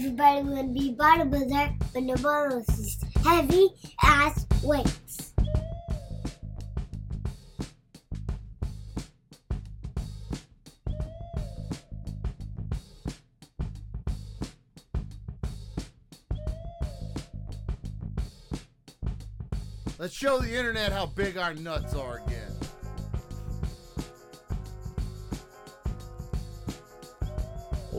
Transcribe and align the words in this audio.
Everybody 0.00 0.42
wanna 0.48 0.68
be 0.68 0.94
bodybuilder, 0.94 1.78
but 1.92 2.06
the 2.06 2.18
one 2.22 2.62
is 2.62 3.04
heavy 3.22 3.68
as 4.02 4.46
weights. 4.62 5.34
Let's 19.98 20.14
show 20.14 20.38
the 20.38 20.56
internet 20.56 20.92
how 20.92 21.04
big 21.14 21.36
our 21.36 21.52
nuts 21.52 21.92
are 21.92 22.22
again. 22.26 22.49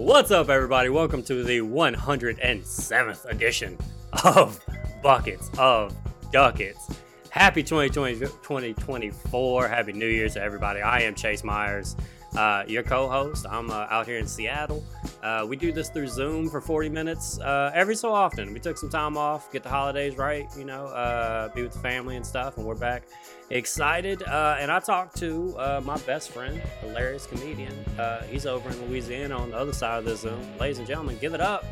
What's 0.03 0.31
up, 0.31 0.49
everybody? 0.49 0.89
Welcome 0.89 1.21
to 1.25 1.43
the 1.43 1.59
107th 1.59 3.25
edition 3.29 3.77
of 4.23 4.59
Buckets 5.03 5.51
of 5.59 5.95
Duckets. 6.31 6.89
Happy 7.29 7.61
2020, 7.61 8.17
2024. 8.19 9.67
Happy 9.67 9.93
New 9.93 10.07
Year 10.07 10.27
to 10.27 10.41
everybody. 10.41 10.81
I 10.81 11.01
am 11.01 11.13
Chase 11.13 11.43
Mayers, 11.43 11.95
uh, 12.35 12.63
your 12.67 12.81
co 12.81 13.07
host. 13.09 13.45
I'm 13.47 13.69
uh, 13.69 13.85
out 13.91 14.07
here 14.07 14.17
in 14.17 14.25
Seattle. 14.25 14.83
Uh, 15.23 15.45
we 15.47 15.55
do 15.55 15.71
this 15.71 15.89
through 15.89 16.07
Zoom 16.07 16.49
for 16.49 16.59
40 16.59 16.89
minutes 16.89 17.39
uh, 17.39 17.71
every 17.75 17.95
so 17.95 18.11
often. 18.11 18.53
We 18.53 18.59
took 18.59 18.77
some 18.77 18.89
time 18.89 19.17
off, 19.17 19.51
get 19.51 19.61
the 19.61 19.69
holidays 19.69 20.17
right, 20.17 20.47
you 20.57 20.65
know, 20.65 20.85
uh, 20.87 21.49
be 21.49 21.61
with 21.61 21.73
the 21.73 21.79
family 21.79 22.15
and 22.15 22.25
stuff, 22.25 22.57
and 22.57 22.65
we're 22.65 22.75
back 22.75 23.03
excited. 23.51 24.23
Uh, 24.23 24.57
and 24.59 24.71
I 24.71 24.79
talked 24.79 25.17
to 25.17 25.55
uh, 25.57 25.81
my 25.83 25.97
best 25.99 26.31
friend, 26.31 26.59
hilarious 26.79 27.27
comedian. 27.27 27.73
Uh, 27.99 28.23
he's 28.23 28.47
over 28.47 28.69
in 28.69 28.87
Louisiana 28.87 29.37
on 29.37 29.51
the 29.51 29.57
other 29.57 29.73
side 29.73 29.99
of 29.99 30.05
the 30.05 30.15
Zoom. 30.15 30.41
Ladies 30.57 30.79
and 30.79 30.87
gentlemen, 30.87 31.17
give 31.21 31.35
it 31.35 31.41
up 31.41 31.65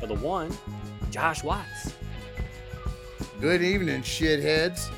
for 0.00 0.06
the 0.06 0.16
one, 0.16 0.50
Josh 1.10 1.44
Watts. 1.44 1.94
Good 3.40 3.62
evening, 3.62 4.02
shitheads. 4.02 4.90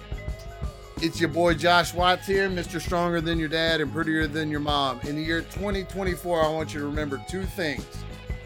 It's 1.02 1.18
your 1.18 1.30
boy 1.30 1.54
Josh 1.54 1.92
Watts 1.92 2.28
here, 2.28 2.48
Mr. 2.48 2.80
Stronger 2.80 3.20
Than 3.20 3.36
Your 3.36 3.48
Dad 3.48 3.80
and 3.80 3.92
Prettier 3.92 4.28
Than 4.28 4.52
Your 4.52 4.60
Mom. 4.60 5.00
In 5.00 5.16
the 5.16 5.22
year 5.22 5.40
2024, 5.40 6.44
I 6.44 6.48
want 6.48 6.72
you 6.72 6.78
to 6.78 6.86
remember 6.86 7.20
two 7.28 7.42
things 7.42 7.84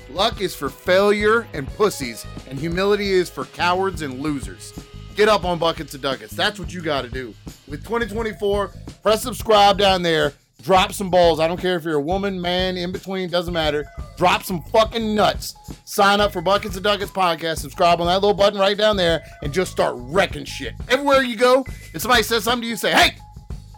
luck 0.09 0.41
is 0.41 0.57
for 0.57 0.71
failure 0.71 1.47
and 1.53 1.69
pussies, 1.75 2.25
and 2.49 2.59
humility 2.59 3.13
is 3.13 3.29
for 3.29 3.45
cowards 3.45 4.01
and 4.01 4.21
losers. 4.21 4.73
Get 5.17 5.29
up 5.29 5.45
on 5.45 5.59
Buckets 5.59 5.95
of 5.95 6.01
Duckets. 6.01 6.33
That's 6.33 6.59
what 6.59 6.73
you 6.73 6.81
got 6.81 7.03
to 7.03 7.11
do. 7.11 7.35
With 7.69 7.85
2024, 7.85 8.73
press 9.03 9.23
subscribe 9.23 9.77
down 9.77 10.01
there. 10.01 10.33
Drop 10.63 10.93
some 10.93 11.11
balls. 11.11 11.39
I 11.39 11.47
don't 11.47 11.61
care 11.61 11.77
if 11.77 11.85
you're 11.85 11.95
a 11.95 12.01
woman, 12.01 12.41
man, 12.41 12.77
in 12.77 12.91
between, 12.91 13.29
doesn't 13.29 13.53
matter. 13.55 13.87
Drop 14.17 14.43
some 14.43 14.63
fucking 14.63 15.15
nuts. 15.15 15.55
Sign 15.85 16.21
up 16.21 16.33
for 16.33 16.41
Buckets 16.41 16.77
of 16.77 16.83
Duckets 16.83 17.11
podcast. 17.11 17.59
Subscribe 17.59 18.01
on 18.01 18.07
that 18.07 18.15
little 18.15 18.35
button 18.35 18.59
right 18.59 18.77
down 18.77 18.97
there 18.97 19.23
and 19.43 19.53
just 19.53 19.71
start 19.71 19.95
wrecking 19.99 20.45
shit. 20.45 20.75
Everywhere 20.89 21.23
you 21.23 21.37
go, 21.37 21.65
if 21.95 22.01
somebody 22.03 22.23
says 22.23 22.45
something 22.45 22.63
to 22.63 22.69
you, 22.69 22.77
say, 22.77 22.93
hey, 22.93 23.17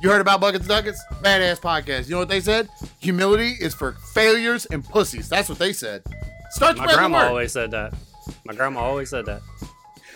you 0.01 0.09
heard 0.09 0.21
about 0.21 0.41
Buckets 0.41 0.65
of 0.65 0.69
Duckets? 0.69 1.03
Badass 1.23 1.61
podcast. 1.61 2.07
You 2.07 2.13
know 2.13 2.21
what 2.21 2.29
they 2.29 2.41
said? 2.41 2.69
Humility 3.01 3.55
is 3.61 3.75
for 3.75 3.93
failures 4.15 4.65
and 4.67 4.85
pussies. 4.85 5.29
That's 5.29 5.49
what 5.49 5.59
they 5.59 5.73
said. 5.73 6.03
Start 6.51 6.79
My 6.79 6.87
the 6.87 6.95
grandma 6.95 7.29
always 7.29 7.53
said 7.53 7.73
that. 7.73 7.93
My 8.45 8.55
grandma 8.55 8.81
always 8.81 9.11
said 9.11 9.27
that. 9.27 9.43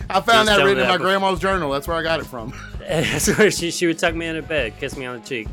I 0.09 0.21
found 0.21 0.47
that 0.47 0.63
written 0.63 0.79
in 0.83 0.87
my 0.87 0.97
grandma's 0.97 1.39
journal. 1.39 1.71
That's 1.71 1.87
where 1.87 1.97
I 1.97 2.03
got 2.03 2.19
it 2.19 2.25
from. 2.25 2.53
That's 2.79 3.37
where 3.37 3.51
she, 3.51 3.71
she 3.71 3.87
would 3.87 3.99
tuck 3.99 4.15
me 4.15 4.27
in 4.27 4.35
into 4.35 4.47
bed, 4.47 4.73
kiss 4.79 4.97
me 4.97 5.05
on 5.05 5.21
the 5.21 5.27
cheek, 5.27 5.47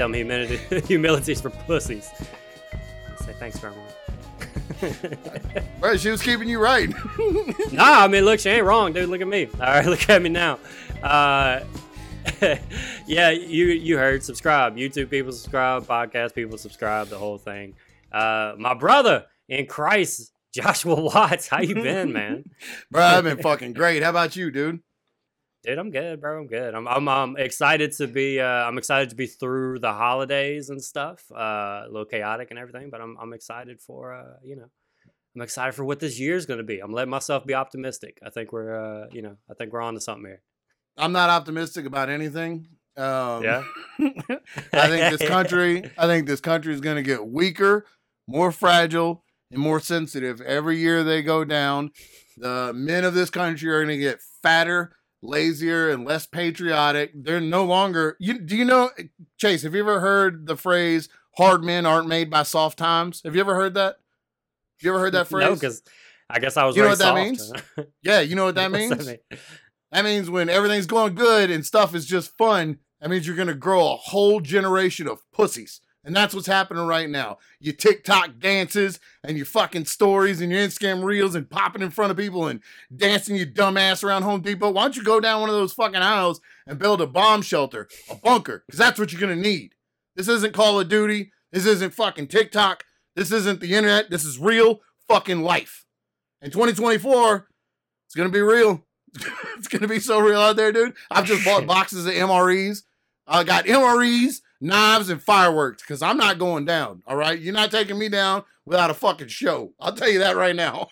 tell 0.00 0.08
me 0.08 0.20
humility, 0.20 0.56
humility's 0.86 1.42
for 1.42 1.50
pussies. 1.50 2.08
I'd 2.72 3.18
say 3.18 3.34
thanks, 3.34 3.58
grandma. 3.58 3.82
Right, 5.78 6.00
she 6.00 6.08
was 6.08 6.22
keeping 6.22 6.48
you 6.48 6.58
right. 6.58 6.88
nah, 7.72 8.04
I 8.04 8.08
mean, 8.08 8.24
look, 8.24 8.40
she 8.40 8.48
ain't 8.48 8.64
wrong, 8.64 8.94
dude. 8.94 9.10
Look 9.10 9.20
at 9.20 9.28
me. 9.28 9.46
All 9.54 9.60
right, 9.60 9.84
look 9.84 10.08
at 10.08 10.22
me 10.22 10.30
now. 10.30 10.58
Uh, 11.02 11.60
yeah, 13.06 13.28
you 13.28 13.66
you 13.66 13.98
heard. 13.98 14.22
Subscribe. 14.22 14.76
YouTube 14.76 15.10
people 15.10 15.32
subscribe. 15.32 15.84
Podcast 15.86 16.34
people 16.34 16.56
subscribe. 16.56 17.08
The 17.08 17.18
whole 17.18 17.36
thing. 17.36 17.74
Uh, 18.10 18.54
my 18.58 18.72
brother 18.72 19.26
in 19.48 19.66
Christ, 19.66 20.32
Joshua 20.54 20.94
Watts. 20.98 21.48
How 21.48 21.60
you 21.60 21.74
been, 21.74 22.12
man? 22.12 22.44
Bro, 22.90 23.02
I've 23.02 23.24
been 23.24 23.38
fucking 23.38 23.74
great. 23.74 24.02
How 24.02 24.10
about 24.10 24.34
you, 24.34 24.50
dude? 24.50 24.80
Dude, 25.62 25.78
I'm 25.78 25.90
good, 25.90 26.20
bro. 26.20 26.40
I'm 26.40 26.46
good. 26.46 26.74
I'm 26.74 26.88
I'm, 26.88 27.06
um 27.08 27.36
excited 27.36 27.92
to 27.92 28.06
be. 28.06 28.40
Uh, 28.40 28.46
I'm 28.46 28.78
excited 28.78 29.10
to 29.10 29.16
be 29.16 29.26
through 29.26 29.80
the 29.80 29.92
holidays 29.92 30.70
and 30.70 30.82
stuff. 30.82 31.24
Uh, 31.30 31.82
a 31.84 31.88
little 31.88 32.06
chaotic 32.06 32.50
and 32.50 32.58
everything, 32.58 32.88
but 32.90 33.00
I'm 33.00 33.16
I'm 33.20 33.32
excited 33.32 33.80
for. 33.80 34.14
Uh, 34.14 34.36
you 34.42 34.56
know, 34.56 34.70
I'm 35.36 35.42
excited 35.42 35.74
for 35.74 35.84
what 35.84 36.00
this 36.00 36.18
year's 36.18 36.46
going 36.46 36.58
to 36.58 36.64
be. 36.64 36.80
I'm 36.80 36.92
letting 36.92 37.10
myself 37.10 37.46
be 37.46 37.54
optimistic. 37.54 38.18
I 38.24 38.30
think 38.30 38.52
we're. 38.52 38.74
Uh, 38.74 39.06
you 39.12 39.20
know, 39.20 39.36
I 39.50 39.54
think 39.54 39.72
we're 39.72 39.82
on 39.82 39.94
to 39.94 40.00
something 40.00 40.24
here. 40.24 40.42
I'm 40.96 41.12
not 41.12 41.28
optimistic 41.30 41.84
about 41.84 42.08
anything. 42.08 42.68
Um, 42.96 43.42
Yeah. 43.42 43.64
I 44.72 44.88
think 44.88 45.18
this 45.18 45.28
country, 45.28 45.90
I 45.96 46.06
think 46.06 46.26
this 46.26 46.40
country 46.40 46.74
is 46.74 46.80
going 46.80 46.96
to 46.96 47.02
get 47.02 47.26
weaker, 47.26 47.86
more 48.26 48.50
fragile, 48.52 49.24
and 49.50 49.60
more 49.60 49.80
sensitive 49.80 50.40
every 50.40 50.78
year 50.78 51.04
they 51.04 51.22
go 51.22 51.44
down. 51.44 51.90
The 52.36 52.72
men 52.74 53.04
of 53.04 53.14
this 53.14 53.30
country 53.30 53.70
are 53.70 53.84
going 53.84 53.98
to 53.98 54.02
get 54.02 54.20
fatter, 54.42 54.92
lazier, 55.22 55.90
and 55.90 56.04
less 56.04 56.26
patriotic. 56.26 57.12
They're 57.14 57.40
no 57.40 57.64
longer. 57.64 58.16
You 58.18 58.38
do 58.38 58.56
you 58.56 58.64
know, 58.64 58.90
Chase? 59.38 59.62
Have 59.62 59.74
you 59.74 59.80
ever 59.80 60.00
heard 60.00 60.46
the 60.46 60.56
phrase 60.56 61.08
"hard 61.36 61.64
men 61.64 61.86
aren't 61.86 62.08
made 62.08 62.30
by 62.30 62.42
soft 62.42 62.78
times"? 62.78 63.22
Have 63.24 63.34
you 63.34 63.40
ever 63.40 63.54
heard 63.54 63.74
that? 63.74 63.96
You 64.80 64.90
ever 64.90 65.00
heard 65.00 65.14
that 65.14 65.26
phrase? 65.28 65.48
No, 65.48 65.54
because 65.54 65.82
I 66.28 66.38
guess 66.38 66.56
I 66.56 66.64
was. 66.64 66.76
You 66.76 66.82
know 66.82 66.90
what 66.90 66.98
that 66.98 67.04
soft. 67.04 67.16
means? 67.16 67.52
yeah, 68.02 68.20
you 68.20 68.36
know 68.36 68.44
what 68.44 68.54
that 68.54 68.70
means. 68.70 69.06
mean? 69.06 69.18
That 69.92 70.04
means 70.04 70.30
when 70.30 70.48
everything's 70.48 70.86
going 70.86 71.14
good 71.14 71.50
and 71.50 71.66
stuff 71.66 71.94
is 71.94 72.06
just 72.06 72.36
fun, 72.38 72.78
that 73.00 73.10
means 73.10 73.26
you're 73.26 73.36
going 73.36 73.48
to 73.48 73.54
grow 73.54 73.92
a 73.92 73.96
whole 73.96 74.40
generation 74.40 75.08
of 75.08 75.20
pussies. 75.32 75.80
And 76.10 76.16
that's 76.16 76.34
what's 76.34 76.48
happening 76.48 76.88
right 76.88 77.08
now. 77.08 77.38
Your 77.60 77.72
TikTok 77.72 78.40
dances 78.40 78.98
and 79.22 79.36
your 79.36 79.46
fucking 79.46 79.84
stories 79.84 80.40
and 80.40 80.50
your 80.50 80.60
Instagram 80.60 81.04
reels 81.04 81.36
and 81.36 81.48
popping 81.48 81.82
in 81.82 81.90
front 81.90 82.10
of 82.10 82.16
people 82.16 82.48
and 82.48 82.60
dancing 82.92 83.36
your 83.36 83.46
dumb 83.46 83.76
ass 83.76 84.02
around 84.02 84.22
Home 84.22 84.40
Depot. 84.40 84.72
Why 84.72 84.82
don't 84.82 84.96
you 84.96 85.04
go 85.04 85.20
down 85.20 85.40
one 85.40 85.50
of 85.50 85.54
those 85.54 85.72
fucking 85.72 85.94
aisles 85.94 86.40
and 86.66 86.80
build 86.80 87.00
a 87.00 87.06
bomb 87.06 87.42
shelter, 87.42 87.86
a 88.10 88.16
bunker? 88.16 88.64
Because 88.66 88.80
that's 88.80 88.98
what 88.98 89.12
you're 89.12 89.20
going 89.20 89.40
to 89.40 89.40
need. 89.40 89.76
This 90.16 90.26
isn't 90.26 90.52
Call 90.52 90.80
of 90.80 90.88
Duty. 90.88 91.30
This 91.52 91.64
isn't 91.64 91.94
fucking 91.94 92.26
TikTok. 92.26 92.82
This 93.14 93.30
isn't 93.30 93.60
the 93.60 93.76
internet. 93.76 94.10
This 94.10 94.24
is 94.24 94.36
real 94.36 94.80
fucking 95.06 95.42
life. 95.42 95.86
In 96.42 96.50
2024, 96.50 97.46
it's 98.06 98.16
going 98.16 98.28
to 98.28 98.32
be 98.32 98.42
real. 98.42 98.84
it's 99.56 99.68
gonna 99.68 99.88
be 99.88 100.00
so 100.00 100.18
real 100.18 100.40
out 100.40 100.56
there, 100.56 100.72
dude. 100.72 100.94
I've 101.10 101.24
just 101.24 101.44
bought 101.44 101.66
boxes 101.68 102.06
of 102.06 102.12
MREs. 102.12 102.82
I 103.26 103.42
got 103.44 103.66
MREs, 103.66 104.40
knives, 104.60 105.08
and 105.10 105.22
fireworks 105.22 105.82
because 105.82 106.02
I'm 106.02 106.16
not 106.16 106.38
going 106.38 106.64
down. 106.64 107.02
All 107.06 107.16
right, 107.16 107.38
you're 107.38 107.54
not 107.54 107.70
taking 107.70 107.98
me 107.98 108.08
down 108.08 108.44
without 108.64 108.90
a 108.90 108.94
fucking 108.94 109.28
show. 109.28 109.72
I'll 109.80 109.94
tell 109.94 110.08
you 110.10 110.18
that 110.20 110.36
right 110.36 110.56
now. 110.56 110.88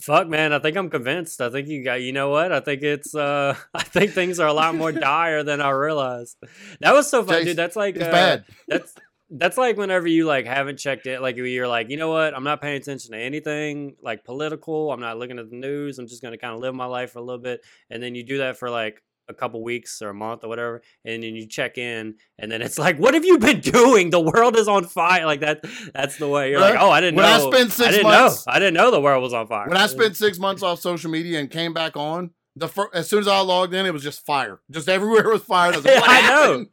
Fuck, 0.00 0.28
man. 0.28 0.52
I 0.52 0.58
think 0.58 0.76
I'm 0.76 0.90
convinced. 0.90 1.40
I 1.40 1.48
think 1.48 1.68
you 1.68 1.82
got. 1.82 2.02
You 2.02 2.12
know 2.12 2.28
what? 2.28 2.52
I 2.52 2.60
think 2.60 2.82
it's. 2.82 3.14
uh 3.14 3.56
I 3.74 3.82
think 3.82 4.12
things 4.12 4.38
are 4.38 4.48
a 4.48 4.52
lot 4.52 4.74
more 4.74 4.92
dire 4.92 5.42
than 5.42 5.60
I 5.60 5.70
realized. 5.70 6.36
That 6.80 6.92
was 6.92 7.08
so 7.08 7.24
fun, 7.24 7.36
Chase, 7.36 7.44
dude. 7.46 7.56
That's 7.56 7.76
like 7.76 7.96
It's 7.96 8.04
uh, 8.04 8.10
bad. 8.10 8.44
that's 8.68 8.94
that's 9.30 9.56
like 9.56 9.78
whenever 9.78 10.06
you 10.06 10.26
like 10.26 10.44
haven't 10.44 10.78
checked 10.78 11.06
it 11.06 11.22
like 11.22 11.36
you're 11.36 11.66
like 11.66 11.88
you 11.88 11.96
know 11.96 12.10
what 12.10 12.36
i'm 12.36 12.44
not 12.44 12.60
paying 12.60 12.76
attention 12.76 13.12
to 13.12 13.18
anything 13.18 13.96
like 14.02 14.22
political 14.22 14.92
i'm 14.92 15.00
not 15.00 15.18
looking 15.18 15.38
at 15.38 15.48
the 15.48 15.56
news 15.56 15.98
i'm 15.98 16.06
just 16.06 16.20
going 16.20 16.32
to 16.32 16.38
kind 16.38 16.52
of 16.54 16.60
live 16.60 16.74
my 16.74 16.84
life 16.84 17.12
for 17.12 17.20
a 17.20 17.22
little 17.22 17.40
bit 17.40 17.62
and 17.88 18.02
then 18.02 18.14
you 18.14 18.22
do 18.22 18.38
that 18.38 18.58
for 18.58 18.68
like 18.68 19.02
a 19.28 19.34
couple 19.34 19.62
weeks 19.62 20.02
or 20.02 20.10
a 20.10 20.14
month 20.14 20.44
or 20.44 20.48
whatever 20.48 20.82
and 21.04 21.22
then 21.22 21.34
you 21.34 21.46
check 21.46 21.78
in 21.78 22.14
and 22.38 22.52
then 22.52 22.60
it's 22.62 22.78
like 22.78 22.98
what 22.98 23.14
have 23.14 23.24
you 23.24 23.38
been 23.38 23.60
doing 23.78 24.10
the 24.10 24.20
world 24.20 24.56
is 24.56 24.68
on 24.68 24.84
fire 24.84 25.24
like 25.26 25.40
that 25.40 25.64
that's 25.94 26.18
the 26.18 26.28
way 26.28 26.50
you're 26.50 26.60
like 26.60 26.76
oh 26.78 26.90
i 26.90 27.00
didn't 27.00 27.16
When 27.16 27.24
I 27.24 27.38
know 27.38 27.50
spent 27.50 27.72
six 27.72 27.90
didn't 27.90 28.02
months- 28.04 28.46
know 28.46 28.52
i 28.52 28.58
didn't 28.58 28.74
know 28.74 28.90
the 28.90 29.00
world 29.00 29.22
was 29.22 29.32
on 29.32 29.46
fire 29.46 29.68
When 29.68 29.76
I 29.78 29.86
spent 29.86 30.16
six 30.16 30.38
months 30.38 30.62
off 30.64 30.80
social 30.80 31.10
media 31.10 31.40
and 31.40 31.50
came 31.50 31.72
back 31.72 31.96
on, 31.96 32.30
the 32.56 32.68
fir- 32.68 32.90
as 32.94 33.08
soon 33.08 33.18
as 33.20 33.26
I 33.28 33.40
logged 33.40 33.74
in, 33.74 33.84
it 33.86 33.92
was 33.92 34.02
just 34.04 34.24
fire. 34.24 34.60
Just 34.70 34.88
everywhere 34.88 35.28
was 35.30 35.42
fire. 35.42 35.72
I 35.72 35.76
was 35.76 35.84
like, 35.84 36.02
I 36.06 36.30
know. 36.30 36.66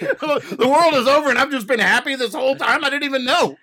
the 0.00 0.68
world 0.68 0.94
is 0.94 1.08
over, 1.08 1.28
and 1.30 1.38
I've 1.38 1.50
just 1.50 1.66
been 1.66 1.80
happy 1.80 2.14
this 2.14 2.34
whole 2.34 2.54
time. 2.56 2.84
I 2.84 2.90
didn't 2.90 3.04
even 3.04 3.24
know. 3.24 3.56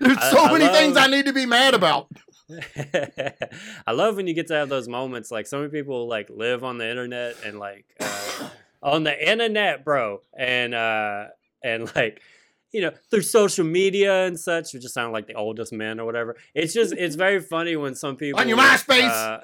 There's 0.00 0.18
so 0.30 0.44
I 0.44 0.52
many 0.52 0.66
things 0.68 0.96
I 0.96 1.06
need 1.06 1.26
to 1.26 1.32
be 1.32 1.46
mad 1.46 1.74
about. 1.74 2.08
I 3.86 3.92
love 3.92 4.16
when 4.16 4.26
you 4.26 4.34
get 4.34 4.46
to 4.48 4.54
have 4.54 4.68
those 4.68 4.88
moments. 4.88 5.30
Like 5.30 5.46
so 5.46 5.58
many 5.58 5.70
people 5.70 6.06
like 6.06 6.30
live 6.30 6.64
on 6.64 6.78
the 6.78 6.88
internet 6.88 7.36
and 7.44 7.58
like 7.58 7.86
uh, 8.00 8.48
on 8.82 9.04
the 9.04 9.30
internet, 9.30 9.84
bro, 9.84 10.20
and 10.36 10.74
uh, 10.74 11.26
and 11.62 11.94
like 11.96 12.22
you 12.72 12.82
know 12.82 12.92
through 13.10 13.22
social 13.22 13.64
media 13.64 14.26
and 14.26 14.38
such. 14.38 14.72
You 14.74 14.80
just 14.80 14.94
sound 14.94 15.12
like 15.12 15.26
the 15.26 15.34
oldest 15.34 15.72
man 15.72 15.98
or 15.98 16.04
whatever. 16.04 16.36
It's 16.54 16.72
just 16.72 16.92
it's 16.92 17.16
very 17.26 17.40
funny 17.40 17.76
when 17.76 17.94
some 17.94 18.16
people 18.16 18.40
On 18.40 18.48
your 18.48 18.58
MySpace. 18.58 19.08
uh, 19.10 19.40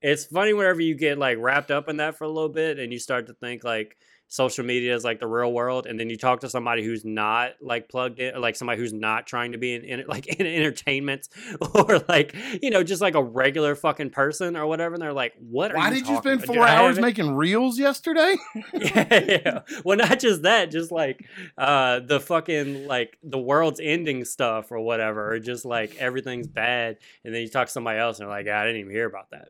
it's 0.00 0.24
funny 0.24 0.52
whenever 0.52 0.80
you 0.80 0.94
get 0.94 1.18
like 1.18 1.38
wrapped 1.38 1.70
up 1.70 1.88
in 1.88 1.98
that 1.98 2.16
for 2.16 2.24
a 2.24 2.28
little 2.28 2.48
bit 2.48 2.78
and 2.78 2.92
you 2.92 2.98
start 2.98 3.26
to 3.28 3.34
think 3.34 3.64
like 3.64 3.96
social 4.32 4.64
media 4.64 4.94
is 4.94 5.04
like 5.04 5.20
the 5.20 5.26
real 5.26 5.52
world, 5.52 5.86
and 5.86 6.00
then 6.00 6.08
you 6.08 6.16
talk 6.16 6.40
to 6.40 6.48
somebody 6.48 6.82
who's 6.82 7.04
not 7.04 7.52
like 7.60 7.90
plugged 7.90 8.18
in, 8.18 8.40
like 8.40 8.56
somebody 8.56 8.80
who's 8.80 8.94
not 8.94 9.26
trying 9.26 9.52
to 9.52 9.58
be 9.58 9.74
in, 9.74 9.84
in 9.84 10.06
like 10.06 10.26
in 10.40 10.46
entertainment 10.46 11.28
or 11.74 12.02
like 12.08 12.34
you 12.62 12.70
know 12.70 12.82
just 12.82 13.02
like 13.02 13.14
a 13.14 13.22
regular 13.22 13.74
fucking 13.74 14.08
person 14.08 14.56
or 14.56 14.66
whatever, 14.66 14.94
and 14.94 15.02
they're 15.02 15.12
like, 15.12 15.34
"What? 15.38 15.72
Are 15.72 15.76
Why 15.76 15.88
you 15.88 15.96
did 15.96 16.08
you 16.08 16.16
spend 16.16 16.44
four 16.44 16.60
hours 16.66 16.98
making 16.98 17.34
reels 17.34 17.78
yesterday? 17.78 18.36
yeah, 18.72 19.24
yeah. 19.24 19.60
Well, 19.84 19.98
not 19.98 20.18
just 20.18 20.42
that, 20.42 20.70
just 20.70 20.90
like 20.90 21.26
uh 21.58 22.00
the 22.00 22.18
fucking 22.18 22.86
like 22.86 23.18
the 23.22 23.38
world's 23.38 23.80
ending 23.82 24.24
stuff 24.24 24.72
or 24.72 24.80
whatever, 24.80 25.34
or 25.34 25.40
just 25.40 25.66
like 25.66 25.96
everything's 25.96 26.48
bad, 26.48 26.96
and 27.22 27.34
then 27.34 27.42
you 27.42 27.48
talk 27.48 27.66
to 27.66 27.72
somebody 27.72 27.98
else 27.98 28.18
and 28.18 28.28
they're 28.28 28.34
like, 28.34 28.48
I 28.48 28.64
didn't 28.64 28.80
even 28.80 28.92
hear 28.92 29.06
about 29.06 29.28
that. 29.30 29.48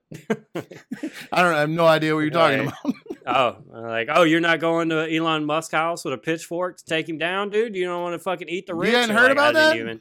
I 1.33 1.43
don't 1.43 1.55
I 1.55 1.61
have 1.61 1.71
no 1.71 1.87
idea 1.87 2.15
what 2.15 2.23
you're 2.23 2.31
talking 2.31 2.67
about. 2.67 2.95
Oh, 3.27 3.57
like, 3.69 4.09
oh, 4.11 4.23
you're 4.23 4.41
not 4.41 4.61
going 4.61 4.89
to 4.91 5.09
Elon 5.15 5.45
Musk 5.45 5.73
house 5.73 6.05
with 6.05 6.15
a 6.15 6.19
pitchfork 6.19 6.79
to 6.79 6.85
take 6.85 7.09
him 7.09 7.19
down, 7.19 7.51
dude? 7.51 7.75
You 7.75 7.85
don't 7.87 8.03
want 8.03 8.15
to 8.15 8.19
fucking 8.19 8.49
eat 8.49 8.67
the 8.67 8.75
You 8.77 8.95
hadn't 8.95 9.15
heard 9.15 9.25
like, 9.25 9.33
about 9.33 9.55
that? 9.55 9.77
Even, 9.77 10.01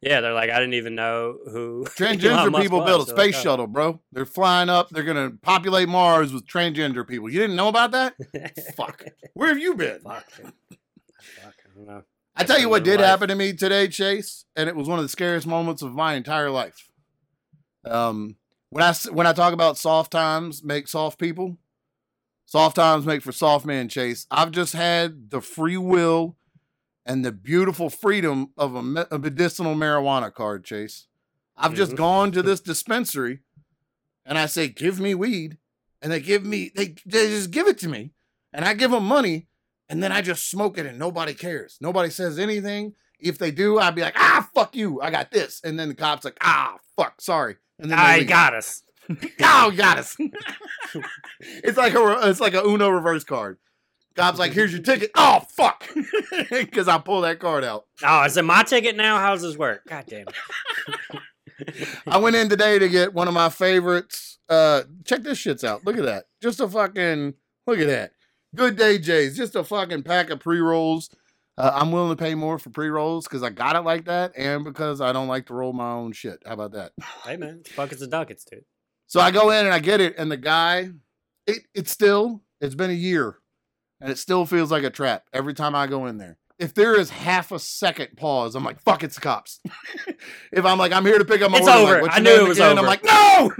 yeah, 0.00 0.20
they're 0.20 0.32
like, 0.34 0.50
I 0.50 0.58
didn't 0.58 0.74
even 0.74 0.94
know 0.94 1.38
who 1.50 1.84
Transgender 1.88 2.60
people 2.60 2.80
was. 2.80 2.86
built 2.86 3.02
a 3.02 3.04
They're 3.06 3.16
like, 3.16 3.24
space 3.34 3.36
"Oh." 3.40 3.42
shuttle, 3.42 3.66
bro. 3.66 4.00
They're 4.12 4.26
flying 4.26 4.68
up. 4.68 4.90
They're 4.90 5.02
gonna 5.04 5.32
populate 5.42 5.88
Mars 5.88 6.32
with 6.32 6.46
transgender 6.46 7.06
people. 7.06 7.30
You 7.30 7.40
didn't 7.40 7.56
know 7.56 7.68
about 7.68 7.92
that? 7.92 8.14
Fuck. 8.76 9.04
Where 9.34 9.48
have 9.48 9.58
you 9.58 9.74
been? 9.74 10.00
Fuck. 10.00 10.30
Fuck, 10.30 10.44
I 11.42 11.74
don't 11.76 11.86
know. 11.86 12.02
I 12.36 12.44
tell 12.44 12.58
you 12.60 12.68
what 12.68 12.84
did 12.84 13.00
life. 13.00 13.08
happen 13.08 13.28
to 13.28 13.34
me 13.34 13.54
today, 13.54 13.88
Chase, 13.88 14.44
and 14.54 14.68
it 14.68 14.76
was 14.76 14.86
one 14.88 14.98
of 14.98 15.04
the 15.04 15.08
scariest 15.08 15.46
moments 15.46 15.80
of 15.80 15.94
my 15.94 16.14
entire 16.14 16.50
life. 16.50 16.90
Um, 17.86 18.36
when 18.70 18.84
I 18.84 18.92
when 19.10 19.26
I 19.26 19.32
talk 19.32 19.54
about 19.54 19.78
soft 19.78 20.10
times 20.12 20.62
make 20.62 20.88
soft 20.88 21.18
people, 21.18 21.56
soft 22.46 22.76
times 22.76 23.04
make 23.04 23.22
for 23.22 23.32
soft 23.32 23.66
men. 23.66 23.88
Chase, 23.88 24.26
I've 24.30 24.50
just 24.50 24.72
had 24.72 25.30
the 25.30 25.40
free 25.42 25.76
will 25.76 26.36
and 27.04 27.24
the 27.24 27.32
beautiful 27.32 27.90
freedom 27.90 28.48
of 28.56 28.74
a, 28.74 28.82
me- 28.82 29.04
a 29.10 29.18
medicinal 29.18 29.74
marijuana 29.74 30.32
card. 30.32 30.64
Chase, 30.64 31.06
I've 31.56 31.74
just 31.74 31.92
Mhm. 31.92 31.96
gone 31.96 32.32
to 32.32 32.42
this 32.42 32.60
dispensary, 32.60 33.40
and 34.24 34.38
I 34.38 34.46
say, 34.46 34.68
"Give 34.68 34.98
me 34.98 35.14
weed," 35.14 35.58
and 36.02 36.10
they 36.10 36.20
give 36.20 36.44
me 36.44 36.70
they 36.74 36.94
they 37.04 37.28
just 37.28 37.50
give 37.50 37.68
it 37.68 37.78
to 37.80 37.88
me, 37.88 38.12
and 38.52 38.64
I 38.64 38.72
give 38.74 38.90
them 38.90 39.04
money 39.06 39.48
and 39.88 40.02
then 40.02 40.10
I 40.10 40.20
just 40.20 40.50
smoke 40.50 40.78
it 40.78 40.86
and 40.86 40.98
nobody 40.98 41.32
cares. 41.32 41.78
Nobody 41.80 42.10
says 42.10 42.40
anything. 42.40 42.94
If 43.20 43.38
they 43.38 43.52
do, 43.52 43.78
I'd 43.78 43.94
be 43.94 44.02
like, 44.02 44.18
ah, 44.18 44.48
fuck 44.52 44.74
you, 44.74 45.00
I 45.00 45.10
got 45.12 45.30
this. 45.30 45.60
And 45.62 45.78
then 45.78 45.86
the 45.88 45.94
cop's 45.94 46.24
like, 46.24 46.36
ah, 46.40 46.76
fuck, 46.96 47.20
sorry. 47.20 47.54
And 47.78 47.88
then 47.92 47.96
I 47.98 48.18
leave. 48.18 48.26
got 48.28 48.52
us. 48.52 48.82
Oh, 49.40 49.70
got 49.70 49.98
us. 49.98 50.16
it's 51.40 51.78
like 51.78 51.94
a 51.94 52.28
it's 52.28 52.40
like 52.40 52.54
a 52.54 52.62
Uno 52.64 52.88
reverse 52.88 53.24
card. 53.24 53.58
Cop's 54.16 54.38
like, 54.38 54.52
here's 54.52 54.72
your 54.72 54.82
ticket. 54.82 55.10
Oh 55.14 55.40
fuck, 55.50 55.86
because 56.50 56.88
I 56.88 56.98
pull 56.98 57.20
that 57.22 57.38
card 57.38 57.64
out. 57.64 57.84
Oh, 58.02 58.24
is 58.24 58.36
it 58.36 58.44
my 58.44 58.62
ticket 58.62 58.96
now? 58.96 59.18
How's 59.18 59.42
this 59.42 59.56
work? 59.56 59.82
God 59.88 60.04
damn 60.06 60.26
it. 60.28 61.20
I 62.06 62.18
went 62.18 62.36
in 62.36 62.48
today 62.48 62.78
to 62.78 62.88
get 62.88 63.14
one 63.14 63.28
of 63.28 63.34
my 63.34 63.48
favorites. 63.48 64.38
Uh, 64.48 64.82
check 65.04 65.22
this 65.22 65.42
shits 65.42 65.64
out. 65.64 65.84
Look 65.84 65.98
at 65.98 66.04
that. 66.04 66.24
Just 66.42 66.60
a 66.60 66.68
fucking 66.68 67.34
look 67.66 67.78
at 67.78 67.86
that. 67.88 68.12
Good 68.54 68.76
day, 68.76 68.98
Jays. 68.98 69.36
Just 69.36 69.54
a 69.54 69.64
fucking 69.64 70.02
pack 70.02 70.30
of 70.30 70.40
pre 70.40 70.60
rolls. 70.60 71.10
Uh, 71.58 71.72
I'm 71.74 71.90
willing 71.90 72.14
to 72.14 72.22
pay 72.22 72.34
more 72.34 72.58
for 72.58 72.70
pre 72.70 72.88
rolls 72.88 73.26
because 73.26 73.42
I 73.42 73.50
got 73.50 73.76
it 73.76 73.80
like 73.80 74.06
that, 74.06 74.32
and 74.36 74.64
because 74.64 75.00
I 75.00 75.12
don't 75.12 75.28
like 75.28 75.46
to 75.46 75.54
roll 75.54 75.72
my 75.72 75.92
own 75.92 76.12
shit. 76.12 76.42
How 76.46 76.52
about 76.54 76.72
that? 76.72 76.92
hey 77.24 77.36
man, 77.36 77.58
it's 77.60 77.74
buckets 77.74 78.02
of 78.02 78.10
duckets, 78.10 78.44
dude. 78.44 78.64
So 79.06 79.20
I 79.20 79.30
go 79.30 79.50
in 79.50 79.64
and 79.64 79.74
I 79.74 79.78
get 79.78 80.00
it, 80.00 80.16
and 80.18 80.30
the 80.30 80.36
guy, 80.36 80.90
it 81.46 81.58
it's 81.74 81.90
still 81.90 82.42
it's 82.60 82.74
been 82.74 82.90
a 82.90 82.94
year, 82.94 83.38
and 84.00 84.10
it 84.10 84.18
still 84.18 84.46
feels 84.46 84.70
like 84.70 84.84
a 84.84 84.90
trap 84.90 85.24
every 85.32 85.54
time 85.54 85.74
I 85.74 85.86
go 85.86 86.06
in 86.06 86.18
there. 86.18 86.38
If 86.58 86.72
there 86.72 86.98
is 86.98 87.10
half 87.10 87.52
a 87.52 87.58
second 87.58 88.16
pause, 88.16 88.54
I'm 88.54 88.64
like, 88.64 88.80
"Fuck, 88.80 89.04
it's 89.04 89.16
the 89.16 89.20
cops." 89.20 89.60
if 90.52 90.64
I'm 90.64 90.78
like, 90.78 90.92
"I'm 90.92 91.04
here 91.04 91.18
to 91.18 91.24
pick 91.24 91.42
up 91.42 91.50
my 91.50 91.58
It's 91.58 91.68
order," 91.68 91.96
over. 91.98 92.02
Like, 92.02 92.16
I 92.16 92.20
knew 92.20 92.30
it 92.30 92.48
was 92.48 92.58
again? 92.58 92.78
over. 92.78 92.80
I'm 92.80 92.86
like, 92.86 93.04
"No!" 93.04 93.52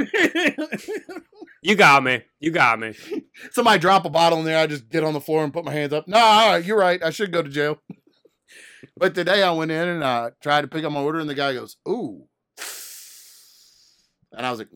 You 1.63 1.75
got 1.75 2.05
me. 2.05 2.23
You 2.39 2.53
got 2.53 2.79
me. 2.79 2.95
Somebody 3.51 3.81
drop 3.81 4.05
a 4.05 4.11
bottle 4.11 4.39
in 4.39 4.45
there. 4.45 4.59
I 4.59 4.67
just 4.69 4.89
get 4.89 5.03
on 5.03 5.15
the 5.15 5.21
floor 5.21 5.43
and 5.43 5.53
put 5.53 5.65
my 5.65 5.73
hands 5.73 5.93
up. 5.93 6.07
No, 6.07 6.17
all 6.17 6.51
right, 6.51 6.65
you're 6.65 6.79
right. 6.79 7.03
I 7.03 7.11
should 7.11 7.33
go 7.33 7.43
to 7.43 7.49
jail. 7.49 7.79
but 8.97 9.15
today 9.15 9.43
I 9.43 9.51
went 9.51 9.73
in 9.73 9.89
and 9.89 10.05
I 10.05 10.31
tried 10.41 10.61
to 10.63 10.69
pick 10.69 10.85
up 10.85 10.93
my 10.93 11.01
order, 11.01 11.19
and 11.19 11.29
the 11.29 11.35
guy 11.35 11.55
goes, 11.55 11.77
"Ooh," 11.89 12.29
and 14.33 14.47
I 14.47 14.51
was 14.51 14.61
like, 14.61 14.69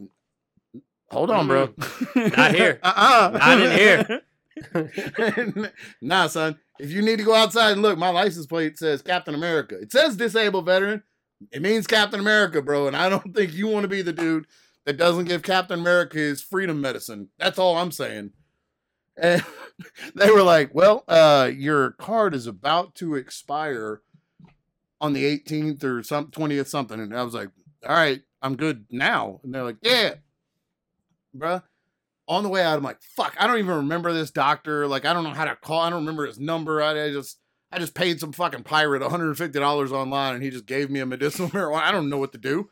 "Hold 1.11 1.31
on, 1.31 1.47
bro. 1.47 1.69
Mm. 1.69 2.33
Not 2.37 2.55
here. 2.55 2.79
uh-uh. 2.83 3.39
Not 3.39 3.61
in 3.61 3.73
here. 3.73 4.21
nah, 6.03 6.27
son. 6.27 6.59
If 6.79 6.91
you 6.91 7.03
need 7.03 7.19
to 7.19 7.25
go 7.25 7.35
outside 7.35 7.73
and 7.73 7.83
look, 7.83 7.99
my 7.99 8.11
license 8.11 8.47
plate 8.47 8.79
says 8.79 9.03
Captain 9.03 9.35
America. 9.35 9.79
It 9.79 9.93
says 9.93 10.17
disabled 10.17 10.67
veteran. 10.67 11.03
It 11.53 11.63
means 11.63 11.87
Captain 11.87 12.21
America, 12.21 12.63
bro. 12.63 12.87
And 12.87 12.97
I 12.97 13.09
don't 13.09 13.35
think 13.35 13.53
you 13.53 13.69
want 13.69 13.85
to 13.85 13.89
be 13.89 14.03
the 14.03 14.13
dude 14.13 14.47
that 14.85 14.97
doesn't 14.97 15.27
give 15.27 15.43
Captain 15.43 15.81
America 15.81 16.19
his 16.19 16.43
freedom 16.43 16.81
medicine. 16.81 17.29
That's 17.39 17.59
all 17.59 17.77
I'm 17.77 17.93
saying. 17.93 18.33
And 19.17 19.45
they 20.15 20.31
were 20.31 20.43
like, 20.43 20.75
well, 20.75 21.05
uh, 21.09 21.51
your 21.55 21.93
card 21.93 22.35
is 22.35 22.47
about 22.47 22.95
to 22.97 23.15
expire 23.15 24.03
on 25.01 25.13
the 25.13 25.25
18th 25.25 25.85
or 25.85 26.03
some 26.03 26.29
20th 26.29 26.67
something. 26.67 27.01
And 27.01 27.17
I 27.17 27.23
was 27.23 27.35
like, 27.35 27.49
all 27.87 27.95
right, 27.95 28.21
I'm 28.43 28.57
good 28.57 28.87
now. 28.91 29.41
And 29.43 29.55
they're 29.55 29.65
like, 29.65 29.79
yeah, 29.83 30.15
bruh. 31.37 31.63
On 32.29 32.43
the 32.45 32.49
way 32.49 32.63
out, 32.63 32.77
I'm 32.77 32.85
like, 32.85 33.03
fuck, 33.03 33.35
I 33.39 33.47
don't 33.47 33.59
even 33.59 33.75
remember 33.75 34.13
this 34.13 34.31
doctor. 34.31 34.87
Like, 34.87 35.05
I 35.05 35.13
don't 35.13 35.25
know 35.25 35.31
how 35.31 35.47
to 35.47 35.57
call. 35.57 35.81
I 35.81 35.91
don't 35.91 36.01
remember 36.01 36.27
his 36.27 36.39
number. 36.39 36.81
I, 36.81 37.07
I 37.07 37.11
just, 37.11 37.39
I 37.73 37.79
just 37.79 37.95
paid 37.95 38.21
some 38.21 38.33
fucking 38.33 38.63
pirate 38.63 39.03
$150 39.03 39.91
online 39.91 40.35
and 40.35 40.43
he 40.43 40.51
just 40.51 40.67
gave 40.67 40.91
me 40.91 41.01
a 41.01 41.07
medicinal 41.07 41.49
marijuana. 41.51 41.83
I 41.83 41.93
don't 41.93 42.09
know 42.09 42.19
what 42.19 42.33
to 42.33 42.39
do. 42.39 42.69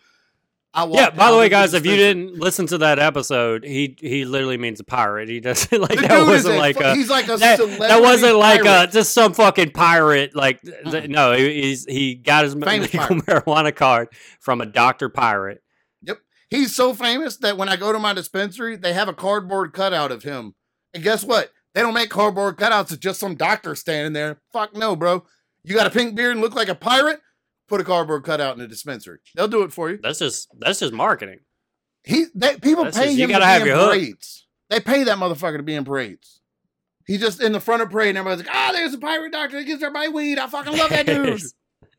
I 0.74 0.86
Yeah, 0.86 1.10
by 1.10 1.30
the 1.30 1.36
way, 1.38 1.48
guys, 1.48 1.72
if 1.72 1.86
you 1.86 1.96
didn't 1.96 2.38
listen 2.38 2.66
to 2.66 2.78
that 2.78 2.98
episode, 2.98 3.64
he 3.64 3.96
he 3.98 4.24
literally 4.24 4.58
means 4.58 4.80
a 4.80 4.84
pirate. 4.84 5.28
He 5.28 5.40
doesn't 5.40 5.72
like 5.80 5.98
The 5.98 6.06
that 6.08 6.26
wasn't 6.26 6.56
a 6.56 6.58
like 6.58 6.78
a 6.78 6.94
he's 6.94 7.08
like 7.08 7.24
a 7.28 7.36
that, 7.38 7.58
that 7.78 8.02
wasn't 8.02 8.36
like 8.36 8.64
a, 8.64 8.86
just 8.90 9.14
some 9.14 9.32
fucking 9.32 9.70
pirate. 9.70 10.36
Like 10.36 10.60
th- 10.60 11.06
hmm. 11.06 11.10
no, 11.10 11.32
he- 11.32 11.62
he's 11.62 11.86
he 11.86 12.14
got 12.14 12.44
his 12.44 12.54
Famous 12.54 12.92
legal 12.92 13.16
marijuana 13.22 13.74
card 13.74 14.08
from 14.40 14.60
a 14.60 14.66
doctor 14.66 15.08
pirate. 15.08 15.62
He's 16.50 16.74
so 16.74 16.94
famous 16.94 17.36
that 17.38 17.56
when 17.58 17.68
I 17.68 17.76
go 17.76 17.92
to 17.92 17.98
my 17.98 18.14
dispensary, 18.14 18.76
they 18.76 18.92
have 18.94 19.08
a 19.08 19.12
cardboard 19.14 19.72
cutout 19.72 20.10
of 20.12 20.22
him. 20.22 20.54
And 20.94 21.02
guess 21.02 21.22
what? 21.24 21.52
They 21.74 21.82
don't 21.82 21.94
make 21.94 22.08
cardboard 22.10 22.56
cutouts 22.56 22.90
of 22.92 23.00
just 23.00 23.20
some 23.20 23.34
doctor 23.34 23.74
standing 23.74 24.14
there. 24.14 24.40
Fuck 24.52 24.74
no, 24.74 24.96
bro. 24.96 25.24
You 25.62 25.74
got 25.74 25.86
a 25.86 25.90
pink 25.90 26.14
beard 26.14 26.32
and 26.32 26.40
look 26.40 26.54
like 26.54 26.68
a 26.68 26.74
pirate? 26.74 27.20
Put 27.68 27.80
a 27.82 27.84
cardboard 27.84 28.24
cutout 28.24 28.54
in 28.54 28.60
the 28.60 28.66
dispensary. 28.66 29.18
They'll 29.34 29.46
do 29.48 29.62
it 29.62 29.72
for 29.72 29.90
you. 29.90 29.98
That's 30.02 30.18
just 30.20 30.48
that's 30.58 30.80
just 30.80 30.94
marketing. 30.94 31.40
He 32.04 32.24
they, 32.34 32.56
people 32.56 32.84
That's 32.84 32.96
pay 32.96 33.04
just- 33.06 33.18
you 33.18 33.24
him 33.28 33.38
to 33.40 33.44
have 33.44 33.62
be 33.62 33.68
in 33.70 33.76
your 33.76 33.84
hook. 33.84 33.90
parades. 33.92 34.46
They 34.70 34.80
pay 34.80 35.04
that 35.04 35.18
motherfucker 35.18 35.58
to 35.58 35.62
be 35.62 35.74
in 35.74 35.84
parades. 35.84 36.40
He's 37.06 37.20
just 37.20 37.42
in 37.42 37.52
the 37.52 37.60
front 37.60 37.82
of 37.82 37.90
parade 37.90 38.10
and 38.10 38.18
everybody's 38.18 38.46
like, 38.46 38.54
ah, 38.56 38.70
there's 38.72 38.94
a 38.94 38.98
pirate 38.98 39.32
doctor 39.32 39.58
that 39.58 39.64
gives 39.64 39.82
everybody 39.82 40.08
weed. 40.08 40.38
I 40.38 40.46
fucking 40.46 40.76
love 40.76 40.90
that 40.90 41.04
dude. 41.06 41.40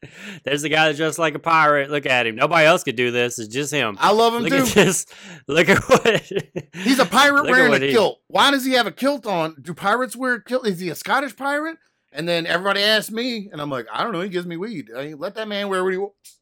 There's, 0.44 0.62
the 0.62 0.70
guy 0.70 0.86
that's 0.86 0.98
dressed 0.98 1.20
like 1.20 1.36
a 1.36 1.40
pirate. 1.40 1.90
Look 1.90 2.06
at 2.06 2.26
him. 2.26 2.36
Nobody 2.36 2.66
else 2.66 2.84
could 2.84 2.96
do 2.96 3.12
this. 3.12 3.38
It's 3.38 3.54
just 3.54 3.74
him. 3.74 3.98
I 4.00 4.12
love 4.12 4.34
him 4.34 4.44
Look 4.44 4.52
too. 4.52 4.58
at 4.58 4.68
this. 4.68 5.06
Look 5.48 5.68
at 5.70 5.84
what 5.90 6.22
He's 6.76 7.00
a 7.00 7.06
pirate 7.06 7.44
wearing 7.46 7.74
a 7.74 7.86
he- 7.86 7.92
kilt. 7.92 8.20
Why 8.28 8.52
does 8.52 8.66
he 8.66 8.74
have 8.74 8.88
a 8.88 8.92
kilt 8.92 9.26
on? 9.26 9.56
Do 9.62 9.74
pirates 9.74 10.16
wear 10.16 10.36
a 10.36 10.44
kilt? 10.44 10.66
Is 10.68 10.80
he 10.80 10.90
a 10.90 10.96
Scottish 10.96 11.36
pirate? 11.36 11.78
And 12.12 12.28
then 12.28 12.48
everybody 12.48 12.82
asks 12.82 13.12
me, 13.12 13.50
and 13.52 13.62
I'm 13.62 13.70
like, 13.70 13.86
I 13.92 14.04
don't 14.04 14.14
know. 14.14 14.22
He 14.22 14.30
gives 14.30 14.48
me 14.48 14.58
weed. 14.58 14.90
I 14.96 15.06
mean, 15.06 15.20
let 15.20 15.36
that 15.36 15.48
man 15.48 15.70
wear 15.70 15.84
what 15.84 15.92
he 15.92 15.98
wants. 15.98 16.40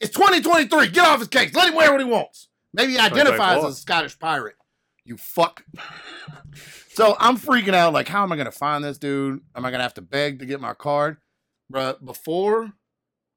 It's 0.00 0.14
2023. 0.14 0.88
Get 0.88 1.06
off 1.06 1.20
his 1.20 1.28
case. 1.28 1.54
Let 1.54 1.68
him 1.68 1.74
wear 1.74 1.90
what 1.90 2.00
he 2.00 2.06
wants. 2.06 2.48
Maybe 2.74 2.92
he 2.92 2.98
identifies 2.98 3.64
as 3.64 3.78
a 3.78 3.80
Scottish 3.80 4.18
pirate. 4.18 4.56
You 5.04 5.16
fuck. 5.16 5.64
so 6.92 7.16
I'm 7.18 7.36
freaking 7.36 7.74
out. 7.74 7.92
Like, 7.92 8.08
how 8.08 8.22
am 8.22 8.32
I 8.32 8.36
going 8.36 8.46
to 8.46 8.52
find 8.52 8.82
this 8.82 8.98
dude? 8.98 9.40
Am 9.54 9.64
I 9.64 9.70
going 9.70 9.78
to 9.78 9.84
have 9.84 9.94
to 9.94 10.02
beg 10.02 10.40
to 10.40 10.46
get 10.46 10.60
my 10.60 10.74
card? 10.74 11.18
Bruh, 11.72 12.02
before 12.04 12.72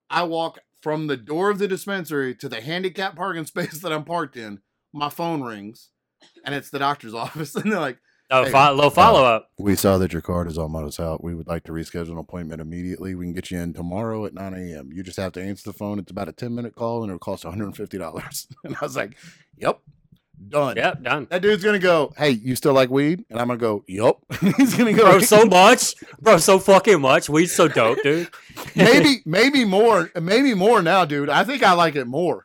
I 0.09 0.23
walk 0.23 0.59
from 0.81 1.07
the 1.07 1.17
door 1.17 1.49
of 1.49 1.59
the 1.59 1.67
dispensary 1.67 2.35
to 2.35 2.49
the 2.49 2.61
handicap 2.61 3.15
parking 3.15 3.45
space 3.47 3.79
that 3.79 3.91
I'm 3.91 4.03
parked 4.03 4.37
in, 4.37 4.61
my 4.93 5.09
phone 5.09 5.41
rings 5.41 5.89
and 6.43 6.55
it's 6.55 6.69
the 6.69 6.79
doctor's 6.79 7.13
office. 7.25 7.55
And 7.55 7.71
they're 7.71 7.79
like, 7.79 7.99
oh, 8.31 8.45
Hey, 8.45 8.51
fo- 8.51 8.73
low 8.73 8.89
follow 8.89 9.23
up. 9.23 9.49
We 9.57 9.75
saw 9.75 9.97
that 9.97 10.13
your 10.13 10.21
card 10.21 10.47
is 10.47 10.57
almost 10.57 10.99
out. 10.99 11.23
We 11.23 11.35
would 11.35 11.47
like 11.47 11.63
to 11.65 11.71
reschedule 11.71 12.11
an 12.11 12.17
appointment 12.17 12.61
immediately. 12.61 13.15
We 13.15 13.25
can 13.25 13.33
get 13.33 13.51
you 13.51 13.59
in 13.59 13.73
tomorrow 13.73 14.25
at 14.25 14.33
9 14.33 14.53
a.m. 14.53 14.89
You 14.93 15.03
just 15.03 15.17
have 15.17 15.33
to 15.33 15.43
answer 15.43 15.69
the 15.69 15.77
phone. 15.77 15.99
It's 15.99 16.11
about 16.11 16.29
a 16.29 16.33
10 16.33 16.53
minute 16.53 16.75
call 16.75 17.03
and 17.03 17.09
it'll 17.09 17.19
cost 17.19 17.43
$150. 17.43 18.47
And 18.63 18.75
I 18.75 18.79
was 18.81 18.95
like, 18.95 19.17
Yep, 19.57 19.79
done. 20.49 20.75
Yep, 20.77 21.03
done. 21.03 21.27
That 21.29 21.41
dude's 21.41 21.63
gonna 21.63 21.79
go, 21.79 22.13
Hey, 22.17 22.31
you 22.31 22.55
still 22.55 22.73
like 22.73 22.89
weed? 22.89 23.25
And 23.29 23.39
I'm 23.39 23.47
gonna 23.47 23.59
go, 23.59 23.83
Yup. 23.87 24.19
He's 24.57 24.75
gonna 24.75 24.93
go, 24.93 25.03
Bro, 25.03 25.19
so 25.19 25.45
much. 25.45 25.95
Bro, 26.19 26.37
so 26.37 26.59
fucking 26.59 27.01
much. 27.01 27.29
Weed's 27.29 27.51
so 27.51 27.67
dope, 27.67 27.99
dude. 28.03 28.29
maybe, 28.75 29.21
maybe 29.25 29.65
more, 29.65 30.11
maybe 30.19 30.53
more 30.53 30.81
now, 30.81 31.05
dude. 31.05 31.29
I 31.29 31.43
think 31.43 31.63
I 31.63 31.73
like 31.73 31.95
it 31.95 32.05
more. 32.05 32.43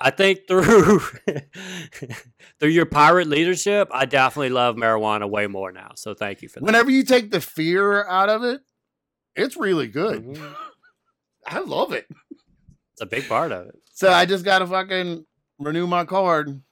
I 0.00 0.10
think 0.10 0.46
through 0.46 1.00
through 2.60 2.68
your 2.68 2.86
pirate 2.86 3.26
leadership, 3.26 3.88
I 3.90 4.04
definitely 4.06 4.50
love 4.50 4.76
marijuana 4.76 5.28
way 5.28 5.46
more 5.48 5.72
now. 5.72 5.92
So 5.96 6.14
thank 6.14 6.40
you 6.42 6.48
for 6.48 6.60
that. 6.60 6.64
Whenever 6.66 6.90
you 6.90 7.02
take 7.02 7.30
the 7.30 7.40
fear 7.40 8.06
out 8.06 8.28
of 8.28 8.44
it, 8.44 8.60
it's 9.34 9.56
really 9.56 9.88
good. 9.88 10.24
Mhm. 10.24 10.54
I 11.46 11.60
love 11.60 11.92
it. 11.92 12.06
It's 12.92 13.00
a 13.00 13.06
big 13.06 13.28
part 13.28 13.50
of 13.52 13.66
it. 13.68 13.74
So 13.92 14.12
I 14.12 14.24
just 14.26 14.44
gotta 14.44 14.66
fucking 14.66 15.24
renew 15.58 15.86
my 15.86 16.04
card. 16.04 16.62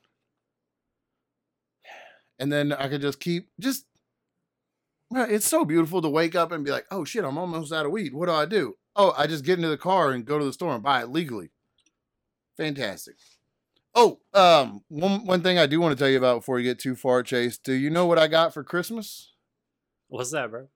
And 2.39 2.53
then 2.53 2.73
I 2.73 2.89
could 2.89 3.01
just 3.01 3.21
keep 3.21 3.49
just 3.59 3.87
it's 5.15 5.47
so 5.47 5.65
beautiful 5.65 6.03
to 6.03 6.09
wake 6.09 6.35
up 6.35 6.53
and 6.53 6.65
be 6.65 6.71
like, 6.71 6.87
oh 6.91 7.05
shit, 7.05 7.25
I'm 7.25 7.39
almost 7.39 7.73
out 7.73 7.87
of 7.87 7.93
weed. 7.93 8.13
What 8.13 8.27
do 8.27 8.33
I 8.33 8.47
do? 8.47 8.77
Oh, 8.95 9.15
I 9.17 9.27
just 9.27 9.45
get 9.45 9.59
into 9.59 9.69
the 9.69 9.77
car 9.77 10.11
and 10.11 10.25
go 10.25 10.39
to 10.39 10.45
the 10.45 10.53
store 10.53 10.75
and 10.75 10.83
buy 10.83 11.03
it 11.03 11.11
legally. 11.11 11.51
Fantastic. 12.57 13.17
Oh, 13.95 14.21
um, 14.35 14.83
one 14.89 15.25
one 15.25 15.43
thing 15.43 15.59
I 15.59 15.67
do 15.67 15.81
want 15.81 15.97
to 15.97 15.99
tell 15.99 16.11
you 16.11 16.19
about 16.19 16.41
before 16.41 16.59
you 16.59 16.65
get 16.65 16.79
too 16.79 16.97
far, 16.97 17.23
Chase. 17.23 17.59
Do 17.59 17.73
you 17.73 17.91
know 17.91 18.07
what 18.07 18.19
I 18.19 18.27
got 18.27 18.53
for 18.53 18.63
Christmas? 18.63 19.33
What's 20.09 20.31
that, 20.33 20.51
bro? 20.51 20.69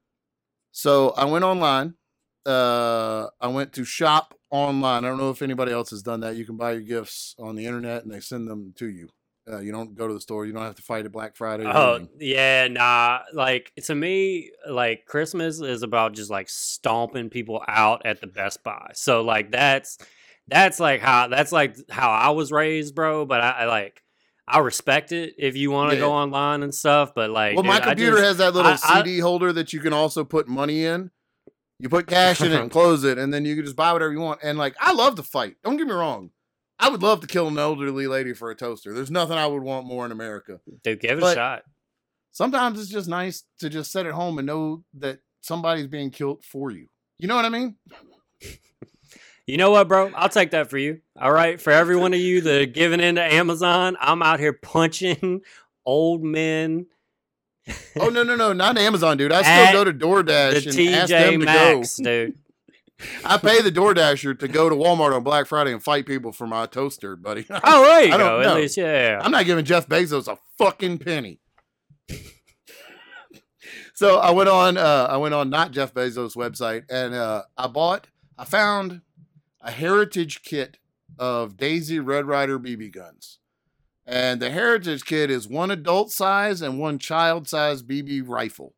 So 0.72 1.10
I 1.10 1.24
went 1.24 1.44
online. 1.44 1.94
Uh, 2.46 3.26
I 3.40 3.48
went 3.48 3.72
to 3.74 3.84
shop 3.84 4.34
online. 4.50 5.04
I 5.04 5.08
don't 5.08 5.18
know 5.18 5.30
if 5.30 5.42
anybody 5.42 5.72
else 5.72 5.90
has 5.90 6.02
done 6.02 6.20
that. 6.20 6.36
You 6.36 6.46
can 6.46 6.56
buy 6.56 6.72
your 6.72 6.80
gifts 6.80 7.34
on 7.38 7.56
the 7.56 7.66
internet 7.66 8.02
and 8.02 8.12
they 8.12 8.20
send 8.20 8.48
them 8.48 8.72
to 8.78 8.88
you. 8.88 9.10
Uh, 9.50 9.59
you 9.59 9.73
don't 9.73 9.95
go 9.95 10.07
to 10.07 10.14
the 10.14 10.21
store. 10.21 10.47
You 10.47 10.52
don't 10.52 10.62
have 10.62 10.76
to 10.76 10.83
fight 10.83 11.04
at 11.07 11.12
Black 11.12 11.37
Friday. 11.37 11.64
Oh 11.66 11.95
anything. 11.97 12.16
yeah, 12.21 12.69
nah. 12.69 13.21
Like 13.33 13.73
to 13.85 13.95
me, 13.95 14.50
like 14.69 15.07
Christmas 15.07 15.61
is 15.61 15.83
about 15.83 16.12
just 16.12 16.30
like 16.30 16.49
stomping 16.49 17.30
people 17.30 17.62
out 17.66 18.02
at 18.04 18.21
the 18.21 18.26
Best 18.26 18.62
Buy. 18.62 18.90
So 18.95 19.23
like 19.23 19.50
that's 19.50 19.99
that's 20.49 20.78
like 20.80 21.00
how 21.00 21.28
that's 21.28 21.52
like 21.52 21.76
how 21.90 22.11
I 22.11 22.30
was 22.30 22.52
raised, 22.52 22.95
bro. 22.95 23.26
But 23.26 23.40
I, 23.40 23.50
I 23.50 23.64
like 23.66 24.02
I 24.47 24.59
respect 24.59 25.12
it 25.12 25.35
if 25.38 25.57
you 25.57 25.71
want 25.71 25.90
to 25.90 25.97
Yeah. 25.97 26.02
go 26.02 26.12
online 26.12 26.62
and 26.62 26.75
stuff. 26.75 27.12
But 27.14 27.30
like, 27.30 27.54
well, 27.54 27.64
my 27.64 27.78
dude, 27.78 27.83
I 27.83 27.88
computer 27.90 28.16
just- 28.16 28.25
has 28.26 28.37
that 28.38 28.54
little 28.54 28.71
I- 28.73 28.78
I- 28.85 29.02
CD 29.02 29.19
holder 29.21 29.52
that 29.52 29.73
you 29.73 29.80
can 29.80 29.92
also 29.92 30.25
put 30.25 30.49
money 30.49 30.85
in. 30.85 31.11
You 31.78 31.88
put 31.88 32.07
cash 32.07 32.42
in 32.42 32.52
it 32.52 32.61
and 32.61 32.71
close 32.78 33.04
it, 33.04 33.16
and 33.16 33.33
then 33.33 33.45
you 33.47 33.57
can 33.57 33.64
just 33.64 33.76
buy 33.76 33.92
whatever 33.95 34.12
you 34.12 34.21
want. 34.21 34.40
And 34.42 34.59
like, 34.59 34.76
I 34.78 34.92
love 34.92 35.14
to 35.14 35.23
fight. 35.23 35.57
Don't 35.64 35.78
get 35.78 35.87
me 35.87 35.95
wrong. 35.95 36.30
I 36.80 36.88
would 36.88 37.02
love 37.02 37.20
to 37.20 37.26
kill 37.26 37.49
an 37.49 37.58
elderly 37.58 38.06
lady 38.06 38.32
for 38.32 38.50
a 38.50 38.54
toaster. 38.56 38.92
There's 38.94 39.10
nothing 39.10 39.37
I 39.37 39.46
would 39.46 39.62
want 39.62 39.87
more 39.87 40.06
in 40.06 40.12
America. 40.12 40.60
dude, 40.82 41.00
give 41.00 41.18
it 41.18 41.25
a 41.25 41.34
shot. 41.34 41.62
Sometimes 42.32 42.80
it's 42.80 42.90
just 42.90 43.08
nice 43.08 43.44
to 43.58 43.68
just 43.68 43.92
sit 43.92 44.06
at 44.06 44.12
home 44.12 44.38
and 44.38 44.46
know 44.46 44.82
that 44.94 45.18
somebody's 45.42 45.88
being 45.88 46.10
killed 46.10 46.42
for 46.44 46.70
you. 46.70 46.87
You 47.18 47.28
know 47.28 47.37
what 47.37 47.44
I 47.44 47.50
mean? 47.50 47.76
You 49.46 49.56
know 49.56 49.72
what, 49.72 49.88
bro? 49.88 50.12
I'll 50.14 50.28
take 50.28 50.52
that 50.52 50.70
for 50.70 50.78
you. 50.78 51.00
All 51.20 51.32
right, 51.32 51.60
for 51.60 51.72
every 51.72 51.96
one 51.96 52.14
of 52.14 52.20
you 52.20 52.40
that 52.42 52.62
are 52.62 52.66
giving 52.66 53.00
into 53.00 53.22
Amazon, 53.22 53.96
I'm 54.00 54.22
out 54.22 54.38
here 54.38 54.52
punching 54.52 55.40
old 55.84 56.22
men. 56.22 56.87
Oh 57.99 58.08
no, 58.08 58.22
no, 58.22 58.37
no, 58.37 58.52
not 58.52 58.78
Amazon, 58.78 59.16
dude. 59.16 59.32
I 59.32 59.42
still 59.42 59.72
go 59.72 59.84
to 59.84 59.92
the 59.92 60.04
DoorDash 60.04 60.66
and 60.66 60.94
ask 60.94 61.08
them 61.10 61.32
TJ 61.32 61.32
to 61.32 61.38
Maxx, 61.38 61.96
dude. 61.96 62.38
I 63.25 63.38
pay 63.38 63.62
the 63.62 63.73
DoorDasher 63.73 64.38
to 64.38 64.49
go 64.49 64.69
to 64.69 64.75
Walmart 64.75 65.14
on 65.14 65.23
Black 65.23 65.47
Friday 65.47 65.73
and 65.73 65.83
fight 65.83 66.07
people 66.07 66.33
for 66.33 66.47
my 66.47 66.66
toaster, 66.66 67.16
buddy. 67.16 67.47
Oh, 67.50 67.85
there 67.85 68.04
you 68.04 68.14
I 68.14 68.16
don't 68.16 68.26
go. 68.28 68.40
At 68.40 68.47
know. 68.47 68.54
least, 68.57 68.76
yeah. 68.76 69.21
I'm 69.23 69.30
not 69.30 69.45
giving 69.47 69.64
Jeff 69.64 69.87
Bezos 69.88 70.28
a 70.28 70.38
fucking 70.59 70.99
penny. 70.99 71.40
so 73.95 74.19
I 74.19 74.30
went 74.30 74.49
on 74.49 74.76
uh 74.76 75.07
I 75.11 75.16
went 75.19 75.35
on 75.35 75.50
not 75.50 75.71
Jeff 75.73 75.95
Bezos 75.95 76.37
website 76.37 76.85
and 76.90 77.14
uh 77.14 77.42
I 77.57 77.66
bought 77.66 78.09
I 78.38 78.45
found 78.45 79.02
a 79.61 79.71
heritage 79.71 80.42
kit 80.42 80.78
of 81.19 81.57
Daisy 81.57 82.00
Red 82.00 82.26
Ryder 82.26 82.59
BB 82.59 82.92
guns. 82.92 83.38
And 84.07 84.40
the 84.40 84.50
heritage 84.50 85.04
kit 85.04 85.30
is 85.30 85.47
one 85.47 85.71
adult 85.71 86.11
size 86.11 86.62
and 86.62 86.80
one 86.80 86.99
child 86.99 87.47
size 87.49 87.83
BB 87.83 88.26
rifle. 88.26 88.75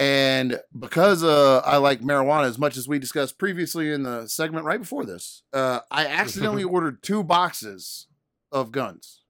And 0.00 0.58
because 0.76 1.22
uh, 1.22 1.58
I 1.58 1.76
like 1.76 2.00
marijuana 2.00 2.46
as 2.46 2.58
much 2.58 2.78
as 2.78 2.88
we 2.88 2.98
discussed 2.98 3.36
previously 3.36 3.92
in 3.92 4.02
the 4.02 4.26
segment 4.28 4.64
right 4.64 4.80
before 4.80 5.04
this, 5.04 5.42
uh, 5.52 5.80
I 5.90 6.06
accidentally 6.06 6.64
ordered 6.64 7.02
two 7.02 7.22
boxes 7.22 8.06
of 8.50 8.72
guns. 8.72 9.20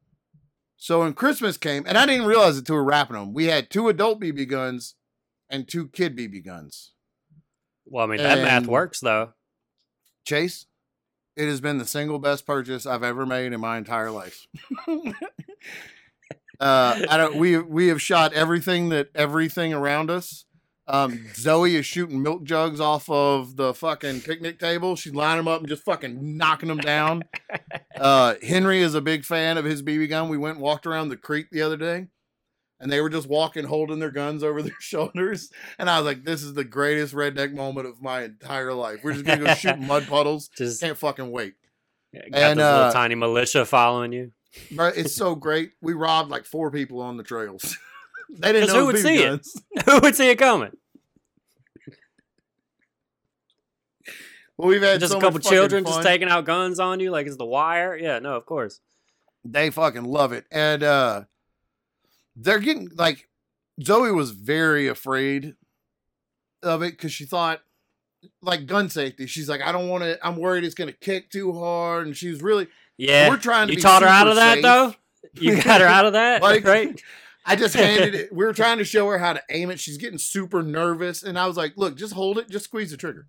So 0.76 1.00
when 1.00 1.12
Christmas 1.12 1.56
came, 1.56 1.84
and 1.88 1.98
I 1.98 2.06
didn't 2.06 2.24
realize 2.24 2.54
it 2.54 2.60
until 2.60 2.76
we 2.76 2.82
were 2.82 2.86
wrapping 2.86 3.16
them, 3.16 3.34
we 3.34 3.46
had 3.46 3.68
two 3.68 3.88
adult 3.88 4.20
BB 4.20 4.48
guns 4.48 4.94
and 5.50 5.66
two 5.66 5.88
kid 5.88 6.16
BB 6.16 6.44
guns. 6.44 6.92
Well, 7.84 8.04
I 8.04 8.08
mean, 8.08 8.18
that 8.18 8.38
math 8.38 8.66
works, 8.66 9.00
though. 9.00 9.32
Chase, 10.24 10.66
it 11.36 11.48
has 11.48 11.60
been 11.60 11.78
the 11.78 11.84
single 11.84 12.20
best 12.20 12.46
purchase 12.46 12.86
I've 12.86 13.02
ever 13.02 13.26
made 13.26 13.52
in 13.52 13.60
my 13.60 13.76
entire 13.76 14.12
life. 14.12 14.46
uh, 16.60 17.00
I 17.10 17.16
don't. 17.16 17.36
We 17.36 17.58
we 17.58 17.88
have 17.88 18.00
shot 18.00 18.32
everything 18.34 18.90
that 18.90 19.08
everything 19.16 19.74
around 19.74 20.10
us. 20.10 20.44
Um, 20.90 21.26
Zoe 21.34 21.76
is 21.76 21.86
shooting 21.86 22.20
milk 22.20 22.42
jugs 22.42 22.80
off 22.80 23.08
of 23.08 23.54
the 23.54 23.72
fucking 23.72 24.22
picnic 24.22 24.58
table. 24.58 24.96
She's 24.96 25.14
lining 25.14 25.44
them 25.44 25.48
up 25.48 25.60
and 25.60 25.68
just 25.68 25.84
fucking 25.84 26.36
knocking 26.36 26.68
them 26.68 26.78
down. 26.78 27.22
Uh, 27.96 28.36
Henry 28.42 28.80
is 28.80 28.94
a 28.94 29.00
big 29.02 29.26
fan 29.26 29.58
of 29.58 29.66
his 29.66 29.82
BB 29.82 30.08
gun. 30.08 30.30
We 30.30 30.38
went 30.38 30.54
and 30.54 30.62
walked 30.62 30.86
around 30.86 31.10
the 31.10 31.18
creek 31.18 31.50
the 31.50 31.60
other 31.60 31.76
day, 31.76 32.06
and 32.78 32.90
they 32.90 33.02
were 33.02 33.10
just 33.10 33.28
walking, 33.28 33.64
holding 33.64 33.98
their 33.98 34.10
guns 34.10 34.42
over 34.42 34.62
their 34.62 34.72
shoulders. 34.80 35.50
And 35.78 35.90
I 35.90 35.98
was 35.98 36.06
like, 36.06 36.24
"This 36.24 36.42
is 36.42 36.54
the 36.54 36.64
greatest 36.64 37.12
redneck 37.12 37.52
moment 37.52 37.86
of 37.86 38.00
my 38.00 38.22
entire 38.22 38.72
life. 38.72 39.00
We're 39.04 39.12
just 39.12 39.26
gonna 39.26 39.44
go 39.44 39.54
shoot 39.54 39.78
mud 39.78 40.06
puddles. 40.06 40.48
Just 40.56 40.80
Can't 40.80 40.96
fucking 40.96 41.30
wait." 41.30 41.56
got 42.14 42.22
and, 42.24 42.58
this 42.58 42.64
little 42.64 42.80
uh, 42.84 42.92
tiny 42.92 43.16
militia 43.16 43.66
following 43.66 44.12
you. 44.12 44.32
Bro, 44.70 44.92
it's 44.96 45.14
so 45.14 45.34
great. 45.34 45.72
We 45.82 45.92
robbed 45.92 46.30
like 46.30 46.46
four 46.46 46.70
people 46.70 47.02
on 47.02 47.18
the 47.18 47.22
trails. 47.22 47.76
they 48.30 48.52
didn't 48.52 48.68
know 48.68 48.84
who 48.84 48.90
it 48.90 48.92
would 48.94 49.02
see 49.02 49.22
it? 49.22 49.28
guns. 49.28 49.62
Who 49.84 50.00
would 50.00 50.16
see 50.16 50.30
it 50.30 50.36
coming? 50.38 50.72
Well, 54.60 54.68
we've 54.68 54.82
had 54.82 55.00
Just 55.00 55.12
so 55.12 55.18
a 55.18 55.20
couple 55.20 55.40
children 55.40 55.84
just 55.84 56.02
taking 56.02 56.28
out 56.28 56.44
guns 56.44 56.78
on 56.78 57.00
you 57.00 57.10
like 57.10 57.26
it's 57.26 57.36
the 57.36 57.46
wire? 57.46 57.96
Yeah, 57.96 58.18
no, 58.18 58.36
of 58.36 58.46
course. 58.46 58.80
They 59.44 59.70
fucking 59.70 60.04
love 60.04 60.32
it, 60.32 60.44
and 60.50 60.82
uh 60.82 61.22
they're 62.36 62.58
getting 62.58 62.90
like 62.94 63.28
Zoe 63.82 64.12
was 64.12 64.30
very 64.32 64.86
afraid 64.86 65.54
of 66.62 66.82
it 66.82 66.92
because 66.92 67.12
she 67.12 67.24
thought 67.24 67.62
like 68.42 68.66
gun 68.66 68.90
safety. 68.90 69.26
She's 69.26 69.48
like, 69.48 69.62
I 69.62 69.72
don't 69.72 69.88
want 69.88 70.04
to. 70.04 70.18
I'm 70.22 70.36
worried 70.36 70.64
it's 70.64 70.74
gonna 70.74 70.92
kick 70.92 71.30
too 71.30 71.52
hard, 71.52 72.06
and 72.06 72.16
she's 72.16 72.42
really. 72.42 72.68
Yeah. 72.98 73.30
we're 73.30 73.38
trying 73.38 73.68
to. 73.68 73.74
You 73.74 73.80
taught 73.80 74.02
her 74.02 74.08
out 74.08 74.28
of 74.28 74.36
that, 74.36 74.54
safe. 74.56 74.62
though? 74.62 74.94
You 75.34 75.62
got 75.62 75.80
her 75.80 75.86
out 75.86 76.04
of 76.04 76.12
that? 76.12 76.42
Like- 76.42 76.64
right? 76.64 77.00
I 77.46 77.56
just 77.56 77.74
handed 77.74 78.14
it. 78.14 78.32
We 78.32 78.44
were 78.44 78.52
trying 78.62 78.78
to 78.78 78.84
show 78.84 79.08
her 79.08 79.18
how 79.18 79.32
to 79.32 79.42
aim 79.48 79.70
it. 79.70 79.80
She's 79.80 79.96
getting 79.96 80.18
super 80.18 80.62
nervous, 80.62 81.22
and 81.22 81.38
I 81.38 81.46
was 81.46 81.56
like, 81.56 81.72
"Look, 81.76 81.96
just 81.96 82.12
hold 82.12 82.36
it, 82.36 82.50
just 82.50 82.66
squeeze 82.66 82.90
the 82.90 82.98
trigger," 82.98 83.26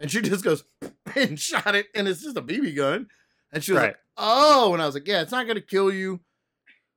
and 0.00 0.10
she 0.10 0.20
just 0.22 0.42
goes 0.44 0.64
and 1.14 1.38
shot 1.38 1.74
it, 1.74 1.86
and 1.94 2.08
it's 2.08 2.22
just 2.22 2.36
a 2.36 2.42
BB 2.42 2.74
gun, 2.76 3.06
and 3.52 3.62
she 3.62 3.72
was 3.72 3.80
Right. 3.82 3.86
like, 3.88 3.98
"Oh," 4.16 4.72
and 4.72 4.82
I 4.82 4.86
was 4.86 4.94
like, 4.94 5.06
"Yeah, 5.06 5.20
it's 5.22 5.32
not 5.32 5.46
gonna 5.46 5.60
kill 5.60 5.92
you. 5.92 6.20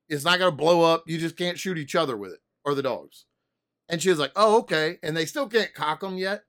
It's 0.09 0.25
not 0.25 0.39
gonna 0.39 0.51
blow 0.51 0.81
up. 0.81 1.03
You 1.07 1.17
just 1.17 1.37
can't 1.37 1.59
shoot 1.59 1.77
each 1.77 1.95
other 1.95 2.17
with 2.17 2.31
it 2.33 2.39
or 2.65 2.73
the 2.75 2.83
dogs." 2.83 3.25
And 3.89 4.01
she 4.01 4.09
was 4.09 4.19
like, 4.19 4.31
"Oh, 4.35 4.59
okay," 4.59 4.97
and 5.03 5.15
they 5.15 5.25
still 5.25 5.47
can't 5.47 5.73
cock 5.73 5.99
them 5.99 6.17
yet, 6.17 6.43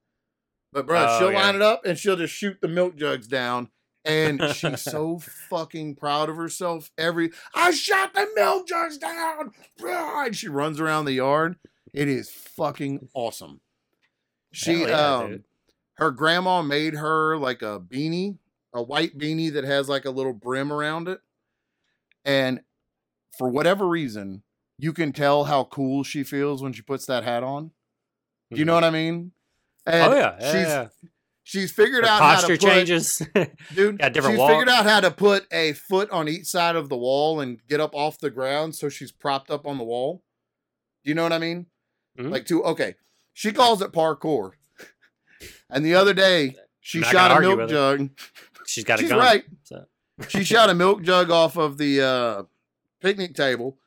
but 0.71 0.87
bro, 0.87 1.05
Oh, 1.07 1.19
she'll 1.19 1.31
yeah. 1.31 1.41
line 1.43 1.55
it 1.55 1.61
up 1.61 1.85
and 1.85 1.97
she'll 1.97 2.15
just 2.15 2.33
shoot 2.33 2.57
the 2.61 2.67
milk 2.67 2.95
jugs 2.95 3.27
down. 3.27 3.69
And 4.05 4.39
she's 4.53 4.81
so 4.83 5.17
fucking 5.49 5.95
proud 5.95 6.29
of 6.29 6.35
herself. 6.37 6.91
Every 6.97 7.31
I 7.55 7.71
shot 7.71 8.13
the 8.13 8.27
milk 8.35 8.67
jugs 8.67 8.97
down. 8.99 9.51
And 9.83 10.35
she 10.35 10.47
runs 10.47 10.79
around 10.79 11.05
the 11.05 11.13
yard. 11.13 11.55
It 11.91 12.07
is 12.07 12.29
fucking 12.29 13.09
awesome. 13.15 13.61
She 14.51 14.81
yeah, 14.81 15.15
um. 15.17 15.43
Her 15.95 16.11
grandma 16.11 16.61
made 16.61 16.95
her 16.95 17.37
like 17.37 17.61
a 17.61 17.79
beanie, 17.79 18.37
a 18.73 18.81
white 18.81 19.17
beanie 19.17 19.51
that 19.53 19.63
has 19.63 19.89
like 19.89 20.05
a 20.05 20.11
little 20.11 20.33
brim 20.33 20.71
around 20.71 21.07
it. 21.07 21.19
And 22.23 22.61
for 23.37 23.49
whatever 23.49 23.87
reason, 23.87 24.43
you 24.77 24.93
can 24.93 25.13
tell 25.13 25.45
how 25.45 25.65
cool 25.65 26.03
she 26.03 26.23
feels 26.23 26.61
when 26.61 26.73
she 26.73 26.81
puts 26.81 27.05
that 27.05 27.23
hat 27.23 27.43
on. 27.43 27.71
Do 28.51 28.59
you 28.59 28.65
know 28.65 28.73
what 28.73 28.83
I 28.83 28.89
mean? 28.89 29.31
And 29.85 30.13
oh, 30.13 30.15
yeah. 30.15 30.35
yeah, 30.39 30.51
she's 30.51 30.67
yeah. 30.67 30.87
she's 31.43 31.71
figured 31.71 32.05
out 32.05 32.21
how 32.21 32.35
posture 32.35 32.57
to 32.57 32.65
put, 32.65 32.73
changes. 32.73 33.21
dude. 33.75 33.99
Got 33.99 34.13
different 34.13 34.37
she's 34.37 34.47
figured 34.47 34.69
out 34.69 34.85
how 34.85 34.99
to 34.99 35.11
put 35.11 35.45
a 35.51 35.73
foot 35.73 36.09
on 36.09 36.27
each 36.27 36.45
side 36.45 36.75
of 36.75 36.89
the 36.89 36.97
wall 36.97 37.39
and 37.39 37.59
get 37.67 37.79
up 37.79 37.93
off 37.93 38.19
the 38.19 38.29
ground, 38.29 38.75
so 38.75 38.89
she's 38.89 39.11
propped 39.11 39.49
up 39.49 39.65
on 39.67 39.77
the 39.77 39.83
wall. 39.83 40.23
Do 41.03 41.09
you 41.09 41.15
know 41.15 41.23
what 41.23 41.33
I 41.33 41.37
mean? 41.37 41.67
Mhm. 42.19 42.31
Like 42.31 42.45
two. 42.45 42.63
Okay, 42.63 42.95
she 43.33 43.51
calls 43.51 43.81
it 43.81 43.91
parkour. 43.91 44.53
And 45.69 45.85
the 45.85 45.95
other 45.95 46.13
day, 46.13 46.55
she 46.79 47.01
shot 47.01 47.31
a 47.35 47.41
milk 47.41 47.69
jug. 47.69 48.09
She's 48.67 48.83
got 48.83 48.99
a 48.99 49.03
She's 49.03 49.09
gun. 49.09 49.19
right. 49.19 49.43
so. 49.63 49.85
She 50.27 50.43
shot 50.43 50.69
a 50.69 50.73
milk 50.75 51.03
jug 51.03 51.29
off 51.29 51.55
of 51.57 51.77
the 51.77 52.01
uh, 52.01 52.43
picnic 53.01 53.35
table. 53.35 53.77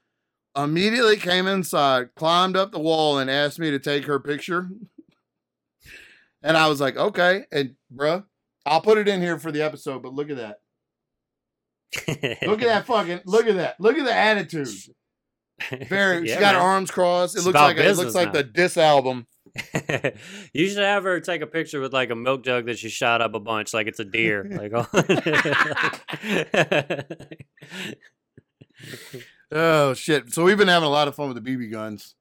Immediately 0.56 1.16
came 1.16 1.46
inside, 1.46 2.14
climbed 2.16 2.56
up 2.56 2.72
the 2.72 2.78
wall, 2.80 3.18
and 3.18 3.30
asked 3.30 3.58
me 3.58 3.70
to 3.70 3.78
take 3.78 4.06
her 4.06 4.18
picture. 4.18 4.68
And 6.42 6.56
I 6.56 6.68
was 6.68 6.80
like, 6.80 6.96
okay. 6.96 7.44
And 7.52 7.74
bruh, 7.94 8.24
I'll 8.66 8.80
put 8.80 8.98
it 8.98 9.08
in 9.08 9.20
here 9.20 9.38
for 9.38 9.52
the 9.52 9.62
episode, 9.62 10.02
but 10.02 10.14
look 10.14 10.30
at 10.30 10.36
that. 10.36 10.60
Look 12.46 12.62
at 12.62 12.68
that 12.68 12.86
fucking. 12.86 13.20
Look 13.24 13.46
at 13.46 13.56
that. 13.56 13.80
Look 13.80 13.96
at 13.98 14.04
the 14.04 14.14
attitude. 14.14 14.68
Very. 15.88 16.28
Yeah, 16.28 16.34
she 16.34 16.40
got 16.40 16.54
her 16.54 16.60
arms 16.60 16.90
crossed. 16.90 17.34
It 17.34 17.38
It's 17.38 17.46
looks 17.46 17.54
like 17.56 17.76
a, 17.78 17.80
it 17.80 17.86
looks 17.86 17.98
business 17.98 18.14
like 18.14 18.26
now. 18.28 18.32
the 18.34 18.42
diss 18.44 18.76
album. 18.76 19.26
you 20.52 20.68
should 20.68 20.78
have 20.78 21.04
her 21.04 21.20
take 21.20 21.42
a 21.42 21.46
picture 21.46 21.80
with 21.80 21.92
like 21.92 22.10
a 22.10 22.14
milk 22.14 22.44
jug 22.44 22.66
that 22.66 22.78
she 22.78 22.88
shot 22.88 23.20
up 23.20 23.34
a 23.34 23.40
bunch, 23.40 23.74
like 23.74 23.86
it's 23.86 24.00
a 24.00 24.04
deer. 24.04 24.44
Like, 24.50 24.72
Oh 29.50 29.94
shit! 29.94 30.32
So 30.32 30.44
we've 30.44 30.58
been 30.58 30.68
having 30.68 30.86
a 30.86 30.90
lot 30.90 31.08
of 31.08 31.14
fun 31.14 31.32
with 31.32 31.42
the 31.42 31.56
BB 31.56 31.72
guns. 31.72 32.14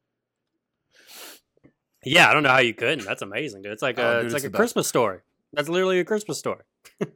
yeah, 2.06 2.30
I 2.30 2.34
don't 2.34 2.44
know 2.44 2.50
how 2.50 2.60
you 2.60 2.74
couldn't. 2.74 3.06
That's 3.06 3.22
amazing, 3.22 3.64
dude. 3.64 3.74
It's 3.74 3.82
like 3.82 4.00
Oh, 4.00 4.20
a 4.20 4.22
dude, 4.22 4.26
it's 4.28 4.34
it's 4.34 4.44
like 4.44 4.48
a 4.48 4.52
best. 4.52 4.60
Christmas 4.60 4.88
story. 4.88 5.20
That's 5.54 5.68
literally 5.70 6.00
a 6.00 6.06
Christmas 6.06 6.40
story. 6.40 6.62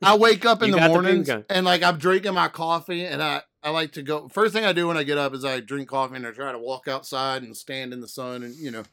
I 0.02 0.18
wake 0.18 0.46
up 0.46 0.62
in 0.62 0.68
You 0.70 0.74
the 0.74 0.80
got 0.80 0.88
the 0.88 0.94
BB 1.00 1.04
mornings 1.04 1.28
gun. 1.28 1.46
and 1.50 1.66
like 1.66 1.82
I'm 1.82 1.98
drinking 1.98 2.34
my 2.34 2.50
coffee 2.50 3.06
and 3.06 3.24
I 3.24 3.42
I 3.64 3.70
like 3.70 3.94
to 3.94 4.04
go 4.04 4.28
first 4.28 4.54
thing 4.54 4.66
I 4.66 4.74
do 4.74 4.88
when 4.88 4.98
I 4.98 5.04
get 5.04 5.18
up 5.18 5.34
is 5.34 5.46
I 5.46 5.62
drink 5.62 5.88
coffee 5.88 6.18
and 6.18 6.28
I 6.28 6.32
try 6.32 6.52
to 6.52 6.60
walk 6.60 6.88
outside 6.90 7.44
and 7.44 7.56
stand 7.56 7.94
in 7.94 8.02
the 8.02 8.08
sun 8.08 8.44
and 8.44 8.54
you 8.56 8.70
know 8.70 8.84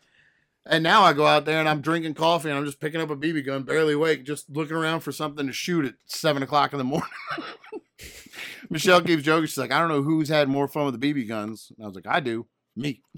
and 0.69 0.83
now 0.85 1.03
I 1.03 1.13
go 1.13 1.27
out 1.27 1.45
there 1.45 1.59
and 1.59 1.69
I'm 1.69 1.81
drinking 1.81 2.15
coffee 2.15 2.51
and 2.51 2.59
I'm 2.59 2.65
just 2.65 2.81
picking 2.81 3.01
up 3.01 3.11
a 3.11 3.17
BB 3.17 3.47
gun, 3.47 3.63
barely 3.63 3.95
awake, 3.95 4.25
just 4.25 4.51
looking 4.51 4.77
around 4.77 5.01
for 5.01 5.13
something 5.13 5.47
to 5.47 5.53
shoot 5.53 5.85
at 5.87 5.95
seven 6.07 6.43
o'clock 6.43 6.73
in 6.73 6.79
the 6.79 6.85
morning. 6.85 7.09
Michelle 8.71 9.01
keeps 9.01 9.23
joking. 9.23 9.47
She's 9.47 9.59
like, 9.59 9.73
I 9.73 9.79
don't 9.81 9.89
know 9.89 10.03
who's 10.03 10.29
had 10.29 10.49
more 10.49 10.69
fun 10.69 10.85
with 10.85 11.01
the 11.01 11.15
BB 11.15 11.27
guns. 11.29 11.73
And 11.77 11.85
I 11.85 11.89
was 11.89 11.95
like, 11.95 12.07
I 12.07 12.21
do. 12.21 12.47
Me. 12.77 13.03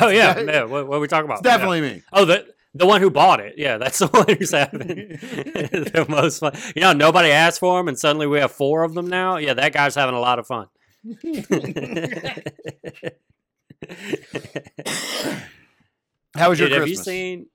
Oh 0.00 0.08
yeah, 0.08 0.38
yeah. 0.46 0.64
What, 0.64 0.86
what 0.86 0.96
are 0.96 1.00
we 1.00 1.08
talking 1.08 1.24
about? 1.24 1.38
It's 1.38 1.42
definitely 1.42 1.80
me. 1.80 2.02
Oh, 2.12 2.24
the 2.24 2.46
the 2.72 2.86
one 2.86 3.00
who 3.00 3.10
bought 3.10 3.40
it. 3.40 3.54
Yeah, 3.58 3.78
that's 3.78 3.98
the 3.98 4.06
one 4.06 4.26
who's 4.28 4.52
having 4.52 4.78
the 4.78 6.06
most 6.08 6.38
fun. 6.38 6.52
You 6.74 6.82
know, 6.82 6.92
nobody 6.92 7.30
asked 7.30 7.58
for 7.60 7.78
them, 7.78 7.88
and 7.88 7.98
suddenly 7.98 8.26
we 8.26 8.38
have 8.38 8.52
four 8.52 8.84
of 8.84 8.94
them 8.94 9.08
now. 9.08 9.36
Yeah, 9.36 9.54
that 9.54 9.72
guy's 9.72 9.94
having 9.96 10.14
a 10.14 10.20
lot 10.20 10.38
of 10.38 10.46
fun. 10.46 10.68
How 16.36 16.50
was 16.50 16.58
your 16.58 16.68
Dude, 16.68 16.78
have 16.78 16.86
Christmas? 16.86 17.06
you 17.06 17.12
seen? 17.12 17.46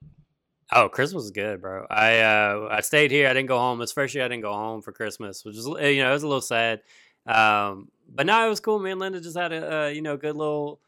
Oh, 0.72 0.89
Christmas 0.89 1.24
was 1.24 1.31
good, 1.31 1.62
bro. 1.62 1.86
I 1.89 2.19
uh, 2.19 2.67
I 2.69 2.81
stayed 2.81 3.10
here. 3.12 3.27
I 3.29 3.34
didn't 3.34 3.48
go 3.48 3.57
home. 3.57 3.79
This 3.79 3.91
first 3.93 4.13
year, 4.13 4.25
I 4.25 4.27
didn't 4.27 4.43
go 4.43 4.53
home 4.53 4.81
for 4.81 4.91
Christmas, 4.91 5.46
which 5.46 5.55
is 5.55 5.65
you 5.65 5.74
know 6.03 6.10
it 6.10 6.13
was 6.13 6.24
a 6.24 6.27
little 6.27 6.41
sad. 6.41 6.81
Um, 7.25 7.89
but 8.10 8.25
no, 8.25 8.46
it 8.46 8.50
was 8.50 8.60
cool. 8.60 8.79
Me 8.79 8.91
and 8.91 9.00
Linda 9.00 9.22
just 9.22 9.38
had 9.38 9.53
a 9.53 9.86
uh, 9.86 9.88
you 9.88 10.01
know 10.01 10.17
good 10.17 10.36
little. 10.36 10.79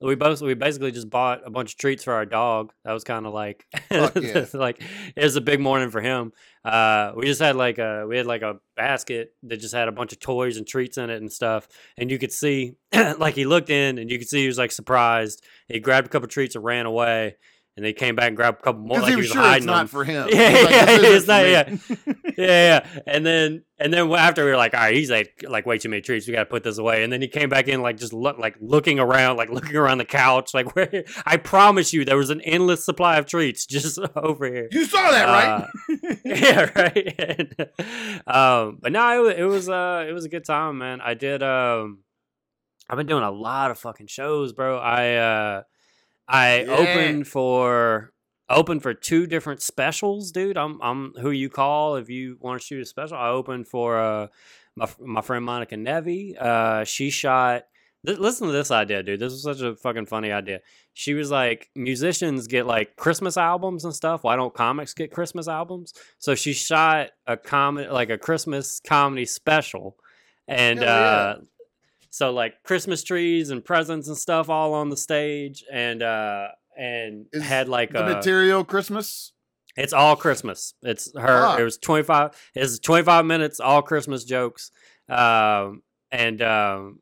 We 0.00 0.14
both 0.14 0.42
we 0.42 0.52
basically 0.54 0.92
just 0.92 1.08
bought 1.08 1.40
a 1.46 1.50
bunch 1.50 1.72
of 1.72 1.78
treats 1.78 2.04
for 2.04 2.12
our 2.12 2.26
dog. 2.26 2.72
That 2.84 2.92
was 2.92 3.02
kind 3.02 3.26
of 3.26 3.32
like 3.32 3.64
yeah. 3.90 4.44
like 4.52 4.82
it 5.16 5.24
was 5.24 5.36
a 5.36 5.40
big 5.40 5.58
morning 5.58 5.90
for 5.90 6.02
him. 6.02 6.32
Uh, 6.64 7.12
we 7.16 7.24
just 7.24 7.40
had 7.40 7.56
like 7.56 7.78
a 7.78 8.04
we 8.06 8.18
had 8.18 8.26
like 8.26 8.42
a 8.42 8.56
basket 8.76 9.30
that 9.44 9.58
just 9.58 9.74
had 9.74 9.88
a 9.88 9.92
bunch 9.92 10.12
of 10.12 10.20
toys 10.20 10.58
and 10.58 10.66
treats 10.66 10.98
in 10.98 11.08
it 11.08 11.16
and 11.16 11.32
stuff. 11.32 11.66
And 11.96 12.10
you 12.10 12.18
could 12.18 12.32
see 12.32 12.74
like 13.18 13.34
he 13.34 13.46
looked 13.46 13.70
in 13.70 13.98
and 13.98 14.10
you 14.10 14.18
could 14.18 14.28
see 14.28 14.42
he 14.42 14.46
was 14.46 14.58
like 14.58 14.72
surprised. 14.72 15.42
He 15.68 15.80
grabbed 15.80 16.08
a 16.08 16.10
couple 16.10 16.28
treats 16.28 16.54
and 16.54 16.64
ran 16.64 16.84
away. 16.84 17.36
And 17.76 17.84
they 17.84 17.92
came 17.92 18.16
back 18.16 18.28
and 18.28 18.36
grabbed 18.36 18.60
a 18.60 18.62
couple 18.62 18.80
more. 18.80 19.00
Like 19.00 19.08
he 19.08 19.10
he 19.10 19.16
was 19.16 19.24
was 19.28 19.32
sure 19.32 19.42
it's 19.42 19.48
hiding 19.50 19.66
not 19.66 19.90
for 19.90 20.02
him. 20.02 20.28
Yeah, 20.32 20.50
He's 20.50 20.64
like, 21.28 21.46
yeah, 21.46 21.64
it's 21.68 21.98
not- 21.98 22.06
me." 22.06 22.32
yeah, 22.38 22.82
yeah. 22.94 23.02
And 23.06 23.26
then 23.26 23.64
and 23.78 23.92
then 23.92 24.10
after 24.12 24.44
we 24.46 24.50
were 24.50 24.56
like, 24.56 24.72
all 24.72 24.80
right, 24.80 24.94
he's 24.94 25.10
like 25.10 25.44
like 25.46 25.66
way 25.66 25.76
too 25.76 25.90
many 25.90 26.00
treats. 26.00 26.26
We 26.26 26.32
got 26.32 26.40
to 26.40 26.46
put 26.46 26.64
this 26.64 26.78
away. 26.78 27.04
And 27.04 27.12
then 27.12 27.20
he 27.20 27.28
came 27.28 27.50
back 27.50 27.68
in 27.68 27.82
like 27.82 27.98
just 27.98 28.14
look 28.14 28.38
like 28.38 28.56
looking 28.60 28.98
around, 28.98 29.36
like 29.36 29.50
looking 29.56 29.76
around 29.76 29.98
the 29.98 30.06
couch, 30.06 30.54
like 30.54 30.74
where 30.74 31.04
I 31.26 31.36
promise 31.36 31.92
you 31.92 32.06
there 32.06 32.16
was 32.16 32.30
an 32.30 32.40
endless 32.40 32.82
supply 32.82 33.18
of 33.18 33.26
treats 33.26 33.66
just 33.66 33.98
over 34.16 34.46
here. 34.46 34.68
You 34.72 34.86
saw 34.86 35.10
that, 35.10 35.26
right? 35.26 35.68
Uh, 36.08 36.14
yeah, 36.24 36.70
right. 36.74 37.14
And, 37.18 37.68
um, 38.26 38.78
but 38.80 38.92
no, 38.92 39.26
it, 39.26 39.40
it 39.40 39.44
was 39.44 39.68
uh, 39.68 40.06
it 40.08 40.12
was 40.12 40.24
a 40.24 40.30
good 40.30 40.46
time, 40.46 40.78
man. 40.78 41.02
I 41.02 41.12
did. 41.12 41.42
Um, 41.42 41.98
I've 42.88 42.96
been 42.96 43.06
doing 43.06 43.24
a 43.24 43.30
lot 43.30 43.70
of 43.70 43.78
fucking 43.78 44.06
shows, 44.06 44.52
bro. 44.54 44.78
I 44.78 45.14
uh, 45.16 45.62
I 46.28 46.60
Yeah. 46.62 46.72
opened 46.72 47.28
for 47.28 48.12
opened 48.48 48.82
for 48.82 48.94
two 48.94 49.26
different 49.26 49.62
specials, 49.62 50.30
dude. 50.32 50.56
I'm 50.56 50.80
I'm 50.82 51.12
who 51.20 51.30
you 51.30 51.48
call 51.48 51.96
if 51.96 52.08
you 52.08 52.36
want 52.40 52.60
to 52.60 52.66
shoot 52.66 52.82
a 52.82 52.84
special. 52.86 53.16
I 53.16 53.28
opened 53.28 53.68
for 53.68 53.98
uh 53.98 54.26
my 54.76 54.88
my 55.00 55.20
friend 55.20 55.44
Monica 55.44 55.76
Nevi. 55.76 56.40
Uh, 56.40 56.84
she 56.84 57.10
shot. 57.10 57.64
Th- 58.06 58.18
listen 58.18 58.46
to 58.46 58.52
this 58.52 58.70
idea, 58.70 59.02
dude. 59.02 59.18
This 59.18 59.32
was 59.32 59.42
such 59.42 59.62
a 59.62 59.74
fucking 59.74 60.06
funny 60.06 60.30
idea. 60.30 60.60
She 60.94 61.14
was 61.14 61.30
like, 61.30 61.70
musicians 61.74 62.46
get 62.46 62.66
like 62.66 62.94
Christmas 62.96 63.36
albums 63.36 63.84
and 63.84 63.94
stuff. 63.94 64.22
Why 64.22 64.36
don't 64.36 64.54
comics 64.54 64.94
get 64.94 65.10
Christmas 65.10 65.48
albums? 65.48 65.92
So 66.18 66.34
she 66.34 66.52
shot 66.52 67.10
a 67.26 67.36
comedy, 67.36 67.88
like 67.88 68.10
a 68.10 68.18
Christmas 68.18 68.80
comedy 68.80 69.24
special, 69.24 69.96
and 70.46 70.80
yeah. 70.80 70.86
uh, 70.86 71.36
so 72.16 72.32
like 72.32 72.62
Christmas 72.64 73.02
trees 73.04 73.50
and 73.50 73.62
presents 73.62 74.08
and 74.08 74.16
stuff 74.16 74.48
all 74.48 74.72
on 74.72 74.88
the 74.88 74.96
stage, 74.96 75.62
and 75.70 76.02
uh, 76.02 76.48
and 76.78 77.26
Is 77.32 77.42
had 77.42 77.68
like 77.68 77.92
the 77.92 78.06
a 78.06 78.08
material 78.14 78.64
Christmas. 78.64 79.32
it's 79.76 79.92
all 79.92 80.16
Christmas. 80.16 80.72
It's 80.82 81.12
her. 81.18 81.42
Fuck. 81.42 81.60
It 81.60 81.64
was 81.64 81.76
twenty 81.76 82.04
five. 82.04 82.30
It's 82.54 82.78
twenty 82.78 83.04
five 83.04 83.26
minutes, 83.26 83.60
all 83.60 83.82
Christmas 83.82 84.24
jokes. 84.24 84.70
Um, 85.10 85.82
and 86.10 86.40
um, 86.40 87.00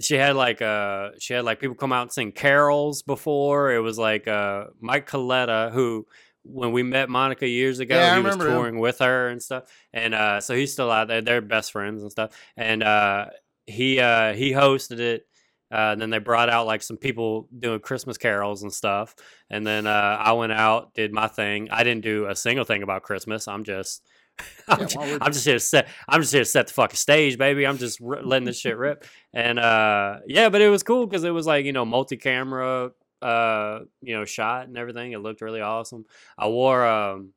she 0.00 0.16
had 0.16 0.36
like 0.36 0.60
uh, 0.60 1.10
she 1.18 1.32
had 1.32 1.44
like 1.44 1.58
people 1.58 1.74
come 1.74 1.92
out 1.92 2.02
and 2.02 2.12
sing 2.12 2.30
carols 2.32 3.02
before. 3.02 3.72
It 3.72 3.80
was 3.80 3.98
like 3.98 4.28
uh, 4.28 4.64
Mike 4.80 5.08
Coletta 5.08 5.72
who. 5.72 6.06
When 6.50 6.72
we 6.72 6.82
met 6.82 7.10
Monica 7.10 7.46
years 7.46 7.78
ago, 7.78 7.94
Yeah, 7.94 8.14
he 8.16 8.22
was 8.22 8.32
remember 8.32 8.46
him. 8.46 8.52
touring 8.54 8.78
with 8.78 9.00
her 9.00 9.28
and 9.28 9.42
stuff, 9.42 9.64
and 9.92 10.14
uh, 10.14 10.40
so 10.40 10.54
he's 10.54 10.72
still 10.72 10.90
out 10.90 11.08
there. 11.08 11.20
They're 11.20 11.42
best 11.42 11.72
friends 11.72 12.00
and 12.00 12.10
stuff. 12.10 12.30
And 12.56 12.82
uh, 12.82 13.26
he 13.68 14.00
uh, 14.00 14.32
he 14.34 14.52
hosted 14.52 14.98
it. 15.00 15.24
Uh, 15.70 15.92
and 15.92 16.00
then 16.00 16.08
they 16.08 16.18
brought 16.18 16.48
out 16.48 16.66
like 16.66 16.80
some 16.80 16.96
people 16.96 17.46
doing 17.58 17.78
Christmas 17.78 18.16
carols 18.16 18.62
and 18.62 18.72
stuff. 18.72 19.14
And 19.50 19.66
then 19.66 19.86
uh, 19.86 20.16
I 20.18 20.32
went 20.32 20.50
out, 20.52 20.94
did 20.94 21.12
my 21.12 21.28
thing. 21.28 21.68
I 21.70 21.84
didn't 21.84 22.04
do 22.04 22.26
a 22.26 22.34
single 22.34 22.64
thing 22.64 22.82
about 22.82 23.02
Christmas. 23.02 23.46
I'm 23.46 23.64
just, 23.64 24.02
I'm, 24.68 24.80
Yeah, 24.80 24.86
ju- 24.86 25.18
I'm 25.20 25.30
just 25.30 25.44
here 25.44 25.56
to 25.56 25.60
set. 25.60 25.88
I'm 26.08 26.22
just 26.22 26.32
here 26.32 26.40
to 26.40 26.46
set 26.46 26.68
the 26.68 26.72
fucking 26.72 26.96
stage, 26.96 27.36
baby. 27.36 27.66
I'm 27.66 27.76
just 27.76 28.00
r- 28.00 28.22
letting 28.22 28.46
this 28.46 28.58
shit 28.58 28.78
rip. 28.78 29.04
And 29.34 29.58
uh, 29.58 30.20
yeah, 30.26 30.48
but 30.48 30.62
it 30.62 30.70
was 30.70 30.82
cool 30.82 31.06
because 31.06 31.24
it 31.24 31.32
was 31.34 31.46
like 31.46 31.66
you 31.66 31.74
know 31.74 31.84
multi-camera, 31.84 32.92
uh, 33.20 33.80
you 34.00 34.16
know, 34.16 34.24
shot 34.24 34.68
and 34.68 34.78
everything. 34.78 35.12
It 35.12 35.18
looked 35.18 35.42
really 35.42 35.60
awesome. 35.60 36.06
I 36.38 36.48
wore. 36.48 36.86
Um, 36.86 37.34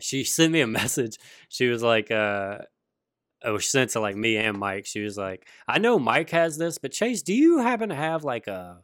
she 0.00 0.24
sent 0.24 0.52
me 0.52 0.60
a 0.60 0.66
message. 0.80 1.18
She 1.48 1.68
was 1.68 1.84
like, 1.84 2.10
oh, 3.44 3.58
she 3.58 3.68
sent 3.68 3.90
to 3.90 4.00
like 4.00 4.16
me 4.16 4.36
and 4.36 4.58
Mike. 4.58 4.86
She 4.86 5.00
was 5.00 5.16
like, 5.16 5.46
I 5.66 5.78
know 5.78 5.98
Mike 5.98 6.30
has 6.30 6.56
this, 6.58 6.78
but 6.78 6.92
Chase, 6.92 7.22
do 7.22 7.34
you 7.34 7.58
happen 7.58 7.88
to 7.90 7.94
have 7.94 8.24
like 8.24 8.46
a 8.46 8.78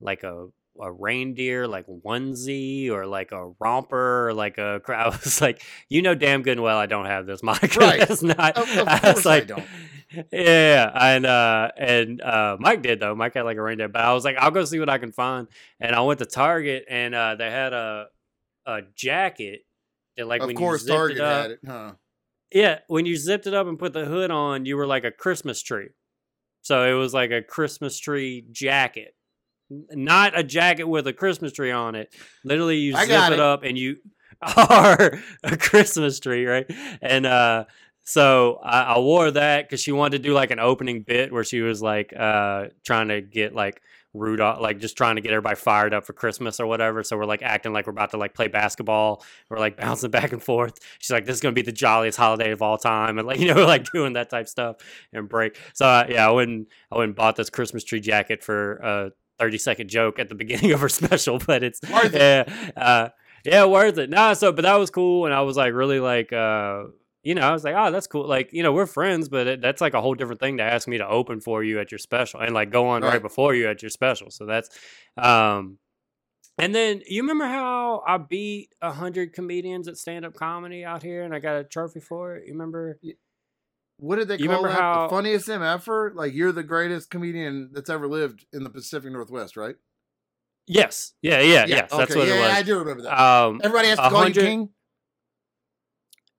like 0.00 0.22
a 0.22 0.48
a 0.78 0.92
reindeer 0.92 1.66
like 1.66 1.86
onesie 1.86 2.90
or 2.90 3.06
like 3.06 3.32
a 3.32 3.46
romper 3.58 4.28
or 4.28 4.34
like 4.34 4.58
a 4.58 4.80
cra-" 4.84 5.10
was 5.24 5.40
like, 5.40 5.62
you 5.88 6.02
know 6.02 6.14
damn 6.14 6.42
good 6.42 6.52
and 6.52 6.62
well 6.62 6.78
I 6.78 6.86
don't 6.86 7.06
have 7.06 7.26
this, 7.26 7.42
Mike. 7.42 7.76
Right. 7.76 8.00
That's 8.00 8.22
not 8.22 8.56
Of- 8.58 8.76
of 8.78 8.88
I 8.88 9.12
was 9.14 9.26
I 9.26 9.40
don't. 9.40 9.64
Yeah, 10.32 10.90
and 10.94 11.26
uh 11.26 11.70
and 11.76 12.20
uh 12.20 12.56
Mike 12.60 12.82
did 12.82 13.00
though. 13.00 13.14
Mike 13.16 13.34
had 13.34 13.42
like 13.42 13.56
a 13.56 13.62
reindeer, 13.62 13.88
but 13.88 14.02
I 14.02 14.12
was 14.12 14.24
like, 14.24 14.36
I'll 14.38 14.52
go 14.52 14.64
see 14.64 14.78
what 14.78 14.88
I 14.88 14.98
can 14.98 15.10
find. 15.12 15.48
And 15.80 15.96
I 15.96 16.00
went 16.02 16.20
to 16.20 16.26
Target 16.26 16.84
and 16.88 17.12
uh 17.14 17.34
they 17.34 17.50
had 17.50 17.72
a 17.72 18.06
a 18.66 18.82
jacket 18.94 19.66
that 20.16 20.26
like 20.28 20.42
of 20.42 20.46
when 20.46 20.56
course, 20.56 20.82
you 20.82 20.86
zipped 20.86 20.96
Target 20.96 21.16
it 21.18 21.22
up, 21.22 21.42
had 21.42 21.50
it, 21.50 21.58
huh? 21.66 21.92
Yeah, 22.52 22.80
when 22.88 23.06
you 23.06 23.16
zipped 23.16 23.46
it 23.46 23.54
up 23.54 23.66
and 23.66 23.78
put 23.78 23.92
the 23.92 24.04
hood 24.04 24.30
on, 24.30 24.66
you 24.66 24.76
were 24.76 24.86
like 24.86 25.04
a 25.04 25.10
Christmas 25.10 25.62
tree. 25.62 25.88
So 26.62 26.84
it 26.84 26.98
was 26.98 27.14
like 27.14 27.30
a 27.30 27.42
Christmas 27.42 27.98
tree 27.98 28.44
jacket. 28.50 29.14
Not 29.70 30.38
a 30.38 30.42
jacket 30.42 30.84
with 30.84 31.06
a 31.06 31.12
Christmas 31.12 31.52
tree 31.52 31.70
on 31.70 31.94
it. 31.94 32.14
Literally 32.44 32.78
you 32.78 32.96
I 32.96 33.06
zip 33.06 33.30
it 33.30 33.32
it. 33.34 33.40
up 33.40 33.62
and 33.62 33.76
you 33.76 33.96
are 34.56 35.18
a 35.42 35.56
Christmas 35.56 36.20
tree, 36.20 36.44
right? 36.46 36.66
And 37.00 37.26
uh 37.26 37.64
so 38.04 38.60
I, 38.62 38.82
I 38.82 38.98
wore 38.98 39.30
that 39.32 39.66
because 39.66 39.80
she 39.80 39.90
wanted 39.90 40.22
to 40.22 40.28
do 40.28 40.34
like 40.34 40.52
an 40.52 40.60
opening 40.60 41.02
bit 41.02 41.32
where 41.32 41.42
she 41.42 41.60
was 41.60 41.82
like 41.82 42.12
uh 42.16 42.66
trying 42.84 43.08
to 43.08 43.20
get 43.20 43.54
like 43.54 43.82
Rudolph, 44.16 44.60
like 44.60 44.78
just 44.78 44.96
trying 44.96 45.16
to 45.16 45.22
get 45.22 45.32
everybody 45.32 45.56
fired 45.56 45.94
up 45.94 46.04
for 46.06 46.12
Christmas 46.12 46.58
or 46.60 46.66
whatever. 46.66 47.02
So 47.02 47.16
we're 47.16 47.24
like 47.24 47.42
acting 47.42 47.72
like 47.72 47.86
we're 47.86 47.92
about 47.92 48.10
to 48.12 48.16
like 48.16 48.34
play 48.34 48.48
basketball. 48.48 49.24
We're 49.50 49.58
like 49.58 49.76
bouncing 49.80 50.10
back 50.10 50.32
and 50.32 50.42
forth. 50.42 50.78
She's 50.98 51.10
like, 51.12 51.24
"This 51.24 51.34
is 51.36 51.40
gonna 51.40 51.52
be 51.52 51.62
the 51.62 51.72
jolliest 51.72 52.18
holiday 52.18 52.50
of 52.52 52.62
all 52.62 52.78
time," 52.78 53.18
and 53.18 53.26
like 53.26 53.38
you 53.40 53.52
know, 53.54 53.66
like 53.66 53.90
doing 53.92 54.14
that 54.14 54.30
type 54.30 54.48
stuff 54.48 54.76
and 55.12 55.28
break. 55.28 55.58
So 55.74 55.86
uh, 55.86 56.06
yeah, 56.08 56.28
I 56.28 56.30
went 56.32 56.50
and 56.50 56.66
I 56.90 56.96
went 56.98 57.08
and 57.08 57.16
bought 57.16 57.36
this 57.36 57.50
Christmas 57.50 57.84
tree 57.84 58.00
jacket 58.00 58.42
for 58.42 58.76
a 58.76 59.10
thirty 59.38 59.58
second 59.58 59.88
joke 59.88 60.18
at 60.18 60.28
the 60.28 60.34
beginning 60.42 60.72
of 60.72 60.80
her 60.80 60.88
special, 60.88 61.38
but 61.38 61.62
it's 61.62 61.80
Worth 61.82 62.14
it. 62.14 62.48
yeah, 62.48 62.70
uh, 62.76 63.08
yeah, 63.44 63.64
worth 63.66 63.98
it. 63.98 64.10
Nah, 64.10 64.32
so 64.32 64.52
but 64.52 64.62
that 64.62 64.76
was 64.76 64.90
cool, 64.90 65.26
and 65.26 65.34
I 65.34 65.42
was 65.42 65.56
like 65.56 65.72
really 65.74 66.00
like. 66.00 66.32
uh 66.32 66.84
you 67.26 67.34
know, 67.34 67.42
I 67.42 67.50
was 67.50 67.64
like, 67.64 67.74
oh, 67.76 67.90
that's 67.90 68.06
cool. 68.06 68.28
Like, 68.28 68.50
you 68.52 68.62
know, 68.62 68.72
we're 68.72 68.86
friends, 68.86 69.28
but 69.28 69.46
it, 69.48 69.60
that's 69.60 69.80
like 69.80 69.94
a 69.94 70.00
whole 70.00 70.14
different 70.14 70.40
thing 70.40 70.58
to 70.58 70.62
ask 70.62 70.86
me 70.86 70.98
to 70.98 71.08
open 71.08 71.40
for 71.40 71.64
you 71.64 71.80
at 71.80 71.90
your 71.90 71.98
special 71.98 72.38
and 72.38 72.54
like 72.54 72.70
go 72.70 72.86
on 72.86 73.02
right, 73.02 73.14
Right. 73.14 73.22
before 73.22 73.52
you 73.52 73.68
at 73.68 73.82
your 73.82 73.90
special. 73.90 74.30
So 74.30 74.46
that's, 74.46 74.70
um, 75.16 75.78
and 76.56 76.72
then 76.72 77.02
you 77.08 77.22
remember 77.22 77.46
how 77.46 78.04
I 78.06 78.18
beat 78.18 78.68
a 78.80 78.92
hundred 78.92 79.32
comedians 79.32 79.88
at 79.88 79.96
stand 79.96 80.24
up 80.24 80.34
comedy 80.34 80.84
out 80.84 81.02
here 81.02 81.24
and 81.24 81.34
I 81.34 81.40
got 81.40 81.56
a 81.56 81.64
trophy 81.64 81.98
for 81.98 82.36
it? 82.36 82.46
You 82.46 82.52
remember? 82.52 82.98
what 83.98 84.16
did 84.16 84.28
they 84.28 84.36
You 84.38 84.46
call 84.48 84.58
remember 84.58 84.68
that? 84.68 84.80
how- 84.80 85.02
the 85.08 85.14
funniest 85.16 85.48
MFer? 85.48 86.14
Like 86.14 86.32
you're 86.32 86.52
the 86.52 86.62
greatest 86.62 87.10
comedian 87.10 87.70
that's 87.72 87.90
ever 87.90 88.06
lived 88.06 88.46
in 88.52 88.62
the 88.62 88.70
Pacific 88.70 89.10
Northwest, 89.10 89.56
right? 89.56 89.74
Yes. 90.68 91.12
Yeah. 91.22 91.40
Yeah. 91.40 91.66
Yes. 91.66 91.90
That's 91.90 92.14
what 92.14 92.28
yeah, 92.28 92.34
it 92.34 92.40
was. 92.40 92.48
Yeah, 92.50 92.56
I 92.56 92.62
do 92.62 92.78
remember 92.78 93.02
that. 93.02 93.20
Um, 93.20 93.60
Everybody 93.64 93.88
has 93.88 93.98
to 93.98 94.06
a 94.06 94.10
call 94.10 94.28
you 94.28 94.34
king. 94.34 94.68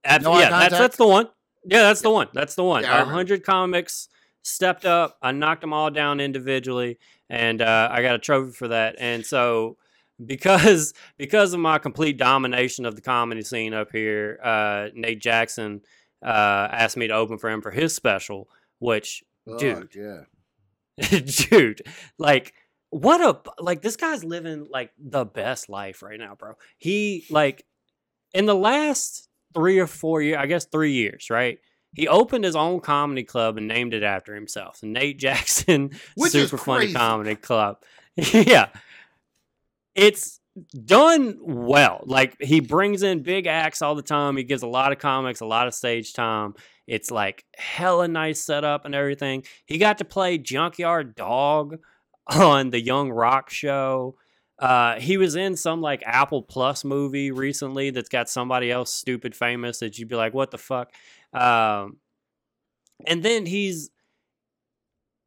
Abs- 0.08 0.24
No 0.24 0.40
yeah, 0.40 0.50
that's 0.50 0.78
that's 0.78 0.98
the 0.98 1.08
one. 1.08 1.28
Yeah, 1.66 1.82
that's 1.84 2.02
the 2.02 2.10
one. 2.12 2.28
That's 2.34 2.56
the 2.56 2.64
one. 2.64 2.84
Yeah, 2.84 2.90
I 2.92 2.96
A 2.96 3.00
remember. 3.02 3.14
hundred 3.16 3.44
comics 3.44 4.08
stepped 4.42 4.86
up. 4.86 5.18
I 5.22 5.32
knocked 5.34 5.62
them 5.62 5.74
all 5.74 5.92
down 5.92 6.20
individually, 6.20 6.98
and 7.30 7.62
uh, 7.62 7.90
I 7.92 8.02
got 8.02 8.16
a 8.16 8.20
trophy 8.20 8.52
for 8.54 8.70
that. 8.70 8.96
And 9.00 9.26
so, 9.26 9.78
because 10.26 10.94
because 11.18 11.54
of 11.54 11.60
my 11.60 11.78
complete 11.78 12.18
domination 12.18 12.86
of 12.86 12.96
the 12.96 13.02
comedy 13.02 13.42
scene 13.42 13.74
up 13.74 13.92
here, 13.92 14.40
uh, 14.44 14.88
Nate 14.94 15.22
Jackson 15.22 15.82
uh, 16.26 16.70
asked 16.72 16.98
me 16.98 17.08
to 17.08 17.14
open 17.14 17.38
for 17.38 17.50
him 17.50 17.62
for 17.62 17.72
his 17.72 17.94
special, 17.94 18.48
which 18.80 19.24
Dude. 19.60 19.90
Yeah. 19.96 20.22
dude 21.50 21.84
like 22.18 22.54
what 22.90 23.22
a 23.22 23.40
like 23.62 23.82
this 23.84 23.96
guy's 23.96 24.24
living 24.24 24.68
like 24.72 24.92
the 24.98 25.24
best 25.24 25.70
life 25.70 26.02
right 26.02 26.18
now 26.20 26.34
bro 26.34 26.54
he 26.80 27.24
like 27.30 27.64
in 28.34 28.46
the 28.48 28.56
last 28.56 29.27
three 29.58 29.80
or 29.80 29.88
four 29.88 30.22
years 30.22 30.38
i 30.40 30.46
guess 30.46 30.66
three 30.66 30.92
years 30.94 31.30
right? 31.30 31.60
He 31.96 32.08
opened 32.08 32.44
his 32.44 32.56
own 32.56 32.80
comedy 32.82 33.24
club 33.24 33.58
and 33.58 33.68
named 33.68 33.94
it 33.94 34.04
after 34.04 34.36
himself 34.36 34.84
nate 34.84 35.18
jackson 35.18 35.92
Which 36.16 36.34
super 36.34 36.58
funny 36.58 36.94
comedy 36.94 37.36
club. 37.36 37.78
Yeah. 38.34 38.70
It's 39.96 40.40
done 40.86 41.38
well. 41.42 42.04
Like 42.06 42.36
he 42.42 42.60
brings 42.60 43.04
in 43.04 43.24
big 43.24 43.48
acts 43.48 43.82
all 43.82 43.96
the 43.96 44.02
time. 44.02 44.38
He 44.38 44.44
gives 44.44 44.64
a 44.64 44.68
lot 44.68 44.92
of 44.92 45.00
comics 45.00 45.42
a 45.42 45.46
lot 45.46 45.68
of 45.68 45.74
stage 45.74 46.14
time. 46.14 46.54
It's 46.88 47.12
like 47.12 47.46
hella 47.56 48.08
nice 48.08 48.40
setup 48.40 48.86
and 48.86 48.96
everything. 48.96 49.44
He 49.66 49.78
got 49.78 49.98
to 50.00 50.06
play 50.06 50.38
Junkyard 50.38 51.16
Dog 51.16 51.78
on 52.28 52.70
the 52.70 52.82
Young 52.82 53.12
Rock 53.12 53.50
show. 53.50 54.16
Uh, 54.60 55.00
he 55.00 55.18
was 55.18 55.36
in 55.36 55.56
some 55.56 55.82
like 55.82 56.02
Apple 56.06 56.42
Plus 56.42 56.84
movie 56.84 57.32
recently 57.32 57.92
that's 57.92 58.10
got 58.10 58.30
somebody 58.30 58.72
else 58.72 58.92
stupid 58.92 59.36
famous 59.36 59.80
that 59.80 60.00
you'd 60.00 60.08
be 60.08 60.16
like, 60.16 60.34
what 60.34 60.52
the 60.52 60.58
fuck? 60.58 60.92
Um, 61.34 61.98
and 63.06 63.22
then 63.22 63.46
he's 63.46 63.92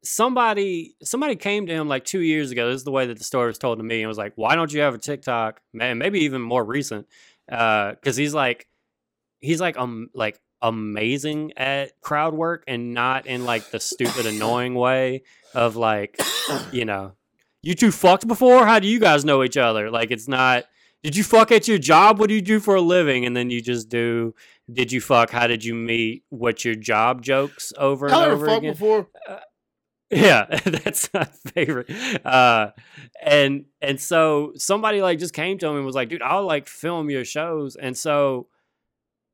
somebody 0.03 0.95
somebody 1.03 1.35
came 1.35 1.67
to 1.67 1.73
him 1.73 1.87
like 1.87 2.03
two 2.03 2.19
years 2.19 2.51
ago. 2.51 2.67
This 2.67 2.77
is 2.77 2.83
the 2.83 2.91
way 2.91 3.05
that 3.05 3.17
the 3.17 3.23
story 3.23 3.47
was 3.47 3.57
told 3.57 3.77
to 3.77 3.83
me, 3.83 4.01
and 4.01 4.07
was 4.07 4.17
like, 4.17 4.33
why 4.35 4.55
don't 4.55 4.73
you 4.73 4.81
have 4.81 4.95
a 4.95 4.97
TikTok? 4.97 5.61
Man, 5.73 5.97
maybe 5.97 6.21
even 6.21 6.41
more 6.41 6.63
recent, 6.63 7.07
because 7.47 8.17
he's 8.17 8.33
like, 8.33 8.67
he's 9.39 9.61
like 9.61 9.77
um 9.77 10.09
like 10.13 10.39
amazing 10.61 11.53
at 11.57 11.99
crowd 12.01 12.33
work 12.33 12.63
and 12.67 12.93
not 12.93 13.25
in 13.25 13.45
like 13.45 13.71
the 13.71 13.79
stupid 13.79 14.25
annoying 14.25 14.75
way 14.75 15.23
of 15.55 15.75
like 15.75 16.19
you 16.71 16.85
know 16.85 17.13
you 17.63 17.73
two 17.73 17.91
fucked 17.91 18.27
before 18.27 18.65
how 18.65 18.79
do 18.79 18.87
you 18.87 18.99
guys 18.99 19.25
know 19.25 19.43
each 19.43 19.57
other 19.57 19.89
like 19.89 20.11
it's 20.11 20.27
not 20.27 20.65
did 21.03 21.15
you 21.15 21.23
fuck 21.23 21.51
at 21.51 21.67
your 21.67 21.77
job 21.77 22.19
what 22.19 22.27
do 22.27 22.35
you 22.35 22.41
do 22.41 22.59
for 22.59 22.75
a 22.75 22.81
living 22.81 23.25
and 23.25 23.35
then 23.35 23.49
you 23.49 23.61
just 23.61 23.89
do 23.89 24.33
did 24.71 24.91
you 24.91 25.01
fuck 25.01 25.29
how 25.31 25.47
did 25.47 25.63
you 25.63 25.73
meet 25.73 26.23
what's 26.29 26.63
your 26.65 26.75
job 26.75 27.21
jokes 27.21 27.73
over 27.77 28.07
and 28.07 28.15
over 28.15 28.45
fucked 28.45 28.57
again 28.59 28.73
before? 28.73 29.07
yeah, 30.11 30.45
that's 30.65 31.09
my 31.13 31.23
favorite. 31.53 31.89
Uh, 32.25 32.71
and 33.23 33.65
and 33.81 33.99
so 33.99 34.51
somebody 34.55 35.01
like 35.01 35.19
just 35.19 35.33
came 35.33 35.57
to 35.57 35.67
him 35.67 35.77
and 35.77 35.85
was 35.85 35.95
like, 35.95 36.09
"Dude, 36.09 36.21
I'll 36.21 36.45
like 36.45 36.67
film 36.67 37.09
your 37.09 37.25
shows." 37.25 37.75
And 37.75 37.97
so 37.97 38.47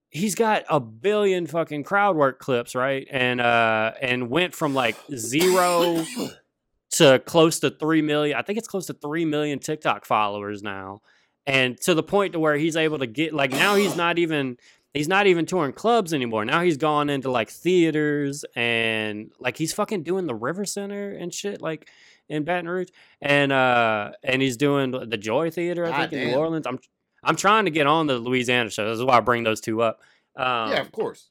he's 0.09 0.35
got 0.35 0.63
a 0.69 0.79
billion 0.79 1.47
fucking 1.47 1.83
crowd 1.83 2.15
work 2.15 2.39
clips, 2.39 2.75
right? 2.75 3.07
And 3.09 3.41
uh, 3.41 3.93
and 4.01 4.29
went 4.29 4.53
from 4.53 4.75
like 4.75 4.95
zero 5.15 6.05
to 6.91 7.19
close 7.25 7.59
to 7.59 7.69
three 7.69 8.01
million. 8.01 8.37
I 8.37 8.41
think 8.41 8.57
it's 8.57 8.67
close 8.67 8.85
to 8.87 8.93
three 8.93 9.25
million 9.25 9.59
TikTok 9.59 10.05
followers 10.05 10.63
now, 10.63 11.01
and 11.45 11.79
to 11.81 11.93
the 11.93 12.03
point 12.03 12.33
to 12.33 12.39
where 12.39 12.55
he's 12.55 12.75
able 12.75 12.99
to 12.99 13.07
get 13.07 13.33
like 13.33 13.51
now 13.51 13.75
he's 13.75 13.95
not 13.95 14.17
even 14.17 14.57
he's 14.93 15.07
not 15.07 15.27
even 15.27 15.45
touring 15.45 15.73
clubs 15.73 16.13
anymore. 16.13 16.45
Now 16.45 16.61
he's 16.61 16.77
gone 16.77 17.09
into 17.09 17.29
like 17.29 17.49
theaters 17.49 18.45
and 18.55 19.31
like 19.39 19.57
he's 19.57 19.73
fucking 19.73 20.03
doing 20.03 20.25
the 20.27 20.35
River 20.35 20.65
Center 20.65 21.11
and 21.11 21.33
shit 21.33 21.61
like 21.61 21.89
in 22.29 22.43
Baton 22.43 22.67
Rouge, 22.69 22.89
and 23.21 23.51
uh 23.51 24.11
and 24.23 24.41
he's 24.41 24.57
doing 24.57 24.91
the 24.91 25.17
Joy 25.17 25.49
Theater 25.51 25.85
I 25.85 25.89
God 25.89 26.09
think 26.09 26.13
in 26.13 26.27
New. 26.29 26.35
Orleans. 26.35 26.67
I'm 26.67 26.79
I'm 27.23 27.35
trying 27.35 27.65
to 27.65 27.71
get 27.71 27.87
on 27.87 28.07
the 28.07 28.17
Louisiana 28.17 28.69
show. 28.69 28.89
This 28.89 28.99
is 28.99 29.03
why 29.03 29.17
I 29.17 29.19
bring 29.19 29.43
those 29.43 29.59
two 29.59 29.81
up. 29.81 29.99
Um, 30.35 30.71
yeah, 30.71 30.81
of 30.81 30.91
course. 30.91 31.29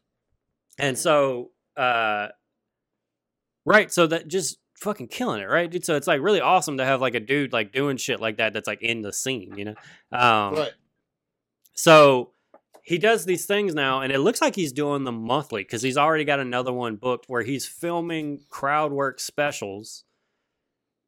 and 0.79 0.99
so, 0.99 1.53
uh, 1.77 2.29
right, 3.65 3.91
so 3.93 4.07
that 4.09 4.27
just 4.27 4.59
fucking 4.79 5.09
killing 5.09 5.43
it, 5.43 5.47
right? 5.47 5.71
Dude? 5.71 5.85
So 5.85 5.97
it's 5.97 6.07
like 6.07 6.21
really 6.21 6.41
awesome 6.41 6.79
to 6.79 6.85
have 6.85 7.01
like 7.01 7.15
a 7.15 7.21
dude 7.21 7.53
like 7.53 7.73
doing 7.73 7.97
shit 7.97 8.21
like 8.21 8.39
that 8.39 8.53
that's 8.53 8.67
like 8.67 8.83
in 8.83 9.03
the 9.03 9.13
scene, 9.13 9.55
you 9.57 9.65
know? 9.65 9.75
Um, 10.13 10.55
But 10.55 10.75
so 11.75 12.31
he 12.83 12.99
does 12.99 13.25
these 13.25 13.47
things 13.47 13.75
now, 13.75 14.01
and 14.01 14.13
it 14.13 14.21
looks 14.21 14.41
like 14.41 14.55
he's 14.55 14.73
doing 14.73 15.03
them 15.03 15.23
monthly 15.23 15.63
because 15.63 15.83
he's 15.83 15.97
already 15.97 16.25
got 16.25 16.39
another 16.39 16.73
one 16.73 16.95
booked 16.95 17.29
where 17.29 17.43
he's 17.43 17.67
filming 17.67 18.41
crowd 18.49 18.93
work 18.93 19.19
specials, 19.19 20.05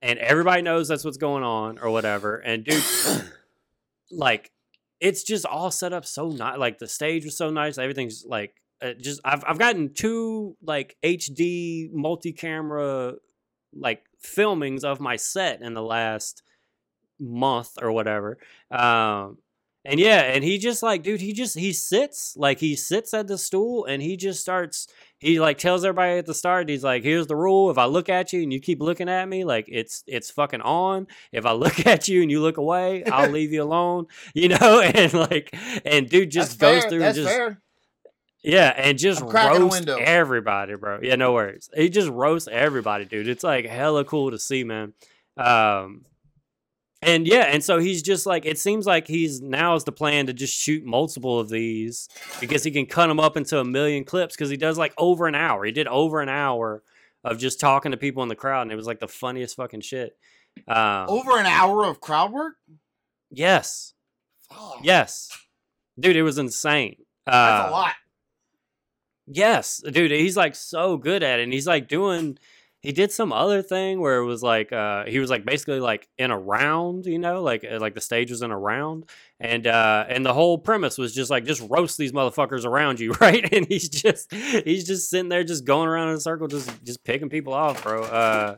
and 0.02 0.18
everybody 0.18 0.60
knows 0.60 0.88
that's 0.88 1.04
what's 1.04 1.16
going 1.16 1.44
on 1.44 1.78
or 1.78 1.90
whatever. 1.90 2.36
And 2.36 2.64
dude, 2.64 2.82
like, 4.10 4.50
it's 5.00 5.22
just 5.22 5.46
all 5.46 5.70
set 5.70 5.92
up 5.92 6.04
so 6.04 6.30
nice. 6.30 6.58
Like 6.58 6.78
the 6.78 6.88
stage 6.88 7.24
was 7.24 7.36
so 7.36 7.50
nice. 7.50 7.78
Everything's 7.78 8.24
like 8.26 8.54
uh, 8.82 8.94
just. 9.00 9.20
I've 9.24 9.44
I've 9.46 9.58
gotten 9.58 9.94
two 9.94 10.56
like 10.60 10.96
HD 11.04 11.92
multi 11.92 12.32
camera 12.32 13.14
like 13.74 14.02
filmings 14.22 14.84
of 14.84 15.00
my 15.00 15.16
set 15.16 15.62
in 15.62 15.74
the 15.74 15.82
last 15.82 16.42
month 17.20 17.70
or 17.80 17.92
whatever. 17.92 18.38
Um, 18.70 19.38
and 19.84 19.98
yeah, 19.98 20.20
and 20.20 20.44
he 20.44 20.58
just 20.58 20.82
like, 20.82 21.02
dude, 21.02 21.20
he 21.20 21.32
just 21.32 21.56
he 21.58 21.72
sits 21.72 22.34
like 22.36 22.58
he 22.58 22.76
sits 22.76 23.14
at 23.14 23.26
the 23.26 23.38
stool 23.38 23.86
and 23.86 24.02
he 24.02 24.16
just 24.16 24.40
starts. 24.40 24.86
He 25.18 25.40
like 25.40 25.56
tells 25.56 25.84
everybody 25.84 26.18
at 26.18 26.26
the 26.26 26.34
start. 26.34 26.68
He's 26.68 26.84
like, 26.84 27.02
"Here's 27.04 27.26
the 27.26 27.36
rule: 27.36 27.70
if 27.70 27.78
I 27.78 27.86
look 27.86 28.08
at 28.08 28.32
you 28.32 28.42
and 28.42 28.52
you 28.52 28.60
keep 28.60 28.82
looking 28.82 29.08
at 29.08 29.26
me, 29.28 29.44
like 29.44 29.66
it's 29.68 30.04
it's 30.06 30.30
fucking 30.30 30.60
on. 30.60 31.06
If 31.32 31.46
I 31.46 31.52
look 31.64 31.86
at 31.86 32.06
you 32.08 32.22
and 32.22 32.30
you 32.30 32.40
look 32.42 32.58
away, 32.58 33.04
I'll 33.04 33.30
leave 33.38 33.52
you 33.52 33.62
alone. 33.62 34.06
You 34.34 34.48
know." 34.50 34.82
And 34.94 35.14
like, 35.14 35.54
and 35.86 36.08
dude 36.08 36.30
just 36.30 36.58
that's 36.58 36.60
goes 36.60 36.80
fair. 36.82 36.90
through 36.90 36.98
That's 36.98 37.18
and 37.18 37.24
just 37.24 37.36
fair. 37.36 37.62
Yeah, 38.42 38.72
and 38.76 38.98
just 38.98 39.22
I'm 39.22 39.28
cracking 39.28 39.62
a 39.62 39.64
roast 39.64 39.88
everybody, 39.88 40.74
bro. 40.76 41.00
Yeah, 41.02 41.16
no 41.16 41.32
worries. 41.32 41.68
He 41.74 41.88
just 41.88 42.08
roasts 42.08 42.48
everybody, 42.50 43.04
dude. 43.04 43.28
It's 43.28 43.44
like 43.44 43.66
hella 43.66 44.04
cool 44.04 44.30
to 44.30 44.38
see, 44.38 44.64
man. 44.64 44.92
Um, 45.36 46.04
and 47.00 47.26
yeah, 47.28 47.42
and 47.42 47.62
so 47.62 47.78
he's 47.78 48.02
just 48.02 48.26
like, 48.26 48.44
it 48.44 48.58
seems 48.58 48.84
like 48.86 49.06
he's 49.06 49.40
now 49.40 49.74
is 49.76 49.84
the 49.84 49.92
plan 49.92 50.26
to 50.26 50.32
just 50.32 50.52
shoot 50.52 50.84
multiple 50.84 51.38
of 51.38 51.48
these 51.48 52.08
because 52.40 52.64
he 52.64 52.70
can 52.72 52.86
cut 52.86 53.06
them 53.06 53.20
up 53.20 53.36
into 53.36 53.58
a 53.60 53.64
million 53.64 54.04
clips 54.04 54.34
because 54.34 54.50
he 54.50 54.56
does 54.56 54.76
like 54.78 54.94
over 54.98 55.26
an 55.28 55.36
hour. 55.36 55.64
He 55.64 55.70
did 55.72 55.86
over 55.86 56.20
an 56.20 56.28
hour 56.28 56.82
of 57.22 57.38
just 57.38 57.60
talking 57.60 57.92
to 57.92 57.96
people 57.96 58.22
in 58.24 58.28
the 58.28 58.34
crowd, 58.36 58.62
and 58.62 58.72
it 58.72 58.76
was 58.76 58.86
like 58.86 58.98
the 59.00 59.06
funniest 59.08 59.54
fucking 59.56 59.80
shit. 59.82 60.16
Um, 60.66 61.06
Over 61.08 61.38
an 61.38 61.46
hour 61.46 61.84
of 61.84 62.00
crowd 62.00 62.32
work. 62.32 62.54
yes, 63.30 63.94
Fuck. 64.50 64.78
yes, 64.82 65.30
dude, 66.00 66.16
it 66.16 66.22
was 66.22 66.38
insane. 66.38 66.96
that's 67.26 67.36
Uh, 67.36 67.68
a 67.68 67.70
lot. 67.70 67.94
Yes, 69.30 69.82
dude, 69.90 70.10
he's 70.10 70.36
like 70.36 70.54
so 70.54 70.96
good 70.96 71.22
at 71.22 71.40
it. 71.40 71.44
And 71.44 71.52
he's 71.52 71.66
like 71.66 71.88
doing 71.88 72.38
he 72.80 72.92
did 72.92 73.10
some 73.10 73.32
other 73.32 73.60
thing 73.60 74.00
where 74.00 74.18
it 74.18 74.24
was 74.24 74.42
like 74.42 74.72
uh 74.72 75.04
he 75.04 75.18
was 75.18 75.30
like 75.30 75.44
basically 75.44 75.80
like 75.80 76.08
in 76.16 76.30
a 76.30 76.38
round, 76.38 77.06
you 77.06 77.18
know, 77.18 77.42
like 77.42 77.64
uh, 77.68 77.78
like 77.80 77.94
the 77.94 78.00
stage 78.00 78.30
was 78.30 78.42
in 78.42 78.50
a 78.50 78.58
round 78.58 79.04
and 79.40 79.66
uh 79.66 80.04
and 80.08 80.24
the 80.24 80.32
whole 80.32 80.58
premise 80.58 80.96
was 80.96 81.14
just 81.14 81.30
like 81.30 81.44
just 81.44 81.64
roast 81.68 81.98
these 81.98 82.12
motherfuckers 82.12 82.64
around 82.64 83.00
you, 83.00 83.12
right? 83.20 83.52
And 83.52 83.66
he's 83.66 83.88
just 83.88 84.32
he's 84.32 84.86
just 84.86 85.10
sitting 85.10 85.28
there 85.28 85.44
just 85.44 85.64
going 85.64 85.88
around 85.88 86.08
in 86.08 86.14
a 86.14 86.20
circle 86.20 86.46
just 86.46 86.70
just 86.84 87.04
picking 87.04 87.28
people 87.28 87.52
off, 87.52 87.82
bro. 87.82 88.04
Uh 88.04 88.56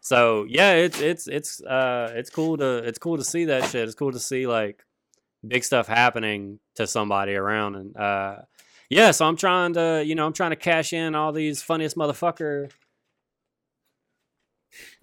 so 0.00 0.46
yeah, 0.48 0.72
it's 0.72 1.00
it's 1.00 1.28
it's 1.28 1.62
uh 1.62 2.12
it's 2.16 2.30
cool 2.30 2.56
to 2.56 2.78
it's 2.78 2.98
cool 2.98 3.18
to 3.18 3.24
see 3.24 3.46
that 3.46 3.64
shit. 3.70 3.86
It's 3.86 3.94
cool 3.94 4.12
to 4.12 4.20
see 4.20 4.46
like 4.46 4.84
big 5.46 5.62
stuff 5.62 5.86
happening 5.86 6.58
to 6.76 6.86
somebody 6.86 7.34
around 7.34 7.76
and 7.76 7.96
uh 7.96 8.36
yeah, 8.90 9.10
so 9.10 9.26
I'm 9.26 9.36
trying 9.36 9.74
to, 9.74 10.02
you 10.04 10.14
know, 10.14 10.26
I'm 10.26 10.32
trying 10.32 10.50
to 10.50 10.56
cash 10.56 10.92
in 10.92 11.14
all 11.14 11.32
these 11.32 11.62
funniest 11.62 11.96
motherfucker 11.96 12.70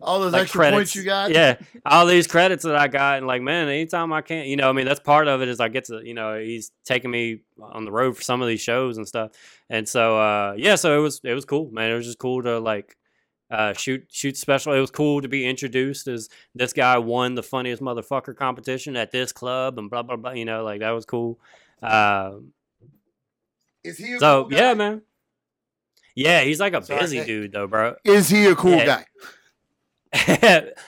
All 0.01 0.19
those 0.19 0.33
like 0.33 0.43
extra 0.43 0.59
credits. 0.59 0.77
points 0.77 0.95
you 0.95 1.03
got. 1.03 1.31
Yeah, 1.31 1.57
all 1.85 2.05
these 2.05 2.27
credits 2.27 2.63
that 2.63 2.75
I 2.75 2.87
got, 2.87 3.17
and 3.17 3.27
like, 3.27 3.41
man, 3.41 3.67
anytime 3.67 4.13
I 4.13 4.21
can't, 4.21 4.47
you 4.47 4.55
know, 4.57 4.69
I 4.69 4.73
mean, 4.73 4.85
that's 4.85 4.99
part 4.99 5.27
of 5.27 5.41
it 5.41 5.47
is 5.47 5.59
I 5.59 5.69
get 5.69 5.85
to, 5.85 6.01
you 6.05 6.13
know, 6.13 6.37
he's 6.39 6.71
taking 6.85 7.09
me 7.11 7.41
on 7.59 7.85
the 7.85 7.91
road 7.91 8.15
for 8.15 8.21
some 8.21 8.41
of 8.41 8.47
these 8.47 8.61
shows 8.61 8.97
and 8.97 9.07
stuff, 9.07 9.31
and 9.69 9.87
so 9.87 10.19
uh, 10.19 10.53
yeah, 10.57 10.75
so 10.75 10.97
it 10.97 11.01
was 11.01 11.21
it 11.23 11.33
was 11.33 11.45
cool, 11.45 11.71
man. 11.71 11.91
It 11.91 11.95
was 11.95 12.05
just 12.05 12.19
cool 12.19 12.43
to 12.43 12.59
like 12.59 12.95
uh, 13.49 13.73
shoot 13.73 14.05
shoot 14.11 14.37
special. 14.37 14.73
It 14.73 14.79
was 14.79 14.91
cool 14.91 15.21
to 15.21 15.27
be 15.27 15.47
introduced 15.47 16.07
as 16.07 16.29
this 16.53 16.73
guy 16.73 16.97
won 16.99 17.35
the 17.35 17.43
funniest 17.43 17.81
motherfucker 17.81 18.35
competition 18.35 18.95
at 18.95 19.11
this 19.11 19.31
club 19.31 19.79
and 19.79 19.89
blah 19.89 20.03
blah 20.03 20.17
blah. 20.17 20.31
You 20.31 20.45
know, 20.45 20.63
like 20.63 20.81
that 20.81 20.91
was 20.91 21.05
cool. 21.05 21.39
Um, 21.81 22.51
Is 23.85 23.97
he? 23.97 24.13
A 24.13 24.19
so 24.19 24.41
cool 24.43 24.49
guy? 24.51 24.57
yeah, 24.57 24.73
man. 24.73 25.01
Yeah, 26.15 26.41
he's 26.41 26.59
like 26.59 26.73
a 26.73 26.83
So 26.83 26.95
I- 26.95 26.99
busy 26.99 27.23
dude 27.23 27.51
though, 27.51 27.67
bro. 27.67 27.95
Is 28.03 28.29
he 28.29 28.45
a 28.45 28.55
cool 28.55 28.71
Yeah. 28.71 28.85
guy? 28.85 29.05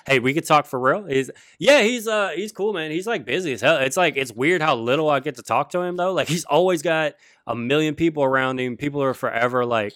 hey, 0.05 0.19
we 0.21 0.33
could 0.33 0.45
talk 0.45 0.65
for 0.65 0.79
real. 0.79 1.05
He's 1.05 1.29
yeah, 1.59 1.81
he's 1.81 2.07
uh 2.07 2.29
he's 2.33 2.53
cool, 2.53 2.71
man. 2.71 2.91
He's 2.91 3.05
like 3.05 3.25
busy 3.25 3.51
as 3.51 3.59
hell. 3.61 3.77
It's 3.77 3.97
like 3.97 4.15
it's 4.15 4.31
weird 4.31 4.61
how 4.61 4.75
little 4.75 5.09
I 5.09 5.19
get 5.19 5.35
to 5.35 5.43
talk 5.43 5.71
to 5.71 5.81
him 5.81 5.97
though. 5.97 6.13
Like 6.13 6.29
he's 6.29 6.45
always 6.45 6.81
got 6.81 7.15
a 7.45 7.53
million 7.55 7.93
people 7.95 8.23
around 8.23 8.57
him. 8.59 8.77
People 8.77 9.03
are 9.03 9.13
forever 9.13 9.65
like 9.65 9.93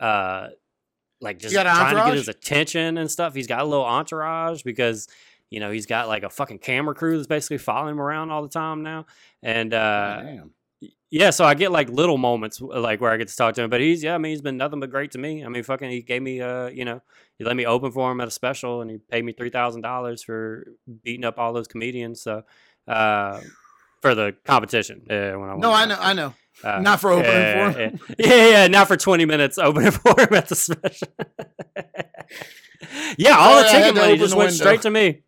uh 0.00 0.48
like 1.20 1.40
just 1.40 1.54
trying 1.54 1.96
to 1.96 2.02
get 2.04 2.14
his 2.14 2.28
attention 2.28 2.98
and 2.98 3.10
stuff. 3.10 3.34
He's 3.34 3.48
got 3.48 3.62
a 3.62 3.64
little 3.64 3.84
entourage 3.84 4.62
because 4.62 5.08
you 5.50 5.58
know 5.58 5.72
he's 5.72 5.86
got 5.86 6.06
like 6.06 6.22
a 6.22 6.30
fucking 6.30 6.58
camera 6.60 6.94
crew 6.94 7.16
that's 7.16 7.26
basically 7.26 7.58
following 7.58 7.94
him 7.94 8.00
around 8.00 8.30
all 8.30 8.42
the 8.42 8.48
time 8.48 8.84
now. 8.84 9.06
And 9.42 9.74
uh 9.74 10.20
Damn. 10.22 10.50
Yeah, 11.10 11.30
so 11.30 11.44
I 11.44 11.54
get 11.54 11.72
like 11.72 11.88
little 11.88 12.18
moments 12.18 12.60
like 12.60 13.00
where 13.00 13.10
I 13.10 13.16
get 13.16 13.28
to 13.28 13.36
talk 13.36 13.54
to 13.54 13.62
him, 13.62 13.70
but 13.70 13.80
he's 13.80 14.02
yeah, 14.02 14.14
I 14.14 14.18
mean 14.18 14.30
he's 14.30 14.42
been 14.42 14.56
nothing 14.56 14.80
but 14.80 14.90
great 14.90 15.12
to 15.12 15.18
me. 15.18 15.44
I 15.44 15.48
mean 15.48 15.62
fucking 15.62 15.90
he 15.90 16.02
gave 16.02 16.22
me 16.22 16.40
uh 16.40 16.68
you 16.68 16.84
know 16.84 17.00
he 17.38 17.44
let 17.44 17.56
me 17.56 17.66
open 17.66 17.92
for 17.92 18.10
him 18.12 18.20
at 18.20 18.28
a 18.28 18.30
special 18.30 18.82
and 18.82 18.90
he 18.90 18.98
paid 18.98 19.24
me 19.24 19.32
three 19.32 19.50
thousand 19.50 19.82
dollars 19.82 20.22
for 20.22 20.66
beating 21.02 21.24
up 21.24 21.38
all 21.38 21.52
those 21.52 21.68
comedians. 21.68 22.20
So 22.22 22.42
uh 22.86 23.40
for 24.02 24.14
the 24.14 24.36
competition, 24.44 25.02
uh, 25.10 25.32
when 25.38 25.48
I 25.50 25.56
No. 25.56 25.72
I 25.72 25.84
know, 25.86 25.96
I 25.98 26.12
know. 26.12 26.34
Uh, 26.62 26.80
Not 26.80 27.00
for 27.00 27.10
opening 27.12 27.30
yeah, 27.32 27.72
for 27.72 27.78
him. 27.78 28.00
Yeah, 28.18 28.34
yeah, 28.34 28.48
yeah, 28.50 28.66
not 28.66 28.88
for 28.88 28.96
twenty 28.96 29.24
minutes 29.24 29.58
opening 29.58 29.92
for 29.92 30.20
him 30.20 30.34
at 30.34 30.48
the 30.48 30.56
special. 30.56 31.08
yeah, 33.16 33.36
all 33.36 33.58
the 33.58 33.68
Sorry, 33.68 33.68
I 33.68 33.72
had 33.72 33.78
ticket 33.82 33.94
to 33.94 34.00
money 34.00 34.18
just 34.18 34.34
went 34.36 34.50
window. 34.50 34.64
straight 34.64 34.82
to 34.82 34.90
me. 34.90 35.22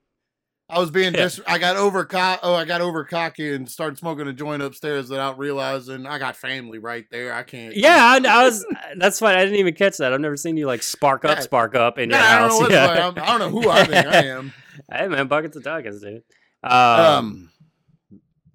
I 0.70 0.78
was 0.78 0.90
being 0.90 1.12
Yeah. 1.14 1.24
dis- 1.24 1.40
I 1.46 1.58
got 1.58 1.76
over 1.76 2.06
oh 2.12 2.54
I 2.54 2.64
got 2.64 2.80
over 2.80 3.04
cocky 3.04 3.52
and 3.54 3.68
started 3.68 3.98
smoking 3.98 4.28
a 4.28 4.32
joint 4.32 4.62
upstairs 4.62 5.10
without 5.10 5.38
realizing 5.38 6.06
I 6.06 6.18
got 6.18 6.36
family 6.36 6.78
right 6.78 7.04
there. 7.10 7.32
I 7.34 7.42
can't. 7.42 7.74
Yeah, 7.76 7.96
I, 7.98 8.16
I 8.26 8.44
was. 8.44 8.64
That's 8.96 9.18
fine. 9.18 9.36
I 9.36 9.44
didn't 9.44 9.58
even 9.58 9.74
catch 9.74 9.96
that. 9.98 10.12
I've 10.12 10.20
never 10.20 10.36
seen 10.36 10.56
you 10.56 10.66
like 10.66 10.82
spark 10.82 11.24
up, 11.24 11.36
Yeah. 11.38 11.40
spark 11.42 11.74
up 11.74 11.98
in 11.98 12.10
your 12.10 12.18
I 12.18 12.38
don't 12.38 12.40
house. 12.42 12.50
know 12.52 12.58
what's 12.60 12.72
yeah. 12.72 13.12
I 13.24 13.38
don't 13.38 13.52
know 13.52 13.60
who 13.60 13.68
I 13.68 13.84
think 13.84 14.06
I 14.06 14.24
am. 14.26 14.52
Hey 14.92 15.08
man, 15.08 15.26
buckets 15.26 15.56
of 15.56 15.62
duckets, 15.64 16.00
dude. 16.00 16.22
Um, 16.62 16.72
Um, 16.72 17.50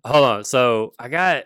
hold 0.06 0.26
on. 0.26 0.44
So 0.44 0.94
I 0.98 1.10
got. 1.10 1.44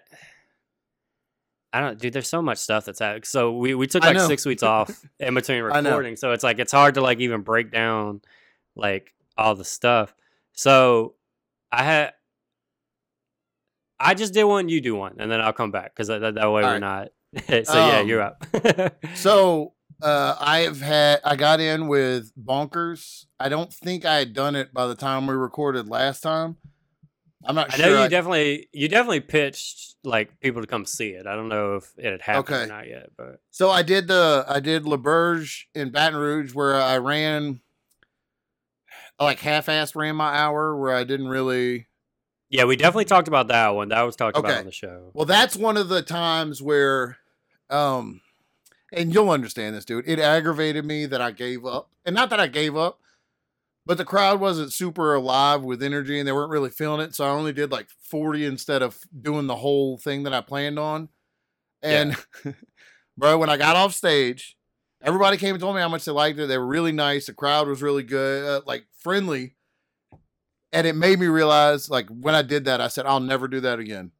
I 1.71 1.81
don't, 1.81 1.99
dude. 1.99 2.13
There's 2.13 2.27
so 2.29 2.41
much 2.41 2.57
stuff 2.57 2.85
that's 2.85 2.99
happening. 2.99 3.23
So 3.23 3.51
we 3.53 3.75
we 3.75 3.85
took 3.85 4.03
like 4.03 4.19
six 4.19 4.45
weeks 4.45 4.63
off 4.63 4.89
in 5.19 5.33
between 5.35 5.61
recording. 5.61 6.15
So 6.15 6.31
it's 6.31 6.43
like 6.43 6.57
it's 6.59 6.71
hard 6.71 6.95
to 6.95 7.01
like 7.01 7.19
even 7.19 7.41
break 7.41 7.71
down 7.71 8.21
like 8.75 9.13
all 9.37 9.53
the 9.55 9.63
stuff. 9.65 10.13
So 10.59 11.15
I 11.71 11.83
had. 11.85 12.13
I 13.97 14.13
just 14.13 14.33
did 14.33 14.43
one. 14.43 14.67
You 14.67 14.81
do 14.81 14.93
one, 14.93 15.15
and 15.19 15.31
then 15.31 15.39
I'll 15.39 15.53
come 15.53 15.71
back 15.71 15.95
because 15.95 16.07
that, 16.09 16.19
that, 16.19 16.35
way 16.35 16.41
All 16.43 16.53
we're 16.53 16.79
right. 16.79 16.79
not. 16.79 17.07
so 17.65 17.87
yeah, 17.87 17.99
Um, 17.99 18.07
you're 18.09 18.21
up. 18.21 18.43
so 19.15 19.73
uh, 20.01 20.35
I 20.37 20.59
have 20.59 20.81
had 20.81 21.21
I 21.23 21.37
got 21.37 21.61
in 21.61 21.87
with 21.87 22.33
Bonkers. 22.37 23.25
I 23.39 23.47
don't 23.47 23.71
think 23.73 24.03
I 24.03 24.15
had 24.15 24.33
done 24.33 24.57
it 24.57 24.73
by 24.73 24.87
the 24.87 24.95
time 24.95 25.27
we 25.27 25.33
recorded 25.33 25.87
last 25.87 26.19
time. 26.21 26.57
I'm 27.45 27.55
not 27.55 27.71
sure. 27.71 27.85
I 27.85 27.87
sure. 27.87 27.95
know 27.95 27.99
you 28.01 28.05
I- 28.05 28.09
definitely 28.09 28.67
you 28.73 28.89
definitely 28.89 29.21
pitched 29.21 29.95
like 30.03 30.41
people 30.41 30.59
to 30.61 30.67
come 30.67 30.85
see 30.85 31.11
it. 31.11 31.25
I 31.25 31.35
don't 31.37 31.47
know 31.47 31.75
if 31.77 31.89
it 31.97 32.11
had 32.11 32.21
happened 32.21 32.49
or 32.53 32.59
Okay. 32.59 32.67
not 32.67 32.87
yet, 32.87 33.11
but 33.17 33.39
So 33.51 33.69
I 33.69 33.81
did 33.81 34.07
the 34.07 34.43
I 34.47 34.59
did 34.59 34.83
LaBerge 34.83 35.67
in 35.73 35.89
Baton 35.91 36.19
Rouge 36.19 36.53
where 36.53 36.75
I 36.75 36.97
ran 36.97 37.61
I 39.19 39.25
like 39.25 39.39
half-assed 39.39 39.95
ran 39.95 40.15
my 40.15 40.33
hour 40.33 40.75
where 40.75 40.95
I 40.95 41.03
didn't 41.03 41.27
really 41.27 41.87
yeah, 42.51 42.63
we 42.65 42.75
definitely 42.75 43.05
talked 43.05 43.27
about 43.27 43.49
that 43.49 43.75
one. 43.75 43.89
That 43.89 44.01
was 44.01 44.15
talked 44.15 44.35
about 44.35 44.57
on 44.57 44.65
the 44.65 44.71
show. 44.71 45.11
Well, 45.13 45.27
that's 45.27 45.55
one 45.55 45.77
of 45.77 45.89
the 45.89 46.01
times 46.01 46.61
where 46.61 47.17
um 47.69 48.21
and 48.91 49.13
you'll 49.13 49.29
understand 49.29 49.75
this, 49.75 49.85
dude. 49.85 50.07
It 50.07 50.19
aggravated 50.19 50.83
me 50.83 51.05
that 51.05 51.21
I 51.21 51.31
gave 51.31 51.65
up. 51.65 51.89
And 52.05 52.15
not 52.15 52.31
that 52.31 52.39
I 52.39 52.47
gave 52.47 52.75
up, 52.75 52.99
but 53.85 53.97
the 53.97 54.05
crowd 54.05 54.39
wasn't 54.39 54.73
super 54.73 55.13
alive 55.13 55.63
with 55.63 55.83
energy 55.83 56.17
and 56.17 56.27
they 56.27 56.31
weren't 56.31 56.51
really 56.51 56.69
feeling 56.69 57.01
it. 57.01 57.15
So 57.15 57.25
I 57.25 57.29
only 57.29 57.53
did 57.53 57.71
like 57.71 57.87
40 57.89 58.45
instead 58.45 58.81
of 58.81 58.99
doing 59.19 59.47
the 59.47 59.57
whole 59.57 59.97
thing 59.97 60.23
that 60.23 60.33
I 60.33 60.41
planned 60.41 60.79
on. 60.79 61.09
And 61.81 62.15
bro, 63.17 63.37
when 63.37 63.49
I 63.49 63.57
got 63.57 63.75
off 63.75 63.93
stage, 63.93 64.57
everybody 65.01 65.37
came 65.37 65.55
and 65.55 65.61
told 65.61 65.75
me 65.75 65.81
how 65.81 65.89
much 65.89 66.05
they 66.05 66.11
liked 66.11 66.39
it. 66.39 66.47
They 66.47 66.57
were 66.57 66.65
really 66.65 66.91
nice. 66.91 67.25
The 67.27 67.33
crowd 67.33 67.67
was 67.67 67.81
really 67.81 68.03
good, 68.03 68.45
uh, 68.45 68.61
like 68.65 68.85
friendly. 68.97 69.55
And 70.71 70.85
it 70.85 70.95
made 70.95 71.19
me 71.19 71.25
realize, 71.27 71.89
like 71.89 72.07
when 72.09 72.35
I 72.35 72.41
did 72.43 72.65
that, 72.65 72.79
I 72.79 72.89
said, 72.89 73.05
"I'll 73.07 73.19
never 73.19 73.47
do 73.47 73.59
that 73.61 73.79
again. 73.79 74.11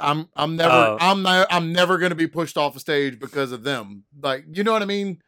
I'm, 0.00 0.28
I'm 0.36 0.56
never, 0.56 0.72
Oh. 0.74 0.96
I'm 1.00 1.22
not, 1.22 1.46
I'm 1.50 1.72
never 1.72 1.98
gonna 1.98 2.14
be 2.14 2.26
pushed 2.26 2.56
off 2.56 2.76
a 2.76 2.80
stage 2.80 3.18
because 3.18 3.52
of 3.52 3.62
them. 3.64 4.04
Like, 4.20 4.44
you 4.52 4.62
know 4.64 4.72
what 4.72 4.82
I 4.82 4.86
mean? 4.86 5.22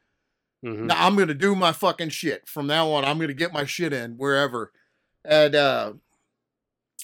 Mhm. 0.64 0.86
Now 0.86 1.06
I'm 1.06 1.16
gonna 1.16 1.34
do 1.34 1.54
my 1.54 1.72
fucking 1.72 2.10
shit 2.10 2.48
from 2.48 2.66
now 2.66 2.90
on. 2.90 3.04
I'm 3.04 3.18
gonna 3.18 3.32
get 3.32 3.52
my 3.52 3.64
shit 3.64 3.92
in 3.92 4.12
wherever. 4.16 4.72
And 5.24 5.54
uh 5.54 5.92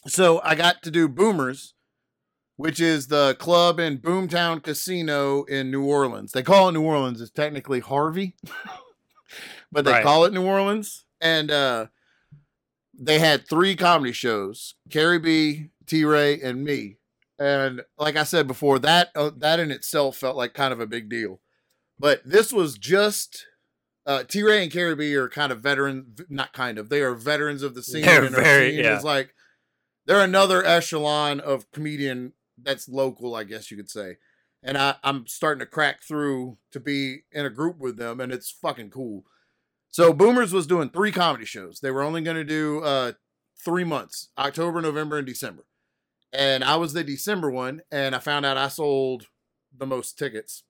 so 0.07 0.41
I 0.45 0.55
got 0.55 0.83
to 0.85 0.91
do 0.91 1.09
Boomers, 1.09 1.75
which 2.57 2.81
is 2.81 3.09
the 3.09 3.37
club 3.39 3.79
in 3.79 3.99
Boomtown 3.99 4.63
Casino 4.63 5.45
in 5.45 5.71
New 5.71 5.85
Orleans. 5.85 6.33
They 6.33 6.43
call 6.43 6.69
it 6.69 6.73
New 6.73 6.83
Orleans. 6.83 7.21
It's 7.21 7.31
technically 7.31 7.81
Harvey, 7.81 8.35
but 9.73 9.85
they 9.85 9.93
Right. 9.93 10.03
call 10.05 10.25
it 10.25 10.33
New 10.33 10.45
Orleans. 10.47 11.05
And 11.21 11.51
uh 11.51 11.87
they 12.99 13.19
had 13.19 13.47
three 13.49 13.77
comedy 13.77 14.13
shows: 14.13 14.75
Carrie 14.91 15.19
B, 15.19 15.69
T 15.87 16.05
Ray, 16.05 16.41
and 16.41 16.65
me. 16.65 16.97
And 17.39 17.83
like 17.99 18.17
I 18.17 18.25
said 18.25 18.47
before, 18.47 18.79
that 18.79 19.11
uh, 19.15 19.31
that 19.37 19.61
in 19.61 19.71
itself 19.71 20.17
felt 20.17 20.37
like 20.37 20.55
kind 20.55 20.73
of 20.73 20.81
a 20.81 20.87
big 20.87 21.11
deal. 21.11 21.41
But 21.99 22.23
this 22.25 22.53
was 22.55 22.79
just 22.79 23.47
uh, 24.07 24.25
T 24.25 24.43
Ray 24.43 24.63
and 24.63 24.73
Carrie 24.73 24.97
B 24.97 25.15
are 25.15 25.29
kind 25.29 25.53
of 25.53 25.61
veteran, 25.61 26.15
not 26.31 26.55
kind 26.55 26.79
of. 26.79 26.89
They 26.89 27.03
are 27.03 27.15
veterans 27.15 27.63
of 27.63 27.75
the 27.75 27.83
scene. 27.83 28.03
They're 28.07 28.25
and 28.25 28.35
very- 28.35 28.71
scene 28.77 28.85
yeah. 28.85 28.97
is 28.97 29.05
like 29.05 29.35
they're 30.07 30.23
another 30.25 30.65
echelon 30.65 31.41
of 31.41 31.71
comedian 31.73 32.33
that's 32.63 32.89
local, 32.89 33.35
I 33.35 33.45
guess 33.45 33.71
you 33.71 33.77
could 33.77 33.91
say. 33.91 34.17
And 34.63 34.77
I, 34.77 34.97
I'm 35.05 35.27
starting 35.27 35.61
to 35.61 35.67
crack 35.67 36.03
through 36.03 36.59
to 36.73 36.81
be 36.81 37.23
in 37.31 37.47
a 37.47 37.51
group 37.51 37.79
with 37.79 37.97
them, 37.97 38.21
and 38.21 38.33
it's 38.33 38.51
fucking 38.51 38.91
cool. 38.91 39.25
So 39.89 40.13
Boomers 40.13 40.53
was 40.53 40.67
doing 40.67 40.91
three 40.91 41.13
comedy 41.13 41.45
shows. 41.45 41.81
They 41.81 41.91
were 41.91 42.03
only 42.03 42.21
going 42.21 42.37
to 42.37 42.45
do 42.45 42.83
uh, 42.83 43.13
three 43.65 43.85
months: 43.85 44.29
October, 44.37 44.81
November, 44.81 45.19
and 45.19 45.27
December. 45.27 45.65
And 46.33 46.65
I 46.65 46.77
was 46.77 46.93
the 46.93 47.05
December 47.05 47.51
one, 47.51 47.83
and 47.91 48.15
I 48.15 48.19
found 48.19 48.45
out 48.45 48.57
I 48.57 48.69
sold 48.69 49.27
the 49.77 49.87
most 49.87 50.19
tickets. 50.19 50.65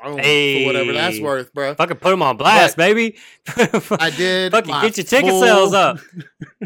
Boom, 0.00 0.14
for 0.18 0.66
whatever 0.66 0.92
that's 0.92 1.18
worth, 1.18 1.52
bro. 1.52 1.74
Fucking 1.74 1.96
put 1.96 2.10
them 2.10 2.22
on 2.22 2.36
blast, 2.36 2.76
baby. 2.76 3.16
I 3.56 4.12
did. 4.16 4.52
Fucking 4.52 4.80
get 4.80 4.96
your 4.96 5.04
ticket 5.04 5.30
full- 5.30 5.42
sales 5.42 5.74
up, 5.74 5.98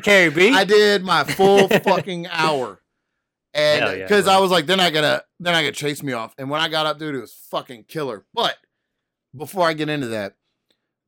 Carrie 0.02 0.28
B. 0.28 0.50
I 0.50 0.64
did 0.64 1.02
my 1.02 1.24
full 1.24 1.66
fucking 1.84 2.26
hour. 2.26 2.81
And 3.54 3.82
Hell 3.84 3.96
yeah, 3.96 4.04
because. 4.04 4.26
I 4.28 4.38
was 4.38 4.50
like, 4.50 4.66
they're 4.66 4.76
not 4.76 4.92
gonna 4.92 5.22
they're 5.40 5.52
not 5.52 5.60
gonna 5.60 5.72
chase 5.72 6.02
me 6.02 6.12
off. 6.12 6.34
And 6.38 6.48
when 6.48 6.60
I 6.60 6.68
got 6.68 6.86
up, 6.86 6.98
dude, 6.98 7.14
it 7.14 7.20
was 7.20 7.32
fucking 7.32 7.84
killer. 7.84 8.24
But 8.32 8.56
before 9.36 9.66
I 9.66 9.74
get 9.74 9.88
into 9.88 10.08
that, 10.08 10.36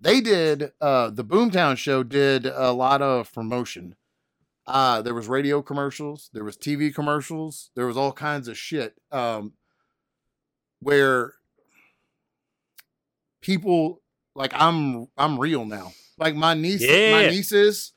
they 0.00 0.20
did 0.20 0.72
uh 0.80 1.10
the 1.10 1.24
Boomtown 1.24 1.76
show 1.78 2.02
did 2.02 2.44
a 2.46 2.72
lot 2.72 3.00
of 3.00 3.32
promotion. 3.32 3.96
Uh 4.66 5.00
there 5.02 5.14
was 5.14 5.26
radio 5.28 5.62
commercials, 5.62 6.30
there 6.32 6.44
was 6.44 6.56
TV 6.56 6.94
commercials, 6.94 7.70
there 7.74 7.86
was 7.86 7.96
all 7.96 8.12
kinds 8.12 8.48
of 8.48 8.58
shit. 8.58 8.94
Um 9.10 9.54
where 10.80 11.34
people 13.40 14.02
like 14.34 14.52
I'm 14.54 15.06
I'm 15.16 15.38
real 15.38 15.64
now. 15.64 15.92
Like 16.18 16.34
my 16.34 16.54
niece 16.54 16.82
my 16.82 17.26
nieces 17.26 17.92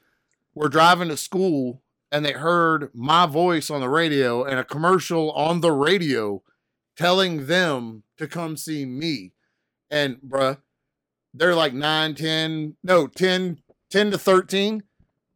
were 0.56 0.70
driving 0.70 1.10
to 1.10 1.18
school 1.18 1.82
and 2.12 2.26
they 2.26 2.34
heard 2.34 2.90
my 2.94 3.26
voice 3.26 3.70
on 3.70 3.82
the 3.82 3.90
radio 3.90 4.44
and 4.44 4.60
a 4.60 4.64
commercial 4.64 5.32
on 5.32 5.62
the 5.62 5.72
radio 5.72 6.42
telling 6.96 7.48
them 7.48 8.04
to 8.18 8.28
come 8.28 8.58
see 8.58 8.86
me. 8.86 9.34
And 9.92 10.18
bruh, 10.18 10.58
they're 11.34 11.56
like 11.56 11.74
9, 11.74 12.16
10, 12.16 12.76
no, 12.84 13.08
10, 13.08 13.60
10 13.92 14.12
to 14.12 14.18
13, 14.18 14.84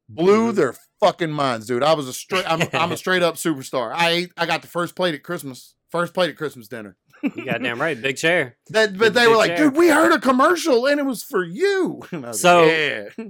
blew 0.10 0.52
Mhm. 0.52 0.56
their 0.56 0.76
fucking 1.00 1.32
minds, 1.32 1.68
dude. 1.68 1.84
I 1.84 1.94
was 1.94 2.08
a 2.08 2.14
straight 2.14 2.50
I'm, 2.50 2.68
I'm 2.74 2.92
a 2.92 2.98
straight 3.04 3.24
up 3.24 3.36
superstar. 3.36 3.94
I 3.94 4.10
ate 4.10 4.32
I 4.38 4.46
got 4.46 4.62
the 4.62 4.68
first 4.68 4.96
plate 4.96 5.14
at 5.16 5.24
Christmas. 5.24 5.76
First 5.90 6.14
plate 6.14 6.30
at 6.30 6.38
Christmas 6.38 6.68
dinner. 6.70 6.96
you 7.22 7.46
goddamn 7.46 7.80
right, 7.82 8.02
big 8.02 8.16
chair. 8.18 8.58
That 8.70 8.94
but 8.98 9.00
Big- 9.08 9.14
they 9.14 9.28
were 9.28 9.36
like, 9.36 9.56
chair. 9.56 9.66
dude, 9.70 9.76
we 9.76 9.90
heard 9.90 10.12
a 10.14 10.20
commercial 10.20 10.88
and 10.88 11.00
it 11.00 11.06
was 11.06 11.22
for 11.22 11.44
you. 11.44 12.02
Was 12.12 12.42
So- 12.42 12.62
like, 12.64 12.72
yeah. 13.18 13.26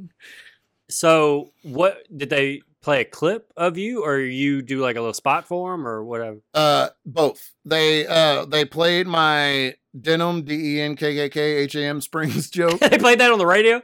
So, 0.89 1.53
what 1.63 2.03
did 2.15 2.29
they 2.29 2.61
play 2.81 3.01
a 3.01 3.05
clip 3.05 3.51
of 3.55 3.77
you, 3.77 4.03
or 4.03 4.19
you 4.19 4.61
do 4.61 4.79
like 4.79 4.95
a 4.95 4.99
little 4.99 5.13
spot 5.13 5.47
for 5.47 5.71
them, 5.71 5.87
or 5.87 6.03
whatever? 6.03 6.37
Uh, 6.53 6.89
both. 7.05 7.51
They 7.65 8.07
uh 8.07 8.45
they 8.45 8.65
played 8.65 9.07
my 9.07 9.75
Denham 9.99 10.43
D 10.43 10.77
E 10.77 10.81
N 10.81 10.95
K 10.95 11.13
K 11.15 11.29
K 11.29 11.41
H 11.57 11.75
A 11.75 11.83
M 11.85 12.01
Springs 12.01 12.49
joke. 12.49 12.79
they 12.79 12.97
played 12.97 13.19
that 13.19 13.31
on 13.31 13.37
the 13.39 13.45
radio. 13.45 13.81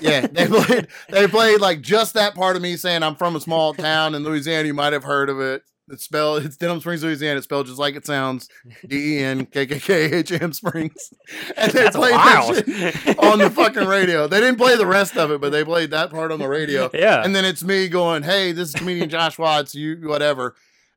yeah, 0.00 0.26
they 0.26 0.46
played 0.46 0.88
they 1.08 1.28
played 1.28 1.60
like 1.60 1.80
just 1.82 2.14
that 2.14 2.34
part 2.34 2.56
of 2.56 2.62
me 2.62 2.76
saying 2.76 3.02
I'm 3.02 3.16
from 3.16 3.36
a 3.36 3.40
small 3.40 3.74
town 3.74 4.14
in 4.14 4.24
Louisiana. 4.24 4.66
You 4.66 4.74
might 4.74 4.92
have 4.92 5.04
heard 5.04 5.28
of 5.28 5.40
it. 5.40 5.62
It's 5.92 6.04
spelled. 6.04 6.44
It's 6.46 6.56
Denham 6.56 6.80
Springs, 6.80 7.04
Louisiana. 7.04 7.36
It's 7.36 7.44
spelled 7.44 7.66
just 7.66 7.78
like 7.78 7.94
it 7.96 8.06
sounds. 8.06 8.48
D 8.88 9.18
E 9.18 9.22
N 9.22 9.44
K 9.44 9.66
K 9.66 9.78
K 9.78 10.04
H 10.04 10.32
M 10.32 10.52
Springs. 10.54 11.12
And 11.56 11.70
they 11.70 11.82
That's 11.84 11.94
played 11.96 12.14
wild. 12.14 12.54
that 12.56 12.94
shit 12.94 13.18
on 13.18 13.38
the 13.38 13.50
fucking 13.50 13.86
radio. 13.86 14.26
They 14.26 14.40
didn't 14.40 14.56
play 14.56 14.76
the 14.76 14.86
rest 14.86 15.16
of 15.18 15.30
it, 15.30 15.40
but 15.40 15.52
they 15.52 15.64
played 15.64 15.90
that 15.90 16.10
part 16.10 16.32
on 16.32 16.38
the 16.38 16.48
radio. 16.48 16.88
yeah. 16.94 17.22
And 17.22 17.36
then 17.36 17.44
it's 17.44 17.62
me 17.62 17.88
going, 17.88 18.22
"Hey, 18.22 18.52
this 18.52 18.70
is 18.70 18.74
comedian 18.74 19.10
Josh 19.10 19.38
Watts. 19.38 19.74
You 19.74 19.98
whatever." 20.08 20.54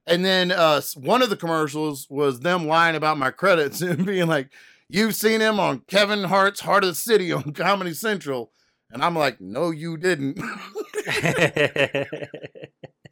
And 0.07 0.23
then 0.23 0.51
uh, 0.51 0.81
one 0.95 1.21
of 1.21 1.29
the 1.29 1.35
commercials 1.35 2.07
was 2.09 2.39
them 2.39 2.65
lying 2.67 2.95
about 2.95 3.17
my 3.17 3.31
credits 3.31 3.81
and 3.81 4.05
being 4.05 4.27
like, 4.27 4.49
"You've 4.87 5.15
seen 5.15 5.41
him 5.41 5.59
on 5.59 5.81
Kevin 5.87 6.23
Hart's 6.23 6.61
Hart 6.61 6.83
of 6.85 6.89
the 6.89 6.95
City 6.95 7.33
on 7.33 7.51
Comedy 7.51 7.93
Central," 7.93 8.51
and 8.91 9.03
I'm 9.03 9.15
like, 9.15 9.41
"No, 9.41 9.71
you 9.71 9.97
didn't." 9.97 10.39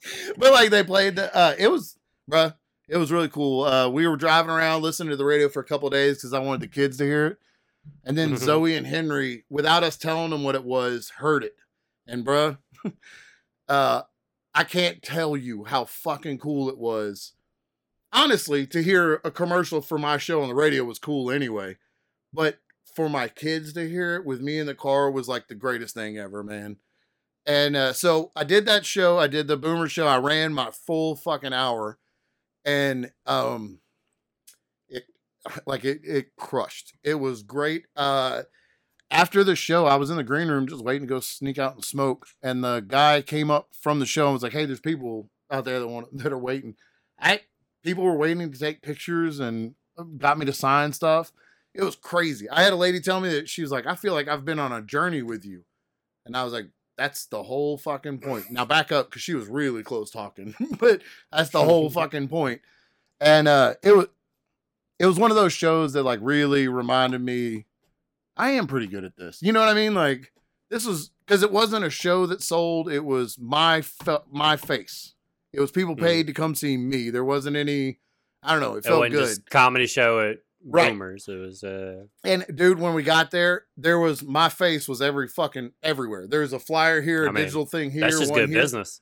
but 0.38 0.52
like 0.52 0.70
they 0.70 0.84
played 0.84 1.16
the 1.16 1.36
uh 1.36 1.56
it 1.58 1.70
was 1.70 1.98
bruh 2.30 2.56
it 2.90 2.98
was 2.98 3.12
really 3.12 3.30
cool. 3.30 3.64
Uh 3.64 3.88
we 3.90 4.06
were 4.08 4.18
driving 4.18 4.52
around 4.52 4.82
listening 4.82 5.10
to 5.10 5.16
the 5.16 5.26
radio 5.26 5.50
for 5.50 5.62
a 5.62 5.66
couple 5.66 5.90
days 5.90 6.18
because 6.18 6.34
i 6.34 6.40
wanted 6.40 6.62
the 6.62 6.68
kids 6.68 6.98
to 6.98 7.06
hear 7.06 7.26
it. 7.28 7.38
And 8.04 8.18
then 8.18 8.34
Mhm. 8.34 8.38
zoe 8.38 8.76
and 8.76 8.86
henry 8.88 9.46
without 9.50 9.84
us 9.84 9.98
telling 9.98 10.30
them 10.32 10.44
what 10.44 10.56
it 10.56 10.64
was 10.66 11.10
heard 11.18 11.44
it. 11.44 11.56
And 12.08 12.26
bruh 12.26 12.58
uh 13.68 14.02
i 14.54 14.64
can't 14.64 15.02
tell 15.02 15.36
you 15.38 15.64
how 15.66 15.86
fucking 15.86 16.40
cool 16.40 16.70
it 16.70 16.78
was. 16.78 17.34
Honestly 18.12 18.68
to 18.68 18.84
hear 18.84 19.22
a 19.24 19.32
commercial 19.32 19.82
for 19.82 19.98
my 19.98 20.18
show 20.18 20.42
on 20.42 20.50
the 20.50 20.56
radio 20.56 20.84
was 20.84 21.00
cool 21.00 21.32
anyway. 21.32 21.78
But 22.32 22.60
for 22.96 23.10
my 23.10 23.28
kids 23.28 23.74
to 23.74 23.88
hear 23.90 24.16
it 24.16 24.26
with 24.26 24.42
me 24.42 24.60
in 24.60 24.68
the 24.68 24.76
car 24.76 25.10
was 25.10 25.28
like 25.28 25.48
the 25.48 25.56
greatest 25.56 25.96
thing 25.96 26.18
ever 26.18 26.44
man 26.44 26.78
and 27.46 27.76
uh, 27.76 27.94
so 27.94 28.32
I 28.36 28.44
did 28.44 28.66
that 28.66 28.86
show. 28.86 29.20
I 29.20 29.28
did 29.28 29.48
the 29.48 29.58
Boomer 29.58 29.90
show. 29.90 30.08
I 30.08 30.18
ran 30.18 30.54
my 30.54 30.72
full 30.72 31.16
fucking 31.16 31.54
hour, 31.54 31.98
and 32.66 33.12
um, 33.26 33.80
it 34.88 35.04
like 35.66 35.84
it 35.84 36.02
it 36.04 36.36
crushed. 36.38 36.94
It 37.04 37.16
was 37.16 37.44
great. 37.44 37.86
Uh, 37.96 38.44
after 39.12 39.44
the 39.44 39.56
show, 39.56 39.86
I 39.86 39.96
was 39.96 40.10
in 40.10 40.18
the 40.18 40.24
green 40.24 40.48
room 40.48 40.68
just 40.68 40.84
waiting 40.84 41.08
to 41.08 41.14
go 41.14 41.20
sneak 41.20 41.60
out 41.60 41.76
and 41.76 41.84
smoke, 41.84 42.28
and 42.42 42.64
the 42.64 42.80
guy 42.80 43.22
came 43.22 43.52
up 43.52 43.70
from 43.80 44.00
the 44.00 44.06
show 44.06 44.26
and 44.26 44.34
was 44.34 44.44
like, 44.44 44.54
"Hey, 44.54 44.66
there's 44.66 44.80
people 44.80 45.30
out 45.52 45.66
there 45.66 45.80
that 45.80 45.88
want 45.88 46.18
that 46.18 46.32
are 46.32 46.38
waiting." 46.38 46.76
I 47.20 47.42
people 47.84 48.04
were 48.04 48.18
waiting 48.18 48.52
to 48.52 48.60
take 48.60 48.82
pictures 48.82 49.40
and 49.40 49.76
uh, 49.98 50.04
got 50.04 50.38
me 50.38 50.46
to 50.46 50.54
sign 50.54 50.94
stuff. 50.94 51.32
It 51.74 51.84
was 51.84 51.96
crazy. 51.96 52.50
I 52.50 52.62
had 52.62 52.74
a 52.74 52.78
lady 52.78 53.00
tell 53.00 53.20
me 53.20 53.30
that 53.30 53.50
she 53.50 53.62
was 53.62 53.72
like, 53.72 53.86
"I 53.86 53.96
feel 53.96 54.14
like 54.14 54.30
I've 54.30 54.46
been 54.46 54.60
on 54.60 54.72
a 54.72 54.82
journey 54.82 55.22
with 55.22 55.44
you," 55.44 55.66
and 56.26 56.38
I 56.38 56.44
was 56.46 56.54
like, 56.54 56.68
that's 56.98 57.26
the 57.26 57.44
whole 57.44 57.78
fucking 57.78 58.20
point. 58.20 58.52
Now 58.52 58.66
back 58.66 58.92
up 58.92 59.10
because 59.10 59.22
she 59.22 59.34
was 59.34 59.48
really 59.48 59.84
close 59.84 60.12
talking, 60.12 60.56
but 60.80 61.02
that's 61.32 61.50
the 61.50 61.64
whole 61.64 61.90
fucking 61.92 62.28
point. 62.28 62.62
And 63.20 63.48
uh, 63.48 63.76
it 63.84 63.96
was 63.96 64.08
it 65.00 65.06
was 65.06 65.20
one 65.20 65.32
of 65.32 65.38
those 65.38 65.54
shows 65.54 65.94
that 65.94 66.04
like 66.04 66.20
really 66.22 66.68
reminded 66.68 67.22
me 67.22 67.66
I 68.36 68.52
am 68.52 68.68
pretty 68.68 68.88
good 68.88 69.04
at 69.04 69.16
this. 69.16 69.42
You 69.42 69.52
know 69.52 69.60
what 69.60 69.70
I 69.70 69.74
mean? 69.74 69.94
Like 69.94 70.32
this 70.70 70.86
was 70.86 71.12
because 71.26 71.44
it 71.44 71.52
wasn't 71.52 71.86
a 71.86 71.90
show 71.90 72.26
that 72.28 72.42
sold. 72.42 72.92
It 72.92 73.06
was 73.06 73.38
my 73.40 73.82
fe- 73.82 74.18
my 74.32 74.58
face. 74.58 75.14
It 75.52 75.60
was 75.60 75.72
people 75.72 75.96
paid 75.96 76.28
to 76.28 76.34
come 76.34 76.56
see 76.56 76.78
me. 76.78 77.10
There 77.12 77.24
wasn't 77.24 77.56
any. 77.56 78.00
I 78.42 78.52
don't 78.54 78.62
know. 78.62 78.76
It 78.76 78.80
it 78.80 78.86
felt 78.86 79.00
wasn't 79.00 79.14
good. 79.14 79.28
just 79.28 79.50
comedy 79.50 79.88
show 79.88 80.20
at 80.20 80.40
Right. 80.66 80.92
Boomers. 80.92 81.28
It 81.28 81.36
was 81.38 81.64
uh 81.64 82.06
And 82.24 82.46
dude, 82.54 82.80
when 82.80 82.94
we 82.94 83.04
got 83.04 83.32
there, 83.32 83.66
there 83.78 84.00
was 84.00 84.24
my 84.24 84.50
face 84.50 84.88
was 84.88 85.02
every 85.02 85.28
fucking 85.28 85.72
everywhere. 85.84 86.28
There's 86.28 86.54
a 86.54 86.60
flyer 86.60 87.02
here, 87.02 87.26
a 87.26 87.30
I 87.30 87.32
mean, 87.32 87.44
digital 87.44 87.66
thing 87.66 87.92
here. 87.92 88.02
that's 88.02 88.20
just 88.20 88.34
good 88.34 88.50
here. 88.50 88.62
business. 88.62 89.02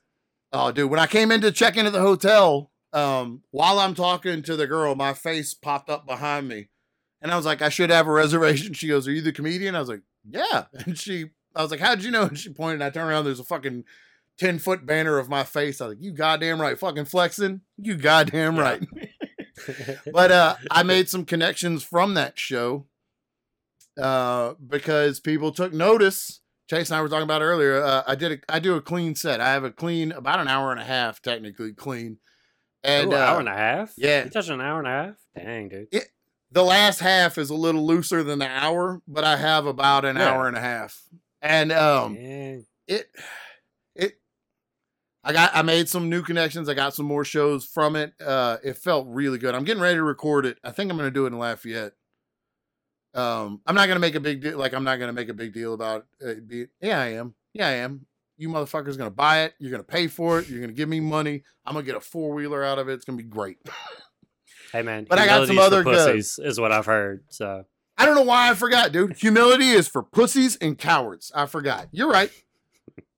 Oh, 0.52 0.70
dude, 0.72 0.90
when 0.90 1.00
I 1.00 1.06
came 1.06 1.30
in 1.30 1.40
to 1.42 1.50
check 1.52 1.76
into 1.76 1.90
the 1.90 2.00
hotel, 2.02 2.70
um, 2.92 3.42
while 3.52 3.78
I'm 3.78 3.94
talking 3.94 4.42
to 4.42 4.54
the 4.56 4.66
girl, 4.66 4.94
my 4.94 5.14
face 5.14 5.54
popped 5.54 5.88
up 5.88 6.04
behind 6.06 6.46
me. 6.48 6.68
And 7.22 7.30
I 7.32 7.36
was 7.36 7.46
like, 7.46 7.62
I 7.62 7.68
should 7.70 7.88
have 7.90 8.06
a 8.06 8.12
reservation. 8.12 8.74
She 8.74 8.88
goes, 8.88 9.06
Are 9.08 9.12
you 9.12 9.22
the 9.22 9.32
comedian? 9.32 9.74
I 9.76 9.80
was 9.80 9.88
like, 9.88 10.02
Yeah. 10.28 10.64
And 10.84 10.98
she, 10.98 11.26
I 11.54 11.62
was 11.62 11.70
like, 11.70 11.80
How'd 11.80 12.02
you 12.02 12.10
know? 12.10 12.24
And 12.24 12.38
she 12.38 12.50
pointed, 12.50 12.74
and 12.74 12.84
I 12.84 12.90
turned 12.90 13.08
around, 13.08 13.24
there's 13.24 13.40
a 13.40 13.44
fucking 13.44 13.84
10 14.38 14.58
foot 14.58 14.84
banner 14.84 15.18
of 15.18 15.28
my 15.28 15.44
face. 15.44 15.80
I 15.80 15.86
was 15.86 15.94
like, 15.96 16.04
You 16.04 16.12
goddamn 16.12 16.60
right. 16.60 16.78
Fucking 16.78 17.04
flexing. 17.06 17.60
You 17.78 17.94
goddamn 17.96 18.56
Yeah. 18.56 18.62
right. 18.62 18.82
but 20.12 20.30
uh, 20.32 20.56
I 20.70 20.82
made 20.82 21.08
some 21.08 21.24
connections 21.24 21.82
from 21.82 22.14
that 22.14 22.38
show 22.38 22.86
uh, 24.00 24.54
because 24.66 25.20
people 25.20 25.52
took 25.52 25.72
notice. 25.72 26.40
Chase 26.70 26.90
and 26.90 26.96
I 26.96 27.02
were 27.02 27.08
talking 27.08 27.24
about 27.24 27.42
earlier. 27.42 27.82
Uh, 27.82 28.02
I 28.06 28.14
did 28.14 28.32
a, 28.32 28.38
I 28.54 28.58
do 28.58 28.74
a 28.76 28.80
clean 28.80 29.14
set. 29.14 29.40
I 29.40 29.52
have 29.52 29.64
a 29.64 29.70
clean 29.70 30.12
about 30.12 30.40
an 30.40 30.48
hour 30.48 30.70
and 30.72 30.80
a 30.80 30.84
half 30.84 31.20
technically 31.20 31.72
clean, 31.72 32.18
and 32.82 33.12
Ooh, 33.12 33.16
uh, 33.16 33.18
hour 33.18 33.40
and 33.40 33.48
a 33.48 33.54
half. 33.54 33.92
yeah. 33.98 34.24
you 34.24 34.30
touched 34.30 34.48
an 34.48 34.60
hour 34.60 34.78
and 34.78 34.88
a 34.88 34.90
half. 34.90 35.14
Dang, 35.36 35.68
dude. 35.68 35.88
the 36.50 36.62
last 36.62 37.00
half 37.00 37.36
is 37.36 37.50
a 37.50 37.54
little 37.54 37.84
looser 37.86 38.22
than 38.22 38.38
the 38.38 38.46
hour, 38.48 39.02
but 39.06 39.24
I 39.24 39.36
have 39.36 39.66
about 39.66 40.04
an 40.04 40.16
Yeah. 40.16 40.30
hour 40.32 40.46
and 40.48 40.56
a 40.56 40.60
half, 40.60 41.02
and 41.42 41.72
um, 41.72 42.16
it 42.16 42.64
it 42.86 43.06
I 45.24 45.32
got 45.32 45.50
I 45.54 45.62
made 45.62 45.88
some 45.88 46.08
new 46.08 46.22
connections. 46.22 46.68
I 46.68 46.74
got 46.74 46.94
some 46.94 47.06
more 47.06 47.24
shows 47.24 47.64
from 47.64 47.96
it. 47.96 48.12
Uh 48.20 48.56
it 48.64 48.76
felt 48.76 49.06
really 49.08 49.38
good. 49.38 49.54
I'm 49.54 49.64
getting 49.64 49.82
ready 49.82 49.96
to 49.96 50.02
record 50.02 50.46
it. 50.46 50.58
I 50.64 50.70
think 50.72 50.90
I'm 50.90 50.96
going 50.96 51.06
to 51.08 51.14
do 51.14 51.24
it 51.24 51.32
in 51.32 51.38
Lafayette. 51.38 51.92
Um 53.14 53.60
I'm 53.66 53.74
not 53.74 53.86
going 53.86 53.96
to 53.96 54.00
make 54.00 54.14
a 54.14 54.20
big 54.20 54.40
deal 54.42 54.58
like 54.58 54.72
I'm 54.74 54.84
not 54.84 54.96
going 54.96 55.08
to 55.08 55.12
make 55.12 55.28
a 55.28 55.34
big 55.34 55.52
deal 55.52 55.74
about 55.74 56.06
it 56.20 56.48
be 56.48 56.66
Yeah, 56.80 57.00
I 57.00 57.08
am. 57.12 57.34
Yeah, 57.52 57.68
I 57.68 57.72
am. 57.72 58.06
You 58.38 58.48
motherfuckers 58.48 58.96
going 58.98 59.10
to 59.10 59.10
buy 59.10 59.42
it. 59.42 59.54
You're 59.58 59.70
going 59.70 59.82
to 59.82 59.86
pay 59.86 60.08
for 60.08 60.38
it. 60.40 60.48
You're 60.48 60.58
going 60.58 60.70
to 60.70 60.74
give 60.74 60.88
me 60.88 60.98
money. 61.00 61.44
I'm 61.64 61.74
going 61.74 61.84
to 61.84 61.86
get 61.92 61.96
a 61.96 62.00
four-wheeler 62.00 62.64
out 62.64 62.78
of 62.78 62.88
it. 62.88 62.94
It's 62.94 63.04
going 63.04 63.18
to 63.18 63.22
be 63.22 63.28
great. 63.30 63.58
Hey 64.72 64.80
man, 64.80 65.04
But 65.06 65.18
I 65.18 65.26
got 65.26 65.46
some 65.46 65.58
other 65.58 65.82
good- 65.82 65.94
pussies, 65.98 66.38
is 66.42 66.58
what 66.58 66.72
I've 66.72 66.86
heard. 66.86 67.24
So 67.28 67.66
I 67.98 68.06
don't 68.06 68.14
know 68.14 68.22
why 68.22 68.48
I 68.48 68.54
forgot, 68.54 68.90
dude. 68.90 69.18
Humility 69.18 69.68
is 69.68 69.86
for 69.86 70.02
pussies 70.02 70.56
and 70.56 70.78
cowards. 70.78 71.30
I 71.34 71.44
forgot. 71.44 71.88
You're 71.92 72.08
right. 72.08 72.30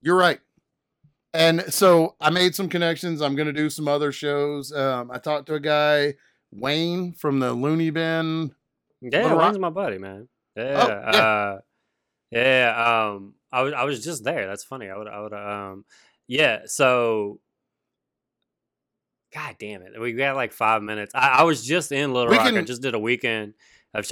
You're 0.03 0.17
right. 0.17 0.41
And 1.35 1.63
so 1.75 2.15
I 2.21 2.31
made 2.31 2.55
some 2.55 2.69
connections. 2.69 3.21
I'm 3.21 3.35
going 3.35 3.49
to 3.49 3.53
do 3.53 3.69
some 3.69 3.89
other 3.89 4.13
shows. 4.13 4.73
Um, 4.73 5.11
I 5.11 5.19
talked 5.19 5.47
to 5.47 5.55
a 5.55 5.61
guy, 5.61 6.15
Wayne 6.53 7.13
from 7.13 7.41
the 7.41 7.53
Looney 7.53 7.91
Bin. 7.91 8.55
yeah, 9.01 9.23
Little 9.25 9.39
Rock- 9.39 9.59
my 9.59 9.71
buddy, 9.71 9.99
man. 9.99 10.29
Yeah, 10.57 10.63
Oh, 10.63 10.89
yeah. 10.89 11.21
Uh, 11.21 11.59
yeah. 12.31 13.11
Um, 13.15 13.35
I 13.51 13.63
was 13.63 13.73
I 13.73 13.83
was 13.85 14.05
just 14.05 14.23
there. 14.25 14.47
That's 14.47 14.63
funny. 14.65 14.89
I 14.89 14.97
would 14.97 15.09
I 15.09 15.21
would 15.21 15.33
um, 15.33 15.85
yeah. 16.29 16.61
So, 16.67 17.41
god 19.35 19.57
damn 19.59 19.83
it, 19.83 20.01
we 20.01 20.13
got 20.13 20.37
like 20.37 20.53
five 20.53 20.83
minutes. 20.83 21.13
I, 21.15 21.29
I 21.29 21.43
was 21.43 21.65
just 21.65 21.91
in 21.93 22.13
Little 22.13 22.31
We 22.31 22.37
Rock. 22.37 22.53
I 22.55 22.63
just 22.63 22.83
did 22.83 22.95
a 22.95 22.99
weekend. 22.99 23.55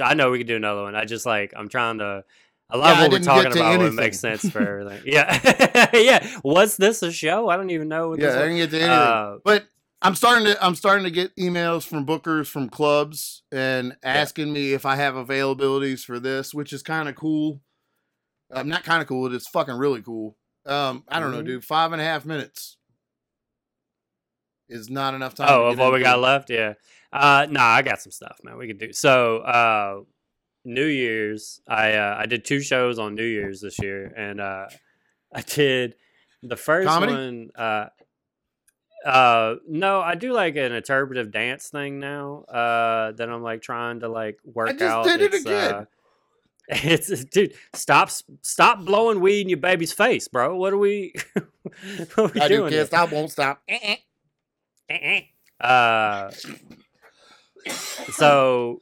I 0.01 0.13
know 0.13 0.31
we 0.31 0.37
could 0.37 0.47
do 0.47 0.55
another 0.55 0.83
one. 0.83 0.95
I 0.95 1.05
just 1.05 1.25
like 1.25 1.53
I'm 1.55 1.69
trying 1.69 1.99
to. 1.99 2.23
I 2.69 2.77
Yeah, 2.77 2.81
love 2.83 2.97
I 2.97 3.01
what 3.03 3.11
we're 3.11 3.19
talking 3.19 3.51
about. 3.51 3.67
What 3.77 3.81
anything. 3.81 3.95
makes 3.95 4.19
sense 4.19 4.49
for 4.49 4.61
everything. 4.81 5.03
Yeah, 5.05 5.89
yeah. 5.93 6.39
Was 6.43 6.77
this 6.77 7.03
a 7.03 7.11
show? 7.11 7.49
I 7.49 7.57
don't 7.57 7.69
even 7.69 7.87
know. 7.87 8.09
What 8.09 8.19
Yeah, 8.19 8.27
this 8.29 8.35
I 8.37 8.41
didn't 8.43 8.57
get 8.57 8.69
to 8.71 8.77
anything. 8.77 8.89
Uh, 8.97 9.37
but 9.43 9.65
I'm 10.01 10.15
starting 10.15 10.45
to 10.45 10.65
I'm 10.65 10.75
starting 10.75 11.03
to 11.05 11.11
get 11.11 11.35
emails 11.35 11.85
from 11.85 12.05
bookers 12.05 12.47
from 12.47 12.69
clubs 12.69 13.43
and 13.51 13.95
asking 14.03 14.51
me 14.51 14.73
if 14.73 14.85
I 14.85 14.95
have 14.95 15.13
availabilities 15.15 16.03
for 16.03 16.19
this, 16.19 16.53
which 16.53 16.73
is 16.73 16.81
kind 16.83 17.07
of 17.09 17.15
cool. 17.15 17.61
Um, 18.51 18.67
not 18.69 18.83
kind 18.83 19.01
of 19.01 19.07
cool. 19.07 19.33
It's 19.33 19.47
fucking 19.47 19.75
really 19.75 20.01
cool. 20.01 20.37
Um, 20.65 21.03
I 21.07 21.19
don't 21.19 21.31
know, 21.31 21.41
Mhm. 21.41 21.45
dude. 21.45 21.65
Five 21.65 21.91
and 21.91 22.01
a 22.01 22.05
half 22.05 22.25
minutes 22.25 22.77
is 24.69 24.89
not 24.89 25.13
enough 25.13 25.35
time. 25.35 25.47
Oh, 25.49 25.65
of 25.67 25.77
what 25.77 25.93
we 25.93 26.01
got 26.01 26.19
left, 26.19 26.49
yeah. 26.49 26.73
Uh, 27.11 27.45
nah, 27.49 27.63
I 27.65 27.81
got 27.81 28.01
some 28.01 28.11
stuff, 28.11 28.37
man. 28.43 28.57
We 28.57 28.67
could 28.67 28.79
do 28.79 28.93
so. 28.93 29.37
Uh, 29.39 30.01
New 30.65 30.85
Year's, 30.85 31.61
I 31.67 31.93
uh, 31.93 32.15
I 32.19 32.25
did 32.25 32.45
two 32.45 32.61
shows 32.61 32.99
on 32.99 33.15
New 33.15 33.25
Year's 33.25 33.61
this 33.61 33.79
year, 33.79 34.05
and 34.15 34.39
uh, 34.41 34.67
I 35.33 35.41
did 35.41 35.95
the 36.41 36.55
first 36.57 36.87
Comedy? 36.87 37.13
one. 37.13 37.49
Uh, 37.55 37.87
uh, 39.05 39.55
no, 39.67 39.99
I 40.01 40.15
do 40.15 40.31
like 40.33 40.55
an 40.55 40.71
interpretive 40.71 41.31
dance 41.31 41.67
thing 41.69 41.99
now. 41.99 42.43
Uh, 42.43 43.11
that 43.13 43.29
I'm 43.29 43.43
like 43.43 43.61
trying 43.61 43.99
to 44.01 44.07
like 44.09 44.39
work 44.45 44.69
I 44.69 44.73
just 44.73 44.83
out. 44.83 45.03
did 45.05 45.21
it 45.21 45.33
It's, 45.33 45.45
again. 45.45 45.73
uh, 45.73 45.85
it's 46.69 47.25
dude, 47.25 47.53
stop 47.73 48.09
stop 48.41 48.85
blowing 48.85 49.19
weed 49.19 49.41
in 49.41 49.49
your 49.49 49.57
baby's 49.59 49.91
face, 49.91 50.27
bro. 50.29 50.55
What 50.55 50.71
are 50.73 50.77
we? 50.77 51.13
what 52.15 52.17
are 52.17 52.31
we 52.33 52.41
I 52.41 52.47
doing? 52.47 52.71
here? 52.71 52.85
stop, 52.85 53.11
won't 53.11 53.31
stop. 53.31 53.61
Uh, 55.59 56.31
so 58.11 58.81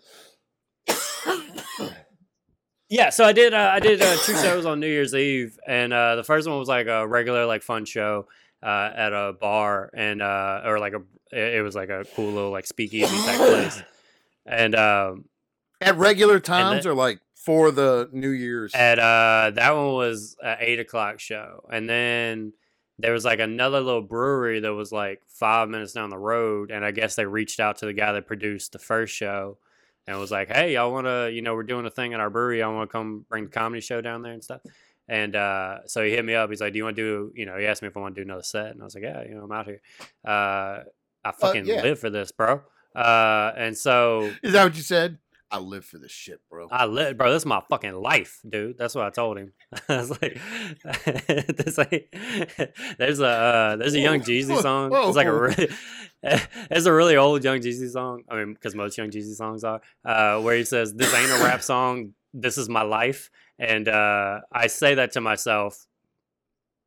yeah, 2.90 3.10
so 3.10 3.24
I 3.24 3.32
did 3.34 3.54
uh, 3.54 3.72
I 3.74 3.80
did 3.80 4.02
uh, 4.02 4.16
two 4.26 4.34
shows 4.36 4.66
on 4.66 4.80
New 4.80 4.88
Year's 4.88 5.14
Eve, 5.16 5.58
and 5.68 5.94
uh, 5.94 6.16
the 6.16 6.24
first 6.24 6.48
one 6.48 6.60
was 6.60 6.68
like 6.68 6.88
a 6.88 7.08
regular 7.08 7.46
like 7.46 7.64
fun 7.64 7.86
show 7.86 8.28
uh, 8.62 8.92
at 8.96 9.14
a 9.14 9.34
bar, 9.40 9.90
and 9.94 10.22
uh, 10.22 10.62
or 10.66 10.80
like 10.80 10.94
a 10.94 11.02
it 11.32 11.64
was 11.64 11.76
like 11.76 11.90
a 11.90 12.06
cool 12.16 12.32
little 12.32 12.52
like 12.52 12.68
speakeasy 12.68 13.16
type 13.26 13.38
place, 13.38 13.82
and 14.46 14.76
um, 14.76 15.26
At 15.80 15.98
regular 15.98 16.40
times 16.40 16.84
then- 16.84 16.92
or 16.92 16.96
like 16.96 17.20
for 17.36 17.72
the 17.72 18.10
New 18.12 18.30
Year's? 18.30 18.74
at 18.76 19.00
uh 19.00 19.52
that 19.56 19.76
one 19.76 19.94
was 19.94 20.36
an 20.44 20.58
eight 20.60 20.80
o'clock 20.80 21.20
show, 21.20 21.64
and 21.72 21.90
then 21.90 22.54
there 23.00 23.14
was 23.14 23.26
like 23.26 23.40
another 23.40 23.80
little 23.80 24.02
brewery 24.02 24.60
that 24.60 24.74
was 24.74 24.92
like 24.92 25.22
five 25.28 25.70
minutes 25.70 25.94
down 25.94 26.10
the 26.10 26.18
road, 26.18 26.70
and 26.72 26.84
I 26.86 26.92
guess 26.92 27.16
they 27.16 27.26
reached 27.26 27.60
out 27.60 27.78
to 27.78 27.86
the 27.86 27.94
guy 27.94 28.12
that 28.12 28.28
produced 28.28 28.74
the 28.74 28.80
first 28.80 29.16
show 29.16 29.58
and 30.12 30.20
was 30.20 30.32
like, 30.32 30.50
"Hey, 30.50 30.74
y'all 30.74 30.92
want 30.92 31.08
to, 31.08 31.32
you 31.32 31.42
know, 31.42 31.56
we're 31.56 31.64
doing 31.64 31.86
a 31.86 31.90
thing 31.90 32.12
in 32.12 32.20
our 32.20 32.30
brewery. 32.30 32.62
I 32.62 32.68
want 32.68 32.90
to 32.90 32.92
come 32.92 33.26
bring 33.30 33.46
the 33.46 33.50
comedy 33.50 33.82
show 33.82 34.02
down 34.02 34.22
there 34.22 34.34
and 34.34 34.44
stuff." 34.44 34.62
And 35.08 35.36
uh, 35.36 35.80
so 35.88 36.04
he 36.04 36.12
hit 36.12 36.24
me 36.24 36.36
up. 36.36 36.50
He's 36.50 36.62
like, 36.62 36.74
"Do 36.74 36.78
you 36.78 36.84
want 36.84 36.96
to 36.96 37.02
do?" 37.02 37.32
You 37.36 37.46
know, 37.46 37.58
he 37.58 37.66
asked 37.66 37.82
me 37.82 37.88
if 37.88 37.98
I 37.98 38.00
want 38.00 38.16
to 38.16 38.22
do 38.22 38.26
another 38.26 38.44
set, 38.44 38.68
and 38.68 38.82
I 38.82 38.84
was 38.86 38.96
like, 38.96 39.04
"Yeah, 39.04 39.24
you 39.24 39.36
know, 39.36 39.44
I'm 39.44 39.52
out 39.52 39.66
here. 39.66 39.82
Uh, 40.26 40.80
I 41.24 41.32
fucking 41.32 41.66
yeah. 41.66 41.82
live 41.82 42.00
for 42.00 42.10
this, 42.10 42.32
bro." 42.32 42.62
Uh, 42.96 43.52
and 43.56 43.78
so 43.78 44.32
Is 44.44 44.54
that 44.54 44.64
what 44.64 44.76
you 44.76 44.84
said? 44.84 45.18
I 45.52 45.60
live 45.60 45.84
for 45.84 45.98
this 45.98 46.12
shit, 46.12 46.40
bro. 46.50 46.68
I 46.72 46.86
live, 46.86 47.18
bro. 47.18 47.32
This 47.32 47.42
is 47.42 47.46
my 47.46 47.62
fucking 47.70 47.94
life, 47.94 48.40
dude. 48.48 48.78
That's 48.78 48.96
what 48.96 49.06
I 49.06 49.10
told 49.10 49.38
him. 49.38 49.52
I 49.90 49.98
was 49.98 50.10
like, 50.10 50.40
this 51.28 51.78
like, 51.78 52.10
there's 52.98 53.20
a 53.20 53.28
uh, 53.28 53.76
there's 53.76 53.94
a 53.94 54.00
Young 54.00 54.22
Jeezy 54.22 54.62
song. 54.62 54.92
It's 54.94 55.18
like 55.18 55.28
a 55.28 55.68
it's 56.72 56.86
a 56.86 56.94
really 56.94 57.18
old 57.18 57.44
Young 57.44 57.60
Jeezy 57.60 57.90
song. 57.90 58.24
I 58.30 58.38
mean, 58.38 58.54
because 58.54 58.76
most 58.76 58.98
Young 58.98 59.10
Jeezy 59.10 59.36
songs 59.36 59.66
are, 59.66 59.82
uh, 60.06 60.40
where 60.42 60.56
he 60.56 60.64
says, 60.64 60.94
"This 60.94 61.14
ain't 61.14 61.30
a 61.30 61.44
rap 61.44 61.62
song. 61.62 62.14
This 62.34 62.58
is 62.58 62.70
my 62.70 62.84
life." 62.84 63.30
And 63.60 63.90
uh, 63.90 64.40
I 64.52 64.68
say 64.68 64.96
that 64.96 65.12
to 65.14 65.22
myself 65.22 65.86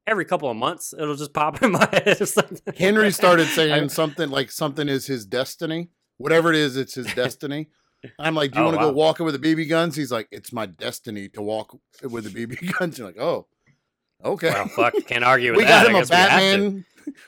every 0.06 0.24
couple 0.24 0.50
of 0.50 0.56
months. 0.56 0.94
It'll 0.98 1.16
just 1.16 1.34
pop 1.34 1.62
in 1.62 1.72
my 1.72 1.88
head. 1.92 2.18
Henry 2.76 3.10
started 3.12 3.48
saying 3.48 3.90
something 3.90 4.30
like 4.30 4.50
something 4.50 4.88
is 4.88 5.06
his 5.06 5.26
destiny. 5.26 5.90
Whatever 6.16 6.50
it 6.50 6.56
is, 6.56 6.76
it's 6.76 6.94
his 6.94 7.12
destiny. 7.14 7.68
I'm 8.18 8.34
like, 8.34 8.52
do 8.52 8.58
you 8.58 8.64
Oh, 8.64 8.68
want 8.68 8.76
to 8.76 8.80
go 8.82 8.88
wow. 8.88 8.94
walking 8.94 9.26
with 9.26 9.40
the 9.40 9.54
BB 9.54 9.68
guns? 9.68 9.96
He's 9.96 10.12
like, 10.12 10.28
it's 10.30 10.52
my 10.52 10.66
destiny 10.66 11.28
to 11.30 11.42
walk 11.42 11.76
with 12.02 12.32
the 12.32 12.46
BB 12.46 12.72
guns. 12.78 12.98
You're 12.98 13.06
like, 13.08 13.18
oh, 13.20 13.46
okay. 14.24 14.50
Well, 14.50 14.68
fuck, 14.68 14.94
can't 15.06 15.24
argue 15.24 15.54
with 15.56 15.60
that. 15.60 15.60
we 15.60 15.64
that. 15.64 15.84
got 15.84 15.90
him 15.90 15.96
a 15.96 15.98
guess 16.00 16.10
we. 16.10 16.16
Batman. 16.16 16.84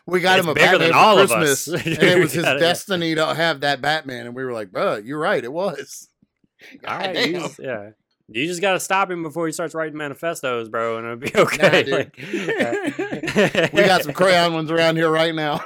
We 0.06 0.20
got 0.20 0.38
It's 0.38 0.46
him 0.46 0.50
a 0.50 0.54
bigger 0.54 0.66
Batman 0.78 0.88
than 0.88 0.96
all 0.98 1.18
of 1.18 1.28
Christmas, 1.30 1.68
us. 1.68 1.86
and 1.86 2.02
it 2.02 2.18
was 2.18 2.32
his 2.32 2.44
destiny 2.44 3.14
to 3.14 3.34
have 3.34 3.60
that 3.60 3.82
Batman. 3.82 4.26
And 4.26 4.34
we 4.34 4.42
were 4.44 4.52
like, 4.52 4.72
bro, 4.72 4.96
you're 4.96 5.18
right, 5.18 5.44
it 5.44 5.52
was. 5.52 6.08
All 6.88 6.96
right, 6.96 7.14
Goddamn. 7.14 7.26
you 7.34 7.40
just, 7.40 7.58
yeah. 7.58 7.90
You 8.28 8.46
just 8.46 8.62
gotta 8.62 8.80
stop 8.80 9.10
him 9.10 9.22
before 9.22 9.44
he 9.46 9.52
starts 9.52 9.74
writing 9.74 9.96
manifestos, 9.98 10.68
bro, 10.70 10.96
and 10.98 11.06
it'll 11.06 11.16
be 11.18 11.30
okay. 11.36 11.82
dude. 11.82 11.92
Like, 11.92 13.72
we 13.74 13.82
got 13.84 14.02
some 14.02 14.14
crayon 14.14 14.54
ones 14.54 14.70
around 14.70 14.96
here 14.96 15.10
right 15.10 15.34
now. 15.34 15.62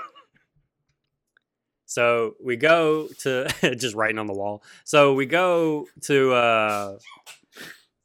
So 1.91 2.36
we 2.41 2.57
go 2.57 3.09
to 3.22 3.49
just 3.76 3.97
writing 3.97 4.18
on 4.18 4.28
the 4.28 4.32
wall. 4.32 4.62
So 4.84 5.12
we 5.12 5.26
go 5.26 5.88
to 6.03 6.32
uh 6.32 6.99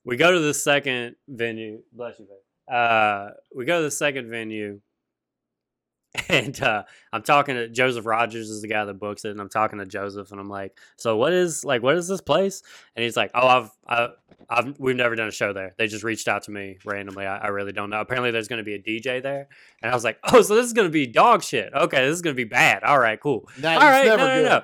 we 0.04 0.18
go 0.18 0.32
to 0.32 0.40
the 0.40 0.56
second 0.56 1.18
venue. 1.28 1.84
Bless 1.94 2.18
you, 2.18 2.26
babe. 2.26 2.76
Uh 2.76 3.30
we 3.56 3.64
go 3.66 3.78
to 3.78 3.84
the 3.84 3.92
second 3.92 4.32
venue. 4.32 4.82
And 6.30 6.62
uh 6.62 6.84
I'm 7.14 7.22
talking 7.22 7.56
to 7.56 7.70
Joseph 7.70 8.06
Rogers 8.06 8.50
is 8.50 8.62
the 8.62 8.68
guy 8.68 8.84
that 8.86 8.96
books 8.96 9.26
it, 9.26 9.32
and 9.32 9.40
I'm 9.40 9.50
talking 9.50 9.80
to 9.80 9.86
Joseph 9.86 10.32
and 10.32 10.40
I'm 10.40 10.50
like, 10.50 10.78
so 10.98 11.18
what 11.18 11.34
is 11.34 11.64
like 11.64 11.82
what 11.84 11.96
is 11.96 12.08
this 12.08 12.22
place? 12.22 12.62
And 12.96 13.04
he's 13.04 13.16
like, 13.16 13.32
Oh, 13.34 13.48
I've 13.48 13.70
I 13.88 14.08
I've 14.50 14.80
we've 14.80 14.96
never 14.96 15.16
done 15.16 15.28
a 15.28 15.32
show 15.32 15.54
there. 15.54 15.74
They 15.78 15.88
just 15.88 16.04
reached 16.04 16.28
out 16.28 16.44
to 16.44 16.52
me 16.52 16.78
randomly. 16.86 17.26
I, 17.26 17.38
I 17.38 17.48
really 17.48 17.72
don't 17.72 17.90
know. 17.90 18.02
Apparently 18.02 18.32
there's 18.32 18.48
gonna 18.48 18.64
be 18.64 18.76
a 18.76 18.82
DJ 18.82 19.22
there. 19.22 19.48
And 19.82 19.92
I 19.92 19.96
was 19.96 20.04
like, 20.04 20.20
Oh, 20.32 20.42
so 20.42 20.56
this 20.56 20.66
is 20.66 20.74
gonna 20.74 20.90
be 20.90 21.08
dog 21.08 21.44
shit. 21.44 21.74
Okay, 21.74 22.06
this 22.06 22.16
is 22.16 22.22
gonna 22.22 22.34
be 22.36 22.44
bad. 22.44 22.84
All 22.84 23.00
right, 23.00 23.20
cool. 23.20 23.48
That- 23.60 23.82
All 23.82 23.90
it's 24.02 24.08
no, 24.10 24.16
no, 24.18 24.26
good. 24.42 24.50
no. 24.50 24.64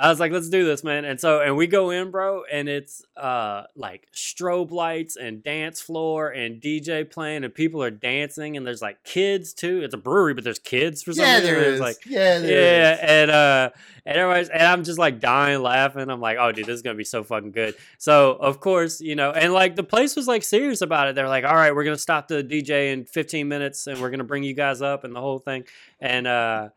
I 0.00 0.08
was 0.08 0.18
like, 0.18 0.32
let's 0.32 0.48
do 0.48 0.64
this, 0.64 0.82
man. 0.82 1.04
And 1.04 1.20
so, 1.20 1.40
and 1.42 1.56
we 1.56 1.66
go 1.66 1.90
in, 1.90 2.10
bro, 2.10 2.44
and 2.50 2.68
it's 2.68 3.02
uh 3.16 3.64
like 3.76 4.08
strobe 4.14 4.70
lights 4.70 5.16
and 5.16 5.42
dance 5.42 5.80
floor 5.80 6.30
and 6.30 6.60
DJ 6.60 7.08
playing, 7.08 7.44
and 7.44 7.54
people 7.54 7.82
are 7.82 7.90
dancing, 7.90 8.56
and 8.56 8.66
there's 8.66 8.80
like 8.80 9.04
kids 9.04 9.52
too. 9.52 9.82
It's 9.82 9.92
a 9.92 9.98
brewery, 9.98 10.32
but 10.34 10.42
there's 10.44 10.58
kids 10.58 11.02
for 11.02 11.12
some 11.12 11.24
Yeah, 11.26 11.36
reason. 11.40 11.54
there 11.54 11.64
is. 11.74 11.80
Like, 11.80 11.96
yeah, 12.06 12.38
there 12.38 12.50
yeah, 12.50 12.92
is. 12.94 13.00
and 13.02 13.30
uh, 13.30 13.70
and 14.06 14.16
everybody's, 14.16 14.48
and 14.48 14.62
I'm 14.62 14.84
just 14.84 14.98
like 14.98 15.20
dying 15.20 15.60
laughing. 15.62 16.08
I'm 16.08 16.20
like, 16.20 16.38
oh, 16.40 16.50
dude, 16.50 16.64
this 16.66 16.74
is 16.76 16.82
gonna 16.82 16.96
be 16.96 17.04
so 17.04 17.22
fucking 17.22 17.52
good. 17.52 17.74
So 17.98 18.32
of 18.32 18.58
course, 18.60 19.00
you 19.02 19.16
know, 19.16 19.32
and 19.32 19.52
like 19.52 19.76
the 19.76 19.82
place 19.84 20.16
was 20.16 20.26
like 20.26 20.42
serious 20.44 20.80
about 20.80 21.08
it. 21.08 21.14
They're 21.14 21.28
like, 21.28 21.44
all 21.44 21.54
right, 21.54 21.74
we're 21.74 21.84
gonna 21.84 21.98
stop 21.98 22.26
the 22.28 22.42
DJ 22.42 22.92
in 22.92 23.04
15 23.04 23.46
minutes, 23.46 23.86
and 23.86 24.00
we're 24.00 24.10
gonna 24.10 24.24
bring 24.24 24.44
you 24.44 24.54
guys 24.54 24.80
up 24.80 25.04
and 25.04 25.14
the 25.14 25.20
whole 25.20 25.38
thing, 25.40 25.64
and 26.00 26.26
uh. 26.26 26.68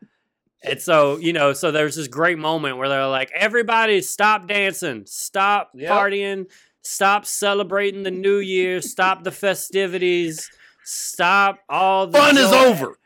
And 0.66 0.80
so, 0.80 1.18
you 1.18 1.32
know, 1.34 1.52
so 1.52 1.70
there's 1.70 1.94
this 1.96 2.08
great 2.08 2.38
moment 2.38 2.78
where 2.78 2.88
they're 2.88 3.06
like, 3.06 3.30
everybody 3.34 4.00
stop 4.00 4.48
dancing, 4.48 5.04
stop 5.06 5.70
Yep. 5.74 5.90
partying, 5.92 6.50
stop 6.82 7.26
celebrating 7.26 8.02
the 8.02 8.10
new 8.10 8.38
year, 8.38 8.80
stop 8.80 9.24
the 9.24 9.30
festivities, 9.30 10.50
stop 10.84 11.58
all 11.68 12.06
the 12.06 12.18
Fun 12.18 12.38
is 12.38 12.50
over. 12.52 12.98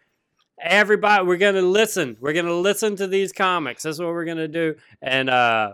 everybody 0.61 1.24
we're 1.26 1.36
gonna 1.36 1.62
listen. 1.62 2.16
We're 2.20 2.32
gonna 2.32 2.54
listen 2.54 2.96
to 2.96 3.06
these 3.06 3.32
comics. 3.32 3.82
That's 3.82 3.98
what 3.98 4.09
we're 4.09 4.24
gonna 4.24 4.48
do. 4.48 4.76
And 5.02 5.28
uh 5.28 5.72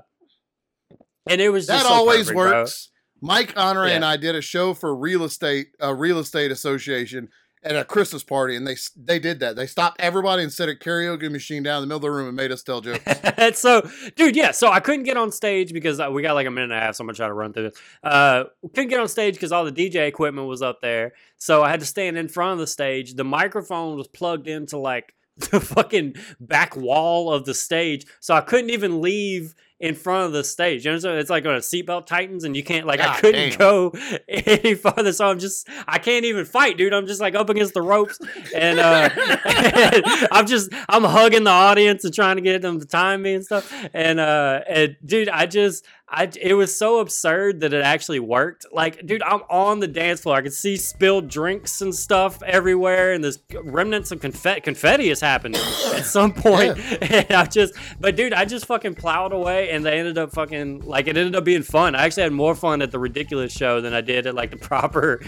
and 1.28 1.40
it 1.40 1.48
was 1.50 1.66
just 1.66 1.82
That 1.84 1.88
so 1.88 1.94
always 1.94 2.26
perfect, 2.28 2.36
bro. 2.36 2.60
works. 2.60 2.90
Mike 3.20 3.54
Honore 3.56 3.86
and 3.86 4.04
I 4.04 4.16
did 4.18 4.34
a 4.34 4.42
show 4.42 4.74
for 4.74 4.94
real 4.94 5.24
estate, 5.24 5.68
a 5.80 5.94
real 5.94 6.18
estate 6.18 6.50
association 6.50 7.28
at 7.64 7.76
a 7.76 7.84
Christmas 7.84 8.22
party, 8.22 8.56
and 8.56 8.66
they 8.66 8.76
they 8.96 9.18
did 9.18 9.40
that. 9.40 9.56
They 9.56 9.66
stopped 9.66 10.00
everybody 10.00 10.42
and 10.42 10.52
set 10.52 10.68
a 10.68 10.72
karaoke 10.72 11.30
machine 11.30 11.62
down 11.62 11.82
in 11.82 11.88
the 11.88 11.94
middle 11.94 11.96
of 11.96 12.02
the 12.02 12.10
room 12.10 12.28
and 12.28 12.36
made 12.36 12.52
us 12.52 12.62
tell 12.62 12.80
jokes. 12.80 13.04
And 13.36 13.56
so, 13.56 13.88
dude, 14.16 14.36
yeah. 14.36 14.52
So 14.52 14.70
I 14.70 14.80
couldn't 14.80 15.02
get 15.02 15.16
on 15.16 15.32
stage 15.32 15.72
because 15.72 16.00
we 16.12 16.22
got 16.22 16.34
like 16.34 16.46
a 16.46 16.50
minute 16.50 16.70
and 16.70 16.72
a 16.74 16.80
half. 16.80 16.94
So 16.94 17.02
I'm 17.02 17.08
gonna 17.08 17.16
try 17.16 17.26
to 17.26 17.32
run 17.32 17.52
through 17.52 17.70
this. 17.70 17.80
Uh, 18.02 18.44
couldn't 18.74 18.90
get 18.90 19.00
on 19.00 19.08
stage 19.08 19.34
because 19.34 19.50
all 19.50 19.64
the 19.64 19.72
DJ 19.72 20.06
equipment 20.06 20.46
was 20.46 20.62
up 20.62 20.80
there. 20.80 21.12
So 21.36 21.62
I 21.62 21.70
had 21.70 21.80
to 21.80 21.86
stand 21.86 22.16
in 22.16 22.28
front 22.28 22.52
of 22.52 22.58
the 22.58 22.66
stage. 22.66 23.14
The 23.14 23.24
microphone 23.24 23.96
was 23.96 24.08
plugged 24.08 24.46
into 24.46 24.78
like 24.78 25.14
the 25.36 25.60
fucking 25.60 26.14
back 26.38 26.76
wall 26.76 27.32
of 27.32 27.44
the 27.44 27.54
stage, 27.54 28.06
so 28.20 28.34
I 28.34 28.40
couldn't 28.40 28.70
even 28.70 29.00
leave 29.00 29.54
in 29.80 29.94
front 29.94 30.26
of 30.26 30.32
the 30.32 30.44
stage. 30.44 30.86
You 30.86 30.96
know, 30.96 31.16
it's 31.16 31.30
like 31.30 31.44
when 31.44 31.54
a 31.54 31.58
seatbelt 31.58 32.06
tightens 32.06 32.44
and 32.44 32.56
you 32.56 32.62
can't 32.62 32.86
like 32.86 33.00
I 33.00 33.18
couldn't 33.20 33.50
damn. 33.50 33.58
go 33.58 33.92
any 34.28 34.74
farther. 34.74 35.12
So 35.12 35.26
I'm 35.26 35.38
just 35.38 35.68
I 35.86 35.98
can't 35.98 36.24
even 36.24 36.44
fight, 36.44 36.78
dude. 36.78 36.94
I'm 36.94 37.06
just 37.06 37.20
like 37.20 37.34
up 37.34 37.50
against 37.50 37.74
the 37.74 37.82
ropes 37.82 38.18
and 38.54 38.78
uh 38.78 39.10
I'm 40.32 40.46
just 40.46 40.70
I'm 40.88 41.04
hugging 41.04 41.44
the 41.44 41.50
audience 41.50 42.04
and 42.04 42.14
trying 42.14 42.36
to 42.36 42.42
get 42.42 42.62
them 42.62 42.80
to 42.80 42.86
time 42.86 43.22
me 43.22 43.34
and 43.34 43.44
stuff. 43.44 43.72
And 43.92 44.20
uh 44.20 44.60
and 44.68 44.96
dude, 45.04 45.28
I 45.28 45.46
just 45.46 45.84
I 46.14 46.30
it 46.40 46.54
was 46.54 46.76
so 46.76 47.00
absurd 47.00 47.60
that 47.60 47.72
it 47.72 47.82
actually 47.82 48.20
worked. 48.20 48.66
Like, 48.70 49.04
dude, 49.06 49.22
I'm 49.22 49.40
on 49.48 49.80
the 49.80 49.88
dance 49.88 50.20
floor. 50.20 50.36
I 50.36 50.42
could 50.42 50.52
see 50.52 50.76
spilled 50.76 51.28
drinks 51.28 51.80
and 51.80 51.94
stuff 51.94 52.42
everywhere, 52.42 53.12
and 53.12 53.24
there's 53.24 53.38
remnants 53.62 54.12
of 54.12 54.20
confetti. 54.20 54.60
Confetti 54.60 55.08
has 55.08 55.20
happened 55.20 55.56
at 55.56 56.04
some 56.04 56.32
point. 56.32 56.78
And 57.04 57.32
I 57.32 57.44
just, 57.44 57.74
but 58.00 58.16
dude, 58.16 58.32
I 58.32 58.44
just 58.44 58.66
fucking 58.66 58.94
plowed 58.94 59.32
away, 59.32 59.63
and 59.70 59.84
they 59.84 59.98
ended 59.98 60.18
up 60.18 60.32
fucking 60.32 60.80
like 60.80 61.06
it 61.06 61.16
ended 61.16 61.34
up 61.36 61.44
being 61.44 61.62
fun. 61.62 61.94
I 61.94 62.04
actually 62.04 62.24
had 62.24 62.32
more 62.32 62.54
fun 62.54 62.82
at 62.82 62.90
the 62.90 62.98
ridiculous 62.98 63.52
show 63.52 63.80
than 63.80 63.94
I 63.94 64.00
did 64.00 64.26
at 64.26 64.34
like 64.34 64.50
the 64.50 64.56
proper 64.70 65.20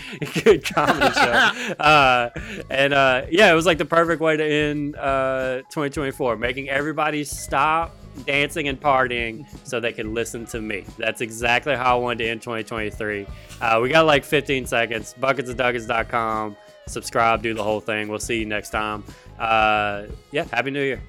good 0.42 0.64
comedy 0.64 1.12
show. 1.14 1.72
Uh, 1.86 2.30
and 2.70 2.94
uh, 2.94 3.22
yeah, 3.30 3.50
it 3.50 3.54
was 3.54 3.66
like 3.66 3.78
the 3.78 3.84
perfect 3.84 4.20
way 4.20 4.36
to 4.36 4.44
end 4.44 4.96
uh, 4.96 5.58
2024, 5.70 6.36
making 6.36 6.68
everybody 6.68 7.22
stop 7.24 7.94
dancing 8.24 8.68
and 8.68 8.80
partying 8.80 9.46
so 9.66 9.78
they 9.78 9.92
could 9.92 10.06
listen 10.06 10.46
to 10.46 10.60
me. 10.60 10.84
That's 10.98 11.20
exactly 11.20 11.76
how 11.76 11.98
I 11.98 12.00
wanted 12.00 12.24
to 12.24 12.30
end 12.30 12.42
2023. 12.42 13.26
Uh, 13.60 13.80
we 13.82 13.88
got 13.88 14.06
like 14.06 14.24
15 14.24 14.66
seconds. 14.66 15.14
Bucketsofduckets.com. 15.20 16.56
Subscribe, 16.88 17.42
do 17.42 17.52
the 17.52 17.62
whole 17.62 17.80
thing. 17.80 18.08
We'll 18.08 18.18
see 18.18 18.38
you 18.38 18.46
next 18.46 18.70
time. 18.70 19.04
Uh, 19.38 20.04
yeah, 20.30 20.44
Happy 20.44 20.70
New 20.70 20.82
Year. 20.82 21.02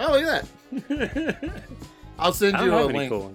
oh, 0.00 0.12
look 0.12 0.22
at 0.22 0.42
that. 0.42 0.48
I'll 2.18 2.32
send 2.32 2.58
you 2.60 2.74
a 2.74 2.84
link. 2.84 3.10
cool. 3.10 3.34